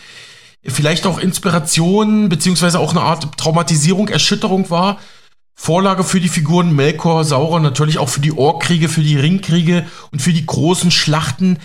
vielleicht 0.65 1.05
auch 1.05 1.17
Inspiration 1.17 2.27
beziehungsweise 2.27 2.77
auch 2.77 2.91
eine 2.91 3.01
Art 3.01 3.37
Traumatisierung, 3.37 4.09
Erschütterung 4.09 4.69
war? 4.69 4.99
Vorlage 5.55 6.03
für 6.03 6.19
die 6.19 6.27
Figuren 6.27 6.75
Melkor, 6.75 7.23
Sauron, 7.23 7.63
natürlich 7.63 7.97
auch 7.97 8.09
für 8.09 8.19
die 8.19 8.37
Orkkriege, 8.37 8.89
für 8.89 9.01
die 9.01 9.17
Ringkriege 9.17 9.87
und 10.11 10.21
für 10.21 10.31
die 10.31 10.45
großen 10.45 10.91
Schlachten, 10.91 11.57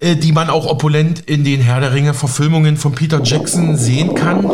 äh, 0.00 0.16
die 0.16 0.32
man 0.32 0.50
auch 0.50 0.66
opulent 0.66 1.28
in 1.28 1.44
den 1.44 1.60
Herr 1.60 1.80
der 1.80 1.94
Ringe 1.94 2.14
Verfilmungen 2.14 2.76
von 2.76 2.94
Peter 2.94 3.20
Jackson 3.22 3.76
sehen 3.76 4.14
kann? 4.14 4.44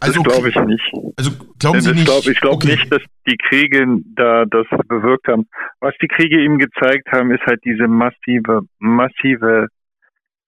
Also 0.00 0.22
glaube 0.22 0.48
ich 0.48 0.56
nicht. 0.56 0.92
Also 1.16 1.30
glauben 1.58 1.80
Sie 1.82 1.92
nicht? 1.92 2.06
Glaub, 2.06 2.26
ich 2.26 2.40
glaube 2.40 2.56
okay. 2.56 2.72
nicht, 2.72 2.90
dass 2.90 3.02
die 3.26 3.36
Kriege 3.36 3.84
da 4.16 4.46
das 4.46 4.66
bewirkt 4.88 5.28
haben. 5.28 5.46
Was 5.80 5.94
die 6.00 6.08
Kriege 6.08 6.42
ihm 6.42 6.58
gezeigt 6.58 7.12
haben, 7.12 7.30
ist 7.30 7.44
halt 7.44 7.60
diese 7.64 7.86
massive, 7.86 8.62
massive 8.78 9.68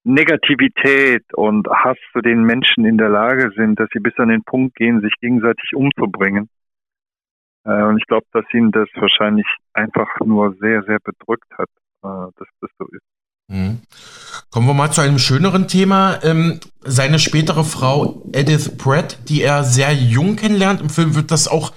Negativität 0.05 1.23
und 1.35 1.69
Hass 1.69 1.99
zu 2.13 2.23
den 2.23 2.43
Menschen 2.43 2.87
in 2.87 2.97
der 2.97 3.11
Lage 3.11 3.53
sind, 3.55 3.79
dass 3.79 3.89
sie 3.93 4.01
bis 4.01 4.19
an 4.19 4.31
den 4.31 4.43
Punkt 4.43 4.75
gehen, 4.75 5.01
sich 5.01 5.13
gegenseitig 5.21 5.75
umzubringen. 5.75 6.49
Äh, 7.65 7.83
und 7.83 7.99
ich 7.99 8.07
glaube, 8.07 8.27
dass 8.33 8.45
ihn 8.53 8.71
das 8.73 8.89
wahrscheinlich 8.95 9.47
einfach 9.75 10.09
nur 10.25 10.55
sehr, 10.61 10.83
sehr 10.85 10.99
bedrückt 10.99 11.51
hat, 11.57 11.69
dass 12.03 12.49
das 12.61 12.71
so 12.79 12.87
ist. 12.87 13.03
Mhm. 13.49 13.81
Kommen 14.51 14.67
wir 14.67 14.75
mal 14.75 14.91
zu 14.91 15.01
einem 15.01 15.19
schöneren 15.19 15.69
Thema. 15.69 16.19
Ähm, 16.23 16.61
seine 16.81 17.19
spätere 17.19 17.65
Frau 17.65 18.23
Edith 18.33 18.77
Pratt, 18.79 19.19
die 19.29 19.43
er 19.43 19.65
sehr 19.65 19.93
jung 19.93 20.37
kennenlernt. 20.37 20.81
Im 20.81 20.91
Film 20.91 21.15
wird 21.15 21.31
das 21.31 21.49
auch, 21.49 21.73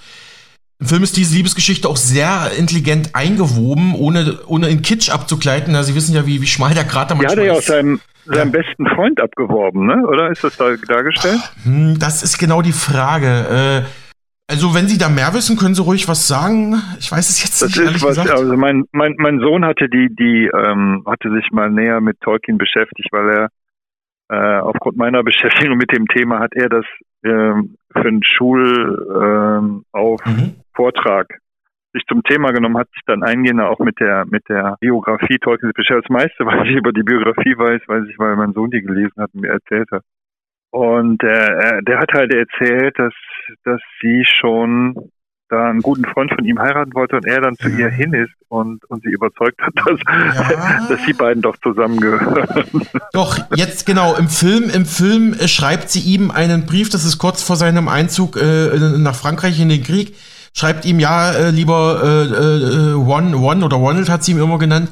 im 0.79 0.87
Film 0.87 1.03
ist 1.03 1.17
diese 1.17 1.35
Liebesgeschichte 1.35 1.87
auch 1.87 1.97
sehr 1.97 2.51
intelligent 2.57 3.15
eingewoben, 3.15 3.93
ohne, 3.95 4.39
ohne 4.47 4.69
in 4.69 4.81
Kitsch 4.81 5.09
abzugleiten. 5.09 5.73
Ja, 5.73 5.83
Sie 5.83 5.95
wissen 5.95 6.15
ja, 6.15 6.25
wie, 6.25 6.41
wie 6.41 6.47
schmal 6.47 6.73
der 6.73 6.85
Krater 6.85 7.15
manchmal 7.15 7.37
ist. 7.37 7.37
Ja, 7.37 7.43
hat 7.43 7.47
er 7.47 7.53
ja 7.53 7.57
aus 7.57 7.65
seinem, 7.65 8.01
seinem 8.25 8.51
besten 8.51 8.87
Freund 8.87 9.19
abgeworben, 9.21 9.85
ne? 9.85 10.05
oder? 10.07 10.29
Ist 10.31 10.43
das 10.43 10.55
da 10.57 10.75
dargestellt? 10.75 11.41
Hm, 11.63 11.99
das 11.99 12.23
ist 12.23 12.37
genau 12.37 12.61
die 12.61 12.73
Frage. 12.73 13.83
Äh, 13.85 14.04
also, 14.47 14.75
wenn 14.75 14.87
Sie 14.87 14.97
da 14.97 15.09
mehr 15.09 15.33
wissen, 15.33 15.57
können 15.57 15.73
Sie 15.73 15.81
ruhig 15.81 16.07
was 16.07 16.27
sagen. 16.27 16.75
Ich 16.99 17.11
weiß 17.11 17.29
es 17.29 17.43
jetzt 17.43 17.61
das 17.61 17.75
nicht. 17.75 17.95
Ist 17.95 18.03
was, 18.03 18.17
gesagt. 18.17 18.29
also 18.29 18.55
mein, 18.55 18.85
mein, 18.91 19.15
mein 19.17 19.39
Sohn 19.39 19.65
hatte 19.65 19.89
die, 19.89 20.13
die 20.13 20.49
ähm, 20.53 21.03
hatte 21.07 21.31
sich 21.31 21.49
mal 21.51 21.71
näher 21.71 21.99
mit 21.99 22.21
Tolkien 22.21 22.57
beschäftigt, 22.57 23.09
weil 23.11 23.29
er 23.29 23.49
äh, 24.29 24.59
aufgrund 24.59 24.97
meiner 24.97 25.23
Beschäftigung 25.23 25.77
mit 25.77 25.91
dem 25.91 26.07
Thema 26.07 26.39
hat 26.39 26.53
er 26.53 26.69
das 26.69 26.85
ähm, 27.23 27.75
für 27.91 28.07
einen 28.07 28.23
Schulauf 28.23 29.85
ähm, 29.93 30.33
mhm. 30.33 30.55
Vortrag 30.73 31.27
sich 31.93 32.03
zum 32.07 32.23
Thema 32.23 32.51
genommen, 32.51 32.77
hat 32.77 32.89
sich 32.89 33.01
dann 33.05 33.23
eingehender 33.23 33.69
auch 33.69 33.79
mit 33.79 33.99
der 33.99 34.25
mit 34.25 34.47
der 34.49 34.75
Biografie 34.79 35.37
Tolkiens 35.39 35.73
beschäftigt. 35.73 36.09
Das 36.09 36.13
meiste, 36.13 36.45
was 36.45 36.67
ich 36.67 36.75
über 36.75 36.91
die 36.91 37.03
Biografie 37.03 37.57
weiß, 37.57 37.81
weiß 37.87 38.03
ich, 38.09 38.19
weil 38.19 38.35
mein 38.35 38.53
Sohn 38.53 38.69
die 38.69 38.81
gelesen 38.81 39.13
hat 39.17 39.33
und 39.33 39.41
mir 39.41 39.51
erzählt 39.51 39.89
hat. 39.91 40.03
Und 40.75 41.23
äh, 41.23 41.81
der 41.87 41.99
hat 41.99 42.11
halt 42.11 42.33
erzählt, 42.33 42.99
dass, 42.99 43.13
dass 43.63 43.79
sie 44.01 44.25
schon 44.25 44.93
da 45.47 45.69
einen 45.69 45.81
guten 45.81 46.03
Freund 46.03 46.33
von 46.35 46.43
ihm 46.43 46.59
heiraten 46.59 46.93
wollte 46.93 47.15
und 47.15 47.25
er 47.25 47.39
dann 47.39 47.55
zu 47.55 47.69
ja. 47.69 47.77
ihr 47.77 47.89
hin 47.91 48.13
ist 48.13 48.33
und, 48.49 48.83
und 48.89 49.01
sie 49.01 49.09
überzeugt 49.09 49.61
hat, 49.61 49.71
dass, 49.85 50.51
ja. 50.51 50.85
dass 50.89 50.99
die 51.05 51.13
beiden 51.13 51.41
doch 51.41 51.55
zusammengehören. 51.63 52.85
Doch, 53.13 53.39
jetzt 53.55 53.85
genau, 53.85 54.15
im 54.15 54.27
Film, 54.27 54.69
im 54.69 54.85
Film 54.85 55.33
äh, 55.39 55.47
schreibt 55.47 55.91
sie 55.91 56.01
ihm 56.01 56.29
einen 56.29 56.65
Brief, 56.65 56.89
das 56.89 57.05
ist 57.05 57.19
kurz 57.19 57.41
vor 57.41 57.55
seinem 57.55 57.87
Einzug 57.87 58.35
äh, 58.35 58.77
nach 58.97 59.15
Frankreich 59.15 59.61
in 59.61 59.69
den 59.69 59.81
Krieg, 59.81 60.13
schreibt 60.53 60.83
ihm, 60.83 60.99
ja, 60.99 61.31
äh, 61.31 61.51
lieber 61.51 62.01
äh, 62.03 62.91
äh, 62.91 62.93
One, 62.95 63.37
One 63.37 63.63
oder 63.63 63.77
Ronald 63.77 64.09
hat 64.09 64.25
sie 64.25 64.33
ihm 64.33 64.41
immer 64.41 64.59
genannt, 64.59 64.89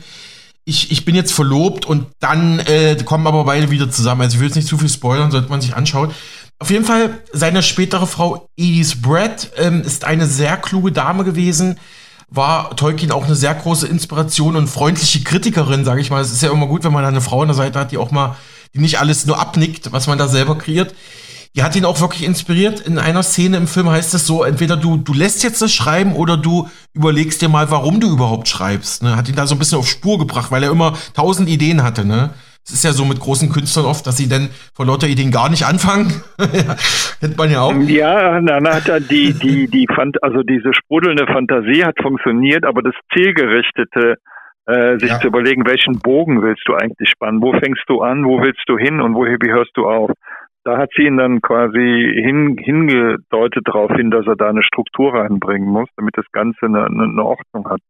ich, 0.66 0.92
ich 0.92 1.06
bin 1.06 1.16
jetzt 1.16 1.34
verlobt 1.34 1.86
und 1.86 2.08
dann 2.20 2.60
äh, 2.60 2.96
kommen 3.04 3.28
aber 3.28 3.44
beide 3.44 3.70
wieder 3.70 3.92
zusammen. 3.92 4.22
Also 4.22 4.36
ich 4.36 4.40
will 4.40 4.48
jetzt 4.48 4.56
nicht 4.56 4.68
zu 4.68 4.78
viel 4.78 4.90
spoilern, 4.90 5.32
sollte 5.32 5.50
man 5.50 5.62
sich 5.62 5.76
anschauen. 5.76 6.12
Auf 6.60 6.70
jeden 6.70 6.86
Fall, 6.86 7.20
seine 7.34 7.62
spätere 7.64 8.08
Frau 8.08 8.48
Edith 8.56 9.02
Brett 9.02 9.52
ähm, 9.58 9.82
ist 9.82 10.06
eine 10.06 10.28
sehr 10.28 10.56
kluge 10.56 10.92
Dame 10.92 11.26
gewesen, 11.26 11.78
war 12.30 12.76
Tolkien 12.76 13.12
auch 13.12 13.26
eine 13.26 13.36
sehr 13.36 13.54
große 13.54 13.88
Inspiration 13.88 14.56
und 14.56 14.68
freundliche 14.68 15.24
Kritikerin, 15.24 15.84
sage 15.84 16.02
ich 16.02 16.10
mal. 16.10 16.22
Es 16.22 16.32
ist 16.32 16.42
ja 16.42 16.52
immer 16.52 16.68
gut, 16.68 16.84
wenn 16.84 16.94
man 16.94 17.04
eine 17.04 17.22
Frau 17.22 17.42
an 17.42 17.50
der 17.50 17.56
Seite 17.56 17.80
hat, 17.80 17.92
die 17.92 17.98
auch 17.98 18.12
mal, 18.12 18.38
die 18.74 18.80
nicht 18.80 19.00
alles 19.00 19.26
nur 19.26 19.40
abnickt, 19.40 19.92
was 19.92 20.08
man 20.08 20.18
da 20.18 20.28
selber 20.28 20.58
kreiert 20.58 20.94
die 21.56 21.64
hat 21.64 21.76
ihn 21.76 21.86
auch 21.86 22.02
wirklich 22.02 22.26
inspiriert. 22.26 22.82
In 22.82 22.98
einer 22.98 23.22
Szene 23.22 23.58
im 23.58 23.68
Film 23.68 23.90
heißt 23.90 24.14
es 24.14 24.26
so, 24.26 24.44
entweder 24.44 24.76
du, 24.76 24.98
du 24.98 25.14
lässt 25.14 25.44
jetzt 25.44 25.62
das 25.62 25.74
schreiben 25.74 26.14
oder 26.14 26.36
du 26.36 26.68
überlegst 26.94 27.42
dir 27.42 27.50
mal, 27.50 27.70
warum 27.70 28.00
du 28.00 28.12
überhaupt 28.12 28.48
schreibst. 28.48 29.04
Ne? 29.04 29.16
Hat 29.16 29.30
ihn 29.30 29.36
da 29.36 29.46
so 29.46 29.56
ein 29.56 29.60
bisschen 29.60 29.78
auf 29.78 29.88
Spur 29.88 30.18
gebracht, 30.18 30.52
weil 30.52 30.64
er 30.64 30.72
immer 30.72 30.94
tausend 31.16 31.50
Ideen 31.50 31.84
hatte. 31.84 32.08
Ne? 32.08 32.32
Es 32.66 32.74
ist 32.74 32.84
ja 32.84 32.92
so 32.92 33.06
mit 33.06 33.20
großen 33.20 33.52
Künstlern 33.52 33.86
oft, 33.86 34.08
dass 34.08 34.18
sie 34.18 34.30
dann 34.30 34.50
vor 34.74 34.86
lauter 34.86 35.08
Ideen 35.08 35.32
gar 35.32 35.50
nicht 35.50 35.66
anfangen. 35.66 36.24
Kennt 37.20 37.38
man 37.38 37.52
ja 37.52 37.62
auch. 37.62 37.74
Ja, 37.74 38.40
dann 38.40 38.68
hat 38.68 38.88
er 38.88 39.00
die, 39.00 39.34
die, 39.34 39.68
die 39.68 39.86
Fant 39.94 40.24
also 40.24 40.42
diese 40.42 40.74
sprudelnde 40.74 41.28
Fantasie 41.28 41.84
hat 41.84 41.96
funktioniert, 42.02 42.66
aber 42.66 42.82
das 42.82 42.96
zielgerichtete, 43.14 44.16
äh, 44.66 44.98
sich 44.98 45.10
ja. 45.10 45.20
zu 45.20 45.28
überlegen, 45.28 45.68
welchen 45.68 46.00
Bogen 46.00 46.42
willst 46.42 46.64
du 46.66 46.74
eigentlich 46.74 47.10
spannen? 47.10 47.42
Wo 47.42 47.52
fängst 47.52 47.84
du 47.88 48.02
an? 48.02 48.24
Wo 48.26 48.42
willst 48.42 48.64
du 48.68 48.78
hin? 48.78 49.02
Und 49.02 49.14
wo 49.14 49.26
hörst 49.26 49.72
du 49.76 49.86
auf? 49.86 50.12
Da 50.66 50.78
hat 50.78 50.92
sie 50.96 51.04
ihn 51.04 51.18
dann 51.18 51.42
quasi 51.42 51.78
hin, 52.24 52.58
hingedeutet 52.58 53.68
darauf 53.68 53.92
hin, 53.92 54.12
dass 54.12 54.26
er 54.26 54.36
da 54.36 54.50
eine 54.50 54.64
Struktur 54.64 55.14
reinbringen 55.14 55.68
muss, 55.68 55.90
damit 55.98 56.18
das 56.18 56.26
Ganze 56.32 56.66
eine, 56.66 56.86
eine 56.86 57.24
Ordnung 57.24 57.68
hat. 57.70 57.82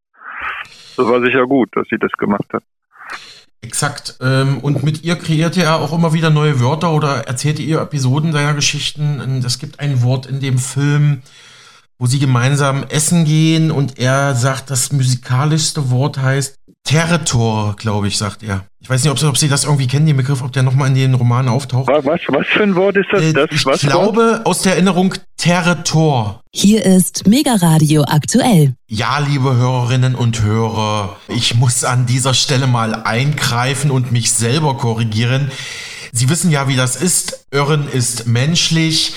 Das 0.98 1.08
war 1.08 1.22
sicher 1.22 1.46
gut, 1.46 1.70
dass 1.74 1.88
sie 1.90 1.98
das 2.00 2.12
gemacht 2.14 2.52
hat. 2.52 2.64
Exakt. 3.62 4.18
Ähm, 4.22 4.58
und 4.58 4.84
mit 4.84 5.04
ihr 5.04 5.16
kreierte 5.16 5.64
er 5.64 5.76
auch 5.76 5.94
immer 5.94 6.14
wieder 6.14 6.30
neue 6.30 6.60
Wörter 6.60 6.94
oder 6.94 7.28
erzählte 7.28 7.62
ihr 7.62 7.80
Episoden 7.80 8.34
seiner 8.34 8.54
Geschichten. 8.54 9.42
Es 9.46 9.58
gibt 9.58 9.80
ein 9.80 10.04
Wort 10.04 10.26
in 10.26 10.42
dem 10.42 10.58
Film, 10.58 11.22
wo 12.00 12.08
sie 12.08 12.20
gemeinsam 12.20 12.84
essen 12.90 13.26
gehen 13.26 13.72
und 13.72 14.00
er 14.00 14.36
sagt, 14.36 14.70
das 14.70 14.92
musikalischste 14.92 15.90
Wort 15.90 16.18
heißt 16.18 16.56
Territor, 16.84 17.76
glaube 17.78 18.08
ich, 18.10 18.18
sagt 18.18 18.44
er. 18.44 18.66
Ich 18.82 18.90
weiß 18.90 19.02
nicht, 19.02 19.12
ob 19.12 19.18
Sie, 19.18 19.26
ob 19.26 19.38
Sie 19.38 19.48
das 19.48 19.64
irgendwie 19.64 19.88
kennen, 19.88 20.06
den 20.06 20.18
Begriff, 20.18 20.42
ob 20.42 20.52
der 20.52 20.64
nochmal 20.64 20.90
in 20.90 20.96
den 20.96 21.14
Romanen 21.14 21.48
auftaucht. 21.48 21.88
Was, 21.88 22.04
was 22.28 22.48
für 22.48 22.64
ein 22.64 22.76
Wort 22.76 22.98
ist 22.98 23.08
das? 23.10 23.22
Äh, 23.22 23.32
das 23.32 23.48
ich 23.52 23.64
glaube, 23.80 24.22
Wort? 24.22 24.46
aus 24.46 24.64
der 24.64 24.74
Erinnerung 24.74 25.14
Territor. 25.38 26.42
Hier 26.52 26.86
ist 26.86 27.26
Mega 27.26 27.56
Radio 27.56 28.04
aktuell. 28.06 28.74
Ja, 28.90 29.20
liebe 29.20 29.56
Hörerinnen 29.56 30.16
und 30.16 30.42
Hörer, 30.42 31.16
ich 31.30 31.56
muss 31.56 31.86
an 31.86 32.06
dieser 32.06 32.34
Stelle 32.34 32.68
mal 32.68 32.94
eingreifen 32.94 33.90
und 33.90 34.12
mich 34.12 34.32
selber 34.32 34.76
korrigieren. 34.76 35.52
Sie 36.12 36.28
wissen 36.28 36.52
ja, 36.52 36.68
wie 36.68 36.76
das 36.76 36.98
ist. 36.98 37.48
Irren 37.52 37.88
ist 37.88 38.28
menschlich. 38.28 39.14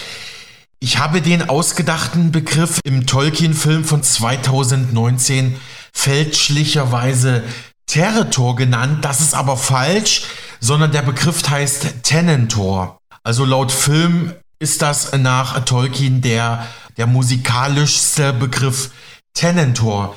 Ich 0.79 0.99
habe 0.99 1.23
den 1.23 1.49
ausgedachten 1.49 2.33
Begriff 2.33 2.81
im 2.85 3.07
Tolkien-Film 3.07 3.85
von 3.85 4.03
2019 4.03 5.57
fälschlicherweise 5.93 7.43
Territor 7.87 8.57
genannt. 8.57 9.05
Das 9.05 9.21
ist 9.21 9.35
aber 9.35 9.57
falsch, 9.57 10.25
sondern 10.61 10.93
der 10.93 11.01
Begriff 11.03 11.49
heißt 11.49 12.03
Tenentor. 12.03 12.99
Also 13.23 13.47
laut 13.47 13.73
Film 13.73 14.35
ist 14.59 14.83
das 14.83 15.13
nach 15.15 15.65
Tolkien 15.65 16.21
der, 16.21 16.67
der 16.99 17.07
musikalischste 17.07 18.35
Begriff 18.35 18.91
Tenentor. 19.33 20.15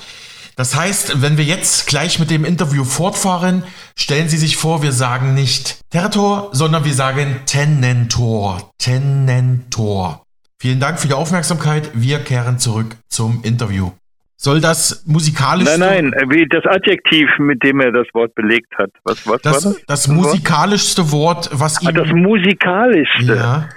Das 0.57 0.75
heißt, 0.75 1.21
wenn 1.21 1.37
wir 1.37 1.45
jetzt 1.45 1.87
gleich 1.87 2.19
mit 2.19 2.29
dem 2.29 2.43
Interview 2.43 2.83
fortfahren, 2.83 3.63
stellen 3.95 4.27
Sie 4.27 4.37
sich 4.37 4.57
vor, 4.57 4.81
wir 4.81 4.91
sagen 4.91 5.33
nicht 5.33 5.79
Territor, 5.89 6.49
sondern 6.51 6.83
wir 6.83 6.93
sagen 6.93 7.39
Tenentor. 7.45 8.71
Tenentor. 8.77 10.25
Vielen 10.61 10.81
Dank 10.81 10.99
für 10.99 11.07
die 11.07 11.13
Aufmerksamkeit. 11.13 11.89
Wir 11.93 12.19
kehren 12.19 12.59
zurück 12.59 12.97
zum 13.07 13.41
Interview. 13.43 13.91
Soll 14.35 14.59
das 14.59 15.03
musikalisch. 15.05 15.69
Nein, 15.77 16.11
nein, 16.11 16.29
wie 16.29 16.45
das 16.49 16.65
Adjektiv, 16.65 17.29
mit 17.39 17.63
dem 17.63 17.79
er 17.79 17.93
das 17.93 18.07
Wort 18.13 18.35
belegt 18.35 18.77
hat. 18.77 18.89
Was, 19.05 19.25
was 19.25 19.41
das, 19.41 19.65
war 19.65 19.71
das? 19.71 19.85
Das 19.87 20.07
musikalischste 20.09 21.11
Wort, 21.13 21.49
was 21.53 21.81
ihm. 21.81 21.87
Ah, 21.87 21.91
das 21.93 22.09
musikalischste. 22.09 23.35
Ja. 23.35 23.69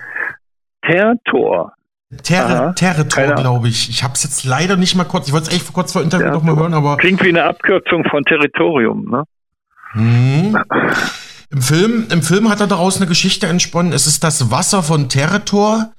Tertor. 0.84 1.72
Ter 2.24 2.74
Territor, 2.74 3.34
glaube 3.34 3.68
ich. 3.68 3.88
Ich 3.88 4.02
habe 4.02 4.14
es 4.14 4.24
jetzt 4.24 4.44
leider 4.44 4.76
nicht 4.76 4.96
mal 4.96 5.04
kurz. 5.04 5.28
Ich 5.28 5.32
wollte 5.32 5.50
es 5.50 5.54
echt 5.54 5.72
kurz 5.72 5.92
vor 5.92 6.02
Interview 6.02 6.30
noch 6.30 6.42
mal 6.42 6.56
hören, 6.56 6.74
aber. 6.74 6.96
Klingt 6.96 7.22
wie 7.22 7.28
eine 7.28 7.44
Abkürzung 7.44 8.04
von 8.10 8.24
Territorium, 8.24 9.08
ne? 9.08 9.24
Hm. 9.92 10.58
Im 11.50 11.62
Film, 11.62 12.06
Im 12.10 12.22
Film 12.22 12.48
hat 12.48 12.60
er 12.60 12.66
daraus 12.66 12.96
eine 12.96 13.06
Geschichte 13.06 13.46
entsponnen. 13.46 13.92
Es 13.92 14.08
ist 14.08 14.24
das 14.24 14.50
Wasser 14.50 14.82
von 14.82 15.08
Territor 15.08 15.92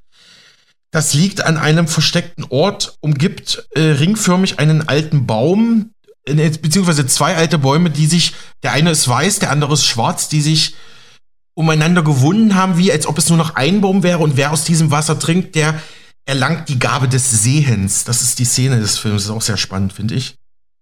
das 0.94 1.12
liegt 1.12 1.44
an 1.44 1.56
einem 1.56 1.88
versteckten 1.88 2.46
Ort, 2.50 2.96
umgibt 3.00 3.68
äh, 3.74 3.80
ringförmig 3.80 4.60
einen 4.60 4.88
alten 4.88 5.26
Baum, 5.26 5.90
äh, 6.24 6.34
beziehungsweise 6.34 7.04
zwei 7.08 7.34
alte 7.34 7.58
Bäume, 7.58 7.90
die 7.90 8.06
sich, 8.06 8.32
der 8.62 8.74
eine 8.74 8.92
ist 8.92 9.08
weiß, 9.08 9.40
der 9.40 9.50
andere 9.50 9.72
ist 9.72 9.84
schwarz, 9.84 10.28
die 10.28 10.40
sich 10.40 10.76
umeinander 11.54 12.04
gewunden 12.04 12.54
haben, 12.54 12.78
wie 12.78 12.92
als 12.92 13.08
ob 13.08 13.18
es 13.18 13.28
nur 13.28 13.38
noch 13.38 13.56
ein 13.56 13.80
Baum 13.80 14.04
wäre 14.04 14.20
und 14.20 14.36
wer 14.36 14.52
aus 14.52 14.64
diesem 14.64 14.92
Wasser 14.92 15.18
trinkt, 15.18 15.56
der 15.56 15.74
erlangt 16.26 16.68
die 16.68 16.78
Gabe 16.78 17.08
des 17.08 17.42
Sehens. 17.42 18.04
Das 18.04 18.22
ist 18.22 18.38
die 18.38 18.44
Szene 18.44 18.78
des 18.78 18.96
Films, 18.96 19.24
das 19.24 19.24
ist 19.24 19.36
auch 19.36 19.42
sehr 19.42 19.56
spannend, 19.56 19.92
finde 19.92 20.14
ich. 20.14 20.36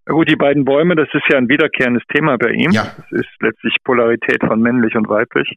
Na 0.07 0.13
gut, 0.13 0.29
die 0.29 0.37
beiden 0.37 0.67
Bäume, 0.67 0.95
das 0.95 1.09
ist 1.15 1.25
ja 1.31 1.39
ein 1.39 1.49
wiederkehrendes 1.49 2.03
Thema 2.13 2.37
bei 2.37 2.51
ihm. 2.51 2.71
Ja. 2.71 2.93
Das 2.99 3.13
ist 3.13 3.31
letztlich 3.41 3.77
Polarität 3.83 4.45
von 4.47 4.61
männlich 4.61 4.95
und 4.95 5.09
weiblich, 5.09 5.57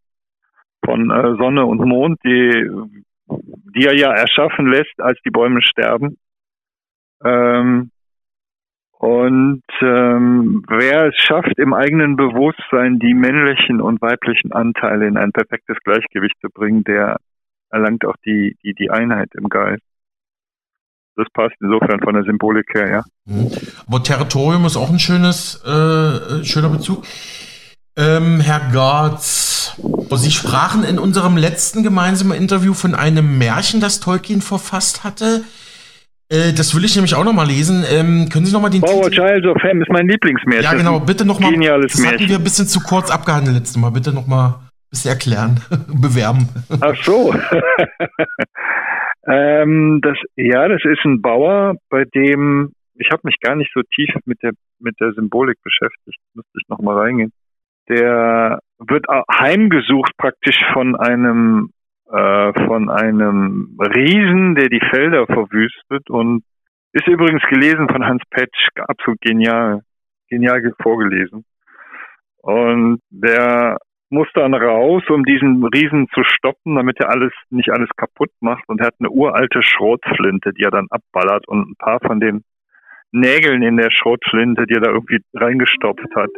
von 0.86 1.12
äh, 1.12 1.36
Sonne 1.38 1.66
und 1.66 1.80
Mond, 1.86 2.20
die 2.24 3.04
die 3.44 3.86
er 3.86 3.96
ja 3.96 4.12
erschaffen 4.14 4.68
lässt, 4.68 5.00
als 5.00 5.20
die 5.26 5.32
Bäume 5.32 5.62
sterben. 5.62 6.18
Ähm, 7.24 7.92
und 8.98 9.64
ähm, 9.82 10.64
wer 10.68 11.08
es 11.08 11.16
schafft, 11.18 11.58
im 11.58 11.74
eigenen 11.74 12.16
Bewusstsein 12.16 12.98
die 13.00 13.14
männlichen 13.14 13.82
und 13.82 14.02
weiblichen 14.02 14.52
Anteile 14.52 15.08
in 15.08 15.18
ein 15.18 15.32
perfektes 15.32 15.78
Gleichgewicht 15.84 16.36
zu 16.42 16.50
bringen, 16.50 16.84
der 16.84 17.18
erlangt 17.70 18.06
auch 18.06 18.16
die, 18.26 18.58
die, 18.64 18.74
die 18.74 18.90
Einheit 18.90 19.30
im 19.36 19.50
Geist. 19.50 19.84
Das 21.18 21.28
passt 21.34 21.56
insofern 21.62 22.02
von 22.02 22.14
der 22.14 22.24
Symbolik 22.24 22.74
her, 22.74 22.90
ja. 22.90 23.04
Mhm. 23.26 23.52
Aber 23.88 24.04
Territorium 24.04 24.66
ist 24.66 24.76
auch 24.76 24.90
ein 24.90 25.00
schönes, 25.00 25.64
äh, 25.64 26.44
schöner 26.44 26.70
Bezug. 26.70 27.04
Ähm, 27.98 28.42
Herr 28.42 28.72
Gartz, 28.74 29.82
Sie 30.16 30.32
sprachen 30.32 30.84
in 30.84 31.00
unserem 31.00 31.38
letzten 31.38 31.82
gemeinsamen 31.82 32.38
Interview 32.38 32.74
von 32.74 32.94
einem 32.94 33.38
Märchen, 33.38 33.80
das 33.80 34.02
Tolkien 34.02 34.42
verfasst 34.42 35.06
hatte. 35.06 35.44
Äh, 36.30 36.52
das 36.54 36.76
will 36.76 36.84
ich 36.84 36.96
nämlich 36.96 37.16
auch 37.16 37.24
nochmal 37.24 37.48
lesen. 37.48 37.86
Ähm, 37.90 38.28
können 38.30 38.46
Sie 38.46 38.54
nochmal 38.54 38.70
den 38.70 38.82
Power 38.82 39.10
Titel... 39.10 39.16
Child 39.16 39.46
of 39.46 39.64
Ham 39.64 39.82
ist 39.82 39.90
mein 39.90 40.10
Lieblingsmärchen. 40.10 40.64
Ja, 40.64 40.74
genau. 40.74 41.00
Bitte 41.00 41.24
nochmal. 41.24 41.52
Geniales 41.52 41.94
das 41.94 42.02
Märchen. 42.02 42.20
hatten 42.20 42.30
wir 42.30 42.38
ein 42.38 42.44
bisschen 42.44 42.68
zu 42.68 42.82
kurz 42.82 43.10
abgehandelt 43.10 43.56
letztes 43.56 43.78
Mal. 43.78 43.92
Bitte 43.92 44.12
nochmal 44.12 44.50
ein 44.50 44.90
bisschen 44.90 45.12
erklären, 45.12 45.62
bewerben. 45.88 46.50
Ach 46.82 46.96
so. 47.02 47.34
ähm, 49.28 50.02
das, 50.02 50.18
ja, 50.36 50.68
das 50.68 50.82
ist 50.84 51.06
ein 51.06 51.22
Bauer, 51.22 51.76
bei 51.90 52.04
dem 52.04 52.74
ich 52.98 53.10
habe 53.12 53.22
mich 53.24 53.36
gar 53.42 53.56
nicht 53.56 53.72
so 53.74 53.82
tief 53.94 54.10
mit 54.26 54.42
der 54.42 54.52
mit 54.80 55.00
der 55.00 55.14
Symbolik 55.14 55.58
beschäftigt. 55.64 56.18
Müsste 56.34 56.52
ich 56.62 56.68
nochmal 56.68 56.98
reingehen 56.98 57.32
der 57.90 58.60
wird 58.80 59.06
heimgesucht 59.08 60.12
praktisch 60.18 60.60
von 60.74 60.96
einem 60.96 61.72
äh, 62.12 62.54
von 62.68 62.90
einem 62.90 63.78
Riesen, 63.80 64.56
der 64.56 64.70
die 64.70 64.82
Felder 64.92 65.26
verwüstet 65.26 66.10
und 66.10 66.44
ist 66.94 67.08
übrigens 67.08 67.44
gelesen 67.50 67.90
von 67.90 68.06
Hans 68.06 68.22
Petsch, 68.30 68.70
absolut 68.78 69.20
genial, 69.22 69.82
genial 70.30 70.62
vorgelesen. 70.82 71.46
Und 72.42 73.00
der 73.10 73.78
muss 74.10 74.28
dann 74.34 74.54
raus, 74.54 75.04
um 75.10 75.26
diesen 75.26 75.66
Riesen 75.66 76.08
zu 76.14 76.24
stoppen, 76.24 76.76
damit 76.76 77.00
er 77.00 77.10
alles 77.10 77.34
nicht 77.50 77.72
alles 77.72 77.90
kaputt 77.98 78.32
macht. 78.40 78.64
Und 78.68 78.80
er 78.80 78.88
hat 78.88 78.96
eine 79.00 79.10
uralte 79.10 79.62
Schrotflinte, 79.64 80.54
die 80.54 80.64
er 80.64 80.72
dann 80.72 80.88
abballert 80.90 81.48
und 81.48 81.72
ein 81.72 81.76
paar 81.78 82.00
von 82.00 82.20
den 82.20 82.44
Nägeln 83.12 83.64
in 83.64 83.78
der 83.78 83.92
Schrotflinte, 83.92 84.68
die 84.68 84.76
er 84.76 84.82
da 84.82 84.92
irgendwie 84.92 85.20
reingestopft 85.34 86.16
hat, 86.16 86.30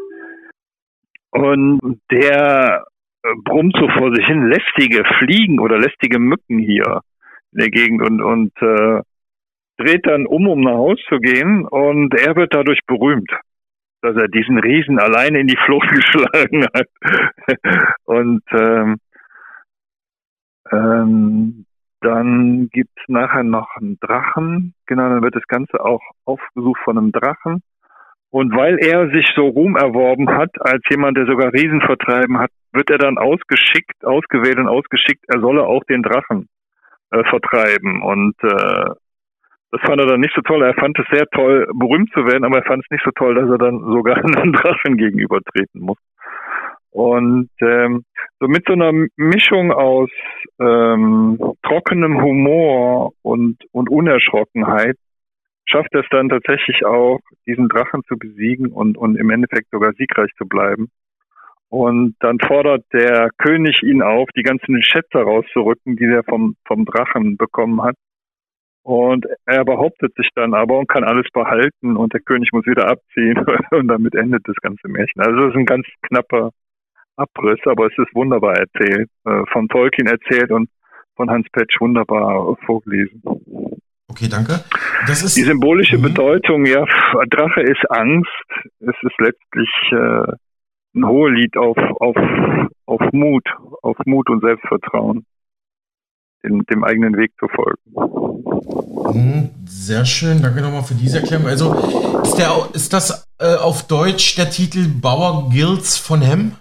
und 1.38 2.02
der 2.10 2.86
äh, 3.24 3.34
brummt 3.44 3.76
so 3.80 3.88
vor 3.90 4.14
sich 4.16 4.26
hin, 4.26 4.50
lästige 4.50 5.04
Fliegen 5.20 5.60
oder 5.60 5.78
lästige 5.78 6.20
Mücken 6.20 6.58
hier 6.58 7.02
in 7.52 7.60
der 7.60 7.70
Gegend 7.70 8.02
und, 8.02 8.22
und 8.22 8.52
äh, 8.62 9.02
dreht 9.78 10.08
dann 10.08 10.26
um, 10.26 10.48
um 10.48 10.62
nach 10.62 10.74
Haus 10.74 11.00
zu 11.08 11.20
gehen 11.20 11.66
und 11.66 12.14
er 12.16 12.36
wird 12.36 12.56
dadurch 12.56 12.80
berühmt, 12.88 13.32
dass 14.02 14.16
er 14.16 14.28
diesen 14.28 14.58
Riesen 14.58 15.00
alleine 15.00 15.40
in 15.40 15.48
die 15.48 15.60
Flucht 15.64 15.90
geschlagen 15.94 16.66
hat. 16.74 16.88
und 18.06 18.44
ähm, 18.52 18.98
ähm, 20.72 21.66
dann 22.02 22.70
gibt's 22.72 23.04
nachher 23.08 23.44
noch 23.44 23.76
einen 23.76 24.00
Drachen, 24.00 24.74
genau, 24.88 25.10
dann 25.10 25.24
wird 25.24 25.36
das 25.36 25.48
Ganze 25.48 25.84
auch 25.84 26.02
aufgesucht 26.26 26.80
von 26.84 26.98
einem 26.98 27.12
Drachen. 27.12 27.62
Und 28.30 28.56
weil 28.56 28.78
er 28.80 29.10
sich 29.10 29.26
so 29.36 29.48
Ruhm 29.48 29.76
erworben 29.76 30.30
hat, 30.30 30.50
als 30.60 30.82
jemand, 30.90 31.18
der 31.18 31.26
sogar 31.26 31.54
Riesen 31.54 31.82
vertreiben 31.82 32.38
hat, 32.40 32.52
wird 32.74 32.90
er 32.90 32.98
dann 32.98 33.18
ausgeschickt, 33.18 34.04
ausgewählt 34.04 34.58
und 34.58 34.68
ausgeschickt, 34.68 35.24
er 35.28 35.40
solle 35.40 35.64
auch 35.64 35.84
den 35.86 36.04
Drachen 36.04 36.48
äh, 37.12 37.24
vertreiben. 37.24 38.02
Und 38.04 38.36
äh, 38.44 38.92
das 39.72 39.82
fand 39.82 40.00
er 40.02 40.08
dann 40.08 40.20
nicht 40.20 40.34
so 40.36 40.42
toll. 40.42 40.62
Er 40.64 40.74
fand 40.74 40.98
es 41.00 41.06
sehr 41.12 41.26
toll, 41.32 41.68
berühmt 41.74 42.12
zu 42.14 42.26
werden, 42.26 42.44
aber 42.44 42.58
er 42.58 42.66
fand 42.66 42.84
es 42.84 42.92
nicht 42.92 43.04
so 43.04 43.12
toll, 43.12 43.36
dass 43.36 43.50
er 43.50 43.58
dann 43.58 43.80
sogar 43.80 44.18
einem 44.24 44.54
Drachen 44.54 44.98
gegenübertreten 44.98 45.82
muss. 45.82 45.98
Und 46.92 47.50
ähm, 47.62 48.04
so 48.40 48.48
mit 48.48 48.66
so 48.66 48.74
einer 48.74 48.92
Mischung 49.18 49.72
aus 49.72 50.10
ähm, 50.60 51.38
trockenem 51.64 52.22
Humor 52.22 53.12
und, 53.22 53.58
und 53.72 53.90
Unerschrockenheit 53.90 54.98
schafft 55.68 55.94
es 55.94 56.06
dann 56.10 56.30
tatsächlich 56.30 56.86
auch, 56.86 57.20
diesen 57.46 57.70
Drachen 57.70 58.04
zu 58.08 58.18
besiegen 58.18 58.72
und, 58.72 58.98
und 58.98 59.16
im 59.18 59.30
Endeffekt 59.30 59.70
sogar 59.72 59.94
siegreich 59.94 60.32
zu 60.38 60.46
bleiben. 60.46 60.90
Und 61.70 62.16
dann 62.20 62.40
fordert 62.40 62.86
der 62.94 63.30
König 63.38 63.84
ihn 63.84 64.02
auf, 64.02 64.30
die 64.36 64.44
ganzen 64.44 64.82
Schätze 64.82 65.18
rauszurücken, 65.18 65.98
die 65.98 66.06
er 66.06 66.24
vom, 66.24 66.56
vom 66.66 66.86
Drachen 66.86 67.36
bekommen 67.36 67.84
hat. 67.84 67.96
Und 68.84 69.26
er 69.46 69.66
behauptet 69.66 70.16
sich 70.16 70.30
dann 70.34 70.54
aber 70.54 70.80
und 70.80 70.88
kann 70.88 71.04
alles 71.04 71.28
behalten 71.34 71.98
und 71.98 72.14
der 72.14 72.22
König 72.22 72.54
muss 72.54 72.66
wieder 72.66 72.90
abziehen 72.90 73.38
und 73.72 73.90
damit 73.90 74.16
endet 74.16 74.48
das 74.48 74.56
ganze 74.62 74.88
Märchen. 74.88 75.22
Also 75.22 75.48
es 75.48 75.50
ist 75.50 75.58
ein 75.58 75.66
ganz 75.66 75.86
knapper 76.04 76.52
Abriss, 77.18 77.60
aber 77.66 77.88
es 77.88 77.98
ist 77.98 78.16
wunderbar 78.16 78.56
erzählt, 78.56 79.10
äh, 79.26 79.44
von 79.52 79.68
Tolkien 79.68 80.08
erzählt 80.08 80.52
und 80.52 80.70
von 81.18 81.30
Hans 81.30 81.48
Petsch 81.52 81.82
wunderbar 81.82 82.56
vorgelesen. 82.66 83.22
Okay, 84.10 84.30
danke. 84.30 84.64
Das 85.08 85.22
ist 85.22 85.36
die 85.36 85.44
symbolische 85.44 85.98
mhm. 85.98 86.04
Bedeutung, 86.04 86.66
ja, 86.66 86.86
Drache 87.30 87.62
ist 87.62 87.90
Angst. 87.90 88.30
Es 88.80 88.96
ist 89.02 89.20
letztlich 89.20 89.70
äh, 89.92 90.32
ein 90.96 91.06
Hohelied 91.06 91.58
auf, 91.58 91.78
auf, 91.78 92.16
auf 92.86 93.02
Mut, 93.12 93.44
auf 93.82 93.98
Mut 94.06 94.30
und 94.30 94.42
Selbstvertrauen, 94.42 95.26
dem, 96.44 96.66
dem 96.66 96.84
eigenen 96.84 97.18
Weg 97.18 97.34
zu 97.38 97.48
folgen. 97.50 97.82
Mhm, 99.14 99.50
sehr 99.66 100.06
schön, 100.06 100.42
danke 100.42 100.62
nochmal 100.62 100.84
für 100.84 100.96
diese 100.96 101.20
Erklärung. 101.20 101.48
Also 101.48 101.74
ist, 102.24 102.38
der, 102.38 102.52
ist 102.74 102.94
das 102.94 103.28
äh, 103.40 103.56
auf 103.56 103.88
Deutsch 103.88 104.36
der 104.38 104.50
Titel 104.50 104.88
Bauer 104.88 105.50
Guilds 105.50 105.98
von 105.98 106.22
Hem? 106.22 106.54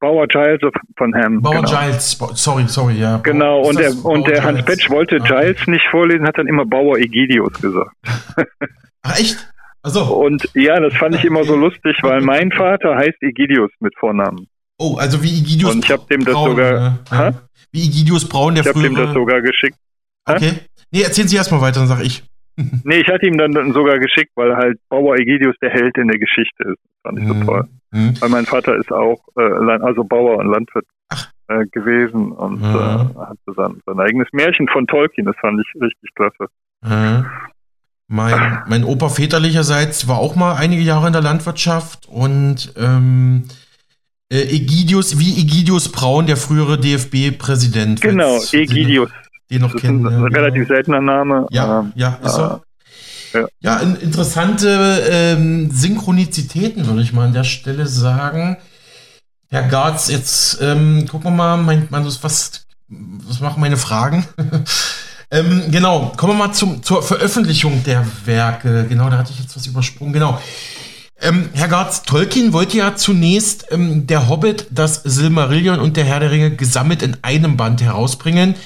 Bauer 0.00 0.26
Giles 0.26 0.60
von 0.96 1.14
Ham. 1.14 1.40
Bauer 1.42 1.62
genau. 1.62 1.68
Giles, 1.68 2.18
sorry, 2.34 2.64
sorry, 2.68 2.94
ja. 2.94 3.18
Genau, 3.18 3.60
und 3.60 3.78
der, 3.78 3.92
und 4.04 4.26
der 4.26 4.42
Hans 4.42 4.64
Betsch 4.64 4.88
wollte 4.90 5.18
ah. 5.20 5.24
Giles 5.24 5.66
nicht 5.66 5.86
vorlesen, 5.90 6.26
hat 6.26 6.38
dann 6.38 6.48
immer 6.48 6.64
Bauer 6.64 6.96
Egidius 6.98 7.52
gesagt. 7.60 7.94
Ach, 9.02 9.18
echt? 9.18 9.52
Also. 9.82 10.02
Und 10.04 10.48
ja, 10.54 10.80
das 10.80 10.94
fand 10.94 11.14
ich 11.14 11.24
immer 11.24 11.44
so 11.44 11.54
lustig, 11.54 11.96
weil 12.02 12.22
mein 12.22 12.50
Vater 12.50 12.96
heißt 12.96 13.22
Egidius 13.22 13.70
mit 13.80 13.94
Vornamen. 13.98 14.46
Oh, 14.78 14.96
also 14.96 15.22
wie 15.22 15.38
Egidius 15.38 15.74
Und 15.74 15.84
ich 15.84 15.90
habe 15.90 16.04
dem 16.10 16.24
das 16.24 16.34
Braun, 16.34 16.50
sogar. 16.50 16.98
Ja. 17.10 17.32
Wie 17.70 17.84
Egidius 17.86 18.28
Braun, 18.28 18.54
der 18.54 18.64
Ich 18.64 18.68
habe 18.68 18.82
dem 18.82 18.94
das 18.94 19.12
sogar 19.12 19.40
geschickt. 19.42 19.76
Okay. 20.26 20.52
Nee, 20.90 21.02
erzählen 21.02 21.28
Sie 21.28 21.36
erstmal 21.36 21.60
weiter, 21.60 21.80
dann 21.80 21.88
sag 21.88 22.02
ich. 22.02 22.24
nee, 22.84 23.00
ich 23.00 23.08
hatte 23.08 23.26
ihm 23.26 23.36
dann 23.36 23.52
sogar 23.72 23.98
geschickt, 23.98 24.30
weil 24.36 24.56
halt 24.56 24.78
Bauer 24.88 25.16
Egidius 25.16 25.56
der 25.60 25.70
Held 25.70 25.96
in 25.98 26.08
der 26.08 26.18
Geschichte 26.18 26.64
ist. 26.64 26.78
Das 26.78 27.02
fand 27.02 27.18
ich 27.18 27.26
so 27.26 27.34
mhm. 27.34 27.44
toll. 27.44 27.68
Mhm. 27.94 28.20
Weil 28.20 28.28
mein 28.28 28.44
Vater 28.44 28.76
ist 28.76 28.92
auch 28.92 29.20
äh, 29.36 29.42
also 29.82 30.02
Bauer 30.02 30.38
und 30.38 30.48
Landwirt 30.48 30.84
äh, 31.46 31.64
gewesen 31.66 32.32
und 32.32 32.60
mhm. 32.60 32.74
äh, 32.74 33.20
hatte 33.20 33.52
sein, 33.56 33.80
sein, 33.86 34.00
eigenes 34.00 34.26
Märchen 34.32 34.68
von 34.68 34.86
Tolkien. 34.88 35.26
Das 35.26 35.36
fand 35.40 35.60
ich 35.60 35.80
richtig 35.80 36.12
klasse. 36.14 36.46
Mhm. 36.82 37.26
Mein, 38.08 38.62
mein 38.66 38.84
Opa 38.84 39.08
väterlicherseits 39.08 40.08
war 40.08 40.18
auch 40.18 40.34
mal 40.34 40.56
einige 40.56 40.82
Jahre 40.82 41.06
in 41.06 41.12
der 41.12 41.22
Landwirtschaft 41.22 42.06
und 42.06 42.74
ähm, 42.76 43.44
äh, 44.30 44.42
Egidius, 44.42 45.18
wie 45.18 45.40
Egidius 45.40 45.90
Braun, 45.90 46.26
der 46.26 46.36
frühere 46.36 46.78
DFB-Präsident. 46.78 48.00
Genau, 48.00 48.40
Egidius. 48.52 49.10
Den 49.50 49.62
noch 49.62 49.72
das 49.72 49.80
kennen. 49.80 50.04
Ist 50.04 50.12
ein, 50.12 50.24
ein 50.24 50.34
relativ 50.34 50.66
seltener 50.66 51.00
Name. 51.00 51.46
Ja, 51.50 51.80
ähm, 51.80 51.92
ja, 51.94 52.18
ist 52.24 52.38
er. 52.38 52.62
Ja, 53.34 53.48
ja 53.60 53.76
interessante 53.78 55.02
ähm, 55.10 55.70
Synchronizitäten, 55.70 56.86
würde 56.86 57.02
ich 57.02 57.12
mal 57.12 57.26
an 57.26 57.34
der 57.34 57.44
Stelle 57.44 57.86
sagen. 57.86 58.56
Herr 59.50 59.68
Garz, 59.68 60.08
jetzt 60.08 60.58
ähm, 60.62 61.06
gucken 61.08 61.30
wir 61.30 61.36
mal, 61.36 61.56
mein, 61.56 61.86
mein, 61.90 62.04
was, 62.04 62.22
was 62.88 63.40
machen 63.40 63.60
meine 63.60 63.76
Fragen? 63.76 64.26
ähm, 65.30 65.64
genau, 65.70 66.12
kommen 66.16 66.32
wir 66.32 66.46
mal 66.46 66.52
zum, 66.52 66.82
zur 66.82 67.02
Veröffentlichung 67.02 67.84
der 67.84 68.06
Werke. 68.24 68.86
Genau, 68.88 69.10
da 69.10 69.18
hatte 69.18 69.32
ich 69.32 69.40
jetzt 69.40 69.56
was 69.56 69.66
übersprungen. 69.66 70.12
Genau. 70.12 70.40
Ähm, 71.20 71.48
Herr 71.54 71.68
Garz, 71.68 72.02
Tolkien 72.02 72.52
wollte 72.52 72.78
ja 72.78 72.96
zunächst 72.96 73.66
ähm, 73.70 74.06
der 74.06 74.28
Hobbit, 74.28 74.66
das 74.70 75.02
Silmarillion 75.04 75.78
und 75.78 75.96
der 75.96 76.04
Herr 76.04 76.20
der 76.20 76.30
Ringe 76.30 76.50
gesammelt 76.50 77.02
in 77.02 77.16
einem 77.22 77.56
Band 77.56 77.80
herausbringen. 77.80 78.56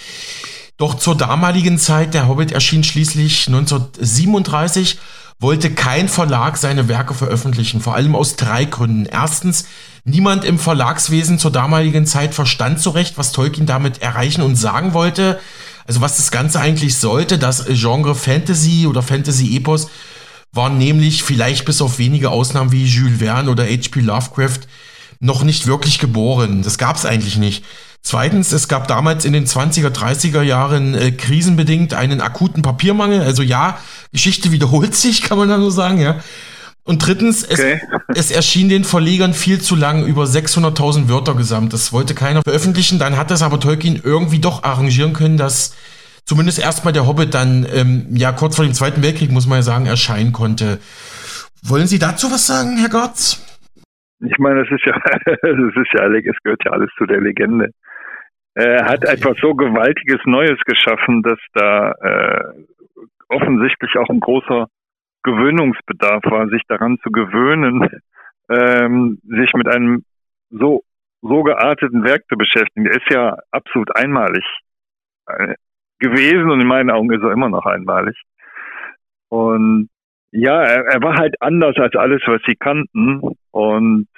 Doch 0.78 0.94
zur 0.94 1.16
damaligen 1.16 1.76
Zeit, 1.76 2.14
der 2.14 2.28
Hobbit 2.28 2.52
erschien 2.52 2.84
schließlich 2.84 3.48
1937, 3.48 4.98
wollte 5.40 5.72
kein 5.72 6.08
Verlag 6.08 6.56
seine 6.56 6.86
Werke 6.86 7.14
veröffentlichen, 7.14 7.80
vor 7.80 7.96
allem 7.96 8.14
aus 8.14 8.36
drei 8.36 8.64
Gründen. 8.64 9.04
Erstens, 9.04 9.66
niemand 10.04 10.44
im 10.44 10.58
Verlagswesen 10.58 11.40
zur 11.40 11.50
damaligen 11.50 12.06
Zeit 12.06 12.32
verstand 12.32 12.80
so 12.80 12.90
recht, 12.90 13.18
was 13.18 13.32
Tolkien 13.32 13.66
damit 13.66 14.02
erreichen 14.02 14.42
und 14.42 14.54
sagen 14.54 14.94
wollte. 14.94 15.40
Also 15.84 16.00
was 16.00 16.16
das 16.16 16.30
Ganze 16.30 16.60
eigentlich 16.60 16.96
sollte, 16.96 17.38
das 17.38 17.66
Genre 17.66 18.14
Fantasy 18.14 18.86
oder 18.86 19.02
Fantasy-Epos 19.02 19.88
war 20.52 20.70
nämlich 20.70 21.24
vielleicht 21.24 21.64
bis 21.64 21.82
auf 21.82 21.98
wenige 21.98 22.30
Ausnahmen 22.30 22.70
wie 22.70 22.84
Jules 22.84 23.18
Verne 23.18 23.50
oder 23.50 23.64
H.P. 23.64 24.00
Lovecraft 24.00 24.60
noch 25.20 25.42
nicht 25.42 25.66
wirklich 25.66 25.98
geboren. 25.98 26.62
Das 26.62 26.78
gab 26.78 26.96
es 26.96 27.04
eigentlich 27.04 27.36
nicht. 27.36 27.64
Zweitens, 28.02 28.52
es 28.52 28.68
gab 28.68 28.88
damals 28.88 29.24
in 29.24 29.32
den 29.32 29.46
20er, 29.46 29.88
30er 29.88 30.42
Jahren 30.42 30.94
äh, 30.94 31.12
krisenbedingt 31.12 31.94
einen 31.94 32.20
akuten 32.20 32.62
Papiermangel. 32.62 33.20
Also 33.20 33.42
ja, 33.42 33.78
Geschichte 34.12 34.50
wiederholt 34.50 34.94
sich, 34.94 35.22
kann 35.28 35.38
man 35.38 35.48
da 35.48 35.58
nur 35.58 35.72
sagen, 35.72 36.00
ja. 36.00 36.20
Und 36.84 37.06
drittens, 37.06 37.42
es, 37.42 37.58
okay. 37.58 37.82
es 38.14 38.30
erschien 38.30 38.70
den 38.70 38.84
Verlegern 38.84 39.34
viel 39.34 39.60
zu 39.60 39.76
lang, 39.76 40.06
über 40.06 40.24
600.000 40.24 41.08
Wörter 41.08 41.34
gesamt. 41.34 41.74
Das 41.74 41.92
wollte 41.92 42.14
keiner 42.14 42.40
veröffentlichen. 42.42 42.98
Dann 42.98 43.18
hat 43.18 43.30
das 43.30 43.42
aber 43.42 43.60
Tolkien 43.60 44.00
irgendwie 44.02 44.38
doch 44.38 44.62
arrangieren 44.62 45.12
können, 45.12 45.36
dass 45.36 45.72
zumindest 46.24 46.58
erstmal 46.58 46.94
der 46.94 47.06
Hobbit 47.06 47.34
dann, 47.34 47.66
ähm, 47.70 48.06
ja, 48.14 48.32
kurz 48.32 48.56
vor 48.56 48.64
dem 48.64 48.72
Zweiten 48.72 49.02
Weltkrieg, 49.02 49.30
muss 49.30 49.46
man 49.46 49.58
ja 49.58 49.62
sagen, 49.62 49.84
erscheinen 49.84 50.32
konnte. 50.32 50.78
Wollen 51.62 51.88
Sie 51.88 51.98
dazu 51.98 52.30
was 52.30 52.46
sagen, 52.46 52.78
Herr 52.78 52.88
Gotz? 52.88 53.40
Ich 54.20 54.38
meine, 54.38 54.62
es 54.62 54.70
ist 54.70 54.84
ja, 54.84 54.96
es 55.26 55.76
ist 55.76 55.92
ja, 55.92 56.06
es 56.08 56.42
gehört 56.42 56.64
ja 56.64 56.72
alles 56.72 56.90
zu 56.96 57.06
der 57.06 57.20
Legende. 57.20 57.70
Er 58.54 58.86
hat 58.86 59.04
etwas 59.04 59.36
so 59.40 59.54
Gewaltiges 59.54 60.20
Neues 60.24 60.58
geschaffen, 60.66 61.22
dass 61.22 61.38
da 61.54 61.92
äh, 61.92 62.44
offensichtlich 63.28 63.96
auch 63.96 64.08
ein 64.08 64.20
großer 64.20 64.66
Gewöhnungsbedarf 65.22 66.24
war, 66.24 66.48
sich 66.48 66.62
daran 66.66 66.98
zu 67.02 67.10
gewöhnen, 67.10 67.88
ähm, 68.50 69.18
sich 69.22 69.52
mit 69.54 69.68
einem 69.68 70.04
so 70.50 70.82
so 71.20 71.42
gearteten 71.42 72.04
Werk 72.04 72.22
zu 72.28 72.36
beschäftigen. 72.36 72.84
Der 72.84 72.94
ist 72.94 73.10
ja 73.10 73.36
absolut 73.50 73.94
einmalig 73.96 74.44
äh, 75.26 75.54
gewesen 75.98 76.50
und 76.50 76.60
in 76.60 76.66
meinen 76.66 76.90
Augen 76.90 77.12
ist 77.12 77.22
er 77.22 77.32
immer 77.32 77.48
noch 77.48 77.66
einmalig. 77.66 78.16
Und 79.28 79.88
ja, 80.30 80.62
er, 80.62 80.84
er 80.86 81.02
war 81.02 81.16
halt 81.16 81.34
anders 81.40 81.76
als 81.76 81.94
alles, 81.96 82.22
was 82.26 82.40
sie 82.46 82.56
kannten. 82.56 83.20
Und 83.50 84.08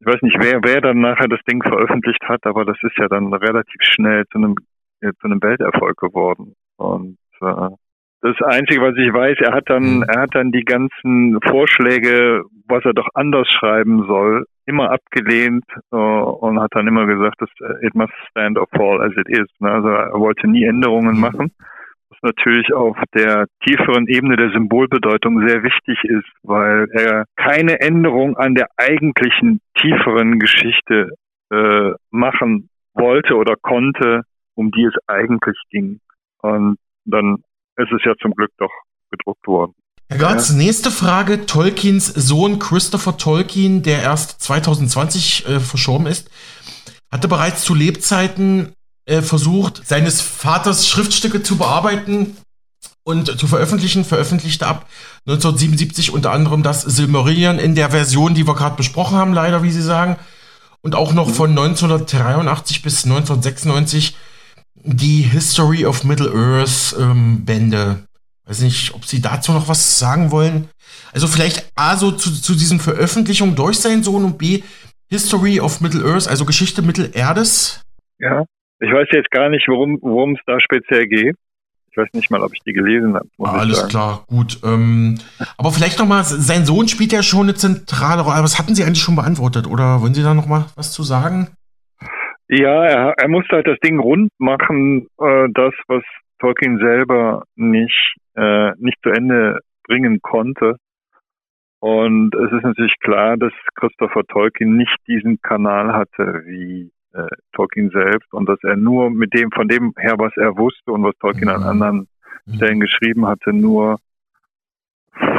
ich 0.00 0.06
weiß 0.06 0.22
nicht, 0.22 0.36
wer, 0.40 0.60
wer 0.62 0.80
dann 0.80 1.00
nachher 1.00 1.28
das 1.28 1.40
Ding 1.50 1.62
veröffentlicht 1.62 2.22
hat, 2.28 2.46
aber 2.46 2.64
das 2.64 2.76
ist 2.82 2.96
ja 2.96 3.08
dann 3.08 3.32
relativ 3.32 3.80
schnell 3.82 4.24
zu 4.30 4.38
einem, 4.38 4.54
ja, 5.00 5.10
zu 5.20 5.26
einem 5.26 5.42
Welterfolg 5.42 5.96
geworden. 5.96 6.54
Und 6.76 7.18
äh, 7.40 7.68
das 8.20 8.36
Einzige, 8.42 8.82
was 8.82 8.96
ich 8.96 9.12
weiß, 9.12 9.38
er 9.40 9.54
hat 9.54 9.68
dann, 9.68 9.98
mhm. 9.98 10.04
er 10.08 10.22
hat 10.22 10.34
dann 10.34 10.52
die 10.52 10.64
ganzen 10.64 11.38
Vorschläge, 11.42 12.42
was 12.68 12.84
er 12.84 12.94
doch 12.94 13.08
anders 13.14 13.48
schreiben 13.48 14.06
soll, 14.06 14.44
immer 14.66 14.90
abgelehnt 14.90 15.64
äh, 15.92 15.96
und 15.96 16.60
hat 16.60 16.70
dann 16.72 16.86
immer 16.86 17.06
gesagt, 17.06 17.40
dass 17.40 17.50
äh, 17.60 17.86
it 17.86 17.94
must 17.94 18.12
stand 18.30 18.58
or 18.58 18.66
fall 18.76 19.02
as 19.02 19.12
it 19.16 19.28
is. 19.28 19.46
Ne? 19.60 19.70
Also 19.70 19.88
er 19.88 20.20
wollte 20.20 20.48
nie 20.48 20.64
Änderungen 20.64 21.16
mhm. 21.16 21.20
machen 21.20 21.52
was 21.52 21.77
natürlich 22.22 22.72
auf 22.72 22.96
der 23.14 23.46
tieferen 23.64 24.06
Ebene 24.06 24.36
der 24.36 24.50
Symbolbedeutung 24.50 25.46
sehr 25.46 25.62
wichtig 25.62 26.02
ist, 26.04 26.28
weil 26.42 26.88
er 26.92 27.24
keine 27.36 27.80
Änderung 27.80 28.36
an 28.36 28.54
der 28.54 28.68
eigentlichen 28.76 29.60
tieferen 29.80 30.38
Geschichte 30.38 31.10
äh, 31.50 31.92
machen 32.10 32.68
wollte 32.94 33.34
oder 33.34 33.54
konnte, 33.60 34.22
um 34.54 34.70
die 34.70 34.84
es 34.84 34.94
eigentlich 35.06 35.56
ging. 35.70 36.00
Und 36.42 36.78
dann 37.04 37.42
ist 37.76 37.92
es 37.92 38.02
ja 38.04 38.14
zum 38.20 38.34
Glück 38.34 38.50
doch 38.58 38.72
gedruckt 39.10 39.46
worden. 39.46 39.74
Herr 40.10 40.18
Götz, 40.18 40.52
nächste 40.52 40.90
Frage. 40.90 41.46
Tolkiens 41.46 42.06
Sohn 42.06 42.58
Christopher 42.58 43.18
Tolkien, 43.18 43.82
der 43.82 44.02
erst 44.02 44.40
2020 44.40 45.46
äh, 45.46 45.60
verschoben 45.60 46.06
ist, 46.06 46.30
hatte 47.10 47.28
bereits 47.28 47.62
zu 47.62 47.74
Lebzeiten 47.74 48.74
äh, 49.08 49.22
versucht, 49.22 49.86
seines 49.86 50.20
Vaters 50.20 50.86
Schriftstücke 50.86 51.42
zu 51.42 51.56
bearbeiten 51.56 52.36
und 53.04 53.38
zu 53.38 53.46
veröffentlichen, 53.46 54.04
veröffentlichte 54.04 54.66
ab 54.66 54.86
1977 55.26 56.12
unter 56.12 56.30
anderem 56.30 56.62
das 56.62 56.82
Silmarillion 56.82 57.58
in 57.58 57.74
der 57.74 57.90
Version, 57.90 58.34
die 58.34 58.46
wir 58.46 58.54
gerade 58.54 58.76
besprochen 58.76 59.16
haben, 59.16 59.32
leider, 59.32 59.62
wie 59.62 59.70
Sie 59.70 59.82
sagen. 59.82 60.16
Und 60.82 60.94
auch 60.94 61.14
noch 61.14 61.30
von 61.30 61.50
1983 61.50 62.82
bis 62.82 63.04
1996 63.04 64.14
die 64.74 65.22
History 65.22 65.86
of 65.86 66.04
Middle-earth 66.04 66.94
ähm, 66.98 67.44
Bände. 67.46 68.04
Weiß 68.44 68.60
nicht, 68.60 68.94
ob 68.94 69.06
Sie 69.06 69.22
dazu 69.22 69.52
noch 69.52 69.68
was 69.68 69.98
sagen 69.98 70.30
wollen. 70.30 70.68
Also 71.12 71.28
vielleicht 71.28 71.72
A, 71.74 71.96
so 71.96 72.12
zu, 72.12 72.30
zu 72.30 72.54
diesen 72.54 72.78
Veröffentlichungen 72.78 73.56
durch 73.56 73.78
seinen 73.78 74.02
Sohn 74.02 74.24
und 74.24 74.36
B, 74.36 74.62
History 75.10 75.60
of 75.60 75.80
Middle-earth, 75.80 76.28
also 76.28 76.44
Geschichte 76.44 76.82
Mittelerdes. 76.82 77.80
Ja. 78.18 78.44
Ich 78.80 78.92
weiß 78.92 79.08
jetzt 79.12 79.30
gar 79.30 79.48
nicht, 79.48 79.66
worum 79.68 80.34
es 80.34 80.40
da 80.46 80.60
speziell 80.60 81.06
geht. 81.06 81.36
Ich 81.90 81.96
weiß 81.96 82.08
nicht 82.12 82.30
mal, 82.30 82.42
ob 82.42 82.52
ich 82.54 82.60
die 82.60 82.72
gelesen 82.72 83.14
habe. 83.14 83.26
Ah, 83.38 83.58
alles 83.58 83.88
klar, 83.88 84.24
gut. 84.28 84.60
Ähm, 84.64 85.18
aber 85.56 85.72
vielleicht 85.72 85.98
nochmal, 85.98 86.22
sein 86.22 86.64
Sohn 86.64 86.86
spielt 86.86 87.12
ja 87.12 87.22
schon 87.22 87.44
eine 87.44 87.54
zentrale 87.54 88.22
Rolle. 88.22 88.44
Was 88.44 88.58
hatten 88.58 88.74
Sie 88.74 88.84
eigentlich 88.84 89.02
schon 89.02 89.16
beantwortet? 89.16 89.66
Oder 89.66 90.00
wollen 90.00 90.14
Sie 90.14 90.22
da 90.22 90.34
nochmal 90.34 90.66
was 90.76 90.92
zu 90.92 91.02
sagen? 91.02 91.48
Ja, 92.48 92.84
er, 92.84 93.14
er 93.18 93.28
musste 93.28 93.56
halt 93.56 93.66
das 93.66 93.78
Ding 93.80 93.98
rund 93.98 94.30
machen, 94.38 95.08
äh, 95.20 95.48
das, 95.52 95.74
was 95.88 96.02
Tolkien 96.38 96.78
selber 96.78 97.42
nicht, 97.56 98.14
äh, 98.36 98.72
nicht 98.78 98.98
zu 99.02 99.10
Ende 99.10 99.58
bringen 99.86 100.20
konnte. 100.22 100.76
Und 101.80 102.34
es 102.34 102.52
ist 102.52 102.64
natürlich 102.64 102.94
klar, 103.00 103.36
dass 103.36 103.52
Christopher 103.74 104.22
Tolkien 104.24 104.76
nicht 104.76 104.96
diesen 105.06 105.40
Kanal 105.42 105.92
hatte 105.92 106.42
wie 106.46 106.90
äh, 107.12 107.26
Tolkien 107.52 107.90
selbst 107.90 108.32
und 108.32 108.48
dass 108.48 108.58
er 108.62 108.76
nur 108.76 109.10
mit 109.10 109.34
dem, 109.34 109.50
von 109.50 109.68
dem 109.68 109.92
her, 109.98 110.14
was 110.18 110.32
er 110.36 110.56
wusste 110.56 110.92
und 110.92 111.04
was 111.04 111.16
Tolkien 111.20 111.48
an 111.48 111.60
mhm. 111.60 111.66
anderen 111.66 112.08
mhm. 112.46 112.54
Stellen 112.54 112.80
geschrieben 112.80 113.26
hatte, 113.26 113.52
nur 113.52 113.98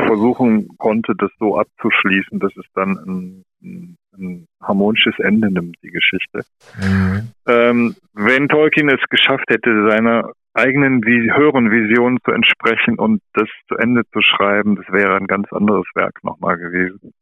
versuchen 0.08 0.78
konnte, 0.78 1.14
das 1.18 1.32
so 1.40 1.58
abzuschließen, 1.58 2.40
dass 2.40 2.52
es 2.58 2.66
dann 2.74 2.98
ein, 2.98 3.46
ein, 3.64 3.98
ein 4.18 4.48
harmonisches 4.62 5.14
Ende 5.20 5.52
nimmt, 5.52 5.78
die 5.84 5.92
Geschichte. 5.92 6.44
Mhm. 6.82 7.30
Ähm, 7.48 7.96
wenn 8.14 8.50
Tolkien 8.50 8.90
es 8.90 9.02
geschafft 9.10 9.46
hätte, 9.50 9.88
seiner 9.90 10.32
eigenen 10.54 11.02
höheren 11.06 11.72
Visionen 11.72 12.18
zu 12.26 12.32
entsprechen 12.32 12.98
und 12.98 13.22
das 13.34 13.48
zu 13.68 13.76
Ende 13.76 14.02
zu 14.12 14.22
schreiben, 14.22 14.76
das 14.76 14.86
wäre 14.92 15.16
ein 15.16 15.28
ganz 15.28 15.48
anderes 15.54 15.86
Werk 15.96 16.24
nochmal 16.24 16.58
gewesen. 16.58 17.14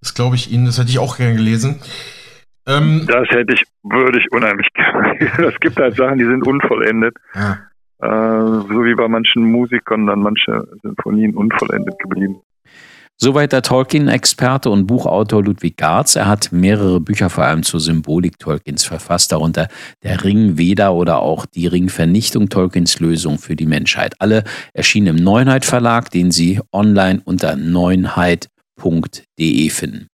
Das 0.00 0.14
glaube 0.14 0.36
ich 0.36 0.50
Ihnen, 0.50 0.64
das 0.64 0.78
hätte 0.78 0.90
ich 0.90 0.98
auch 0.98 1.16
gerne 1.16 1.34
gelesen. 1.34 1.80
Ähm, 2.66 3.06
das 3.06 3.28
hätte 3.28 3.54
ich, 3.54 3.62
würde 3.82 4.18
ich 4.18 4.30
unheimlich 4.32 4.68
gerne. 4.74 5.18
es 5.48 5.60
gibt 5.60 5.76
halt 5.76 5.96
Sachen, 5.96 6.18
die 6.18 6.24
sind 6.24 6.46
unvollendet. 6.46 7.16
Ja. 7.34 7.58
Äh, 7.98 8.62
so 8.68 8.84
wie 8.84 8.94
bei 8.94 9.08
manchen 9.08 9.44
Musikern 9.50 10.06
dann 10.06 10.20
manche 10.20 10.66
Sinfonien 10.82 11.34
unvollendet 11.34 11.98
geblieben. 11.98 12.40
Soweit 13.18 13.52
der 13.52 13.62
Tolkien-Experte 13.62 14.68
und 14.68 14.86
Buchautor 14.86 15.42
Ludwig 15.42 15.78
Garz. 15.78 16.16
Er 16.16 16.26
hat 16.26 16.52
mehrere 16.52 17.00
Bücher 17.00 17.30
vor 17.30 17.44
allem 17.44 17.62
zur 17.62 17.80
Symbolik 17.80 18.38
Tolkiens 18.38 18.84
verfasst, 18.84 19.32
darunter 19.32 19.68
Der 20.02 20.22
Ring 20.22 20.58
Veda 20.58 20.90
oder 20.90 21.20
auch 21.20 21.46
Die 21.46 21.66
Ringvernichtung 21.66 22.50
Tolkiens 22.50 23.00
Lösung 23.00 23.38
für 23.38 23.56
die 23.56 23.64
Menschheit. 23.64 24.16
Alle 24.18 24.44
erschienen 24.74 25.16
im 25.16 25.24
Neunheit 25.24 25.64
Verlag, 25.64 26.10
den 26.10 26.30
Sie 26.30 26.60
online 26.72 27.22
unter 27.24 27.56
neunheit.de 27.56 28.50
finden. 29.70 30.04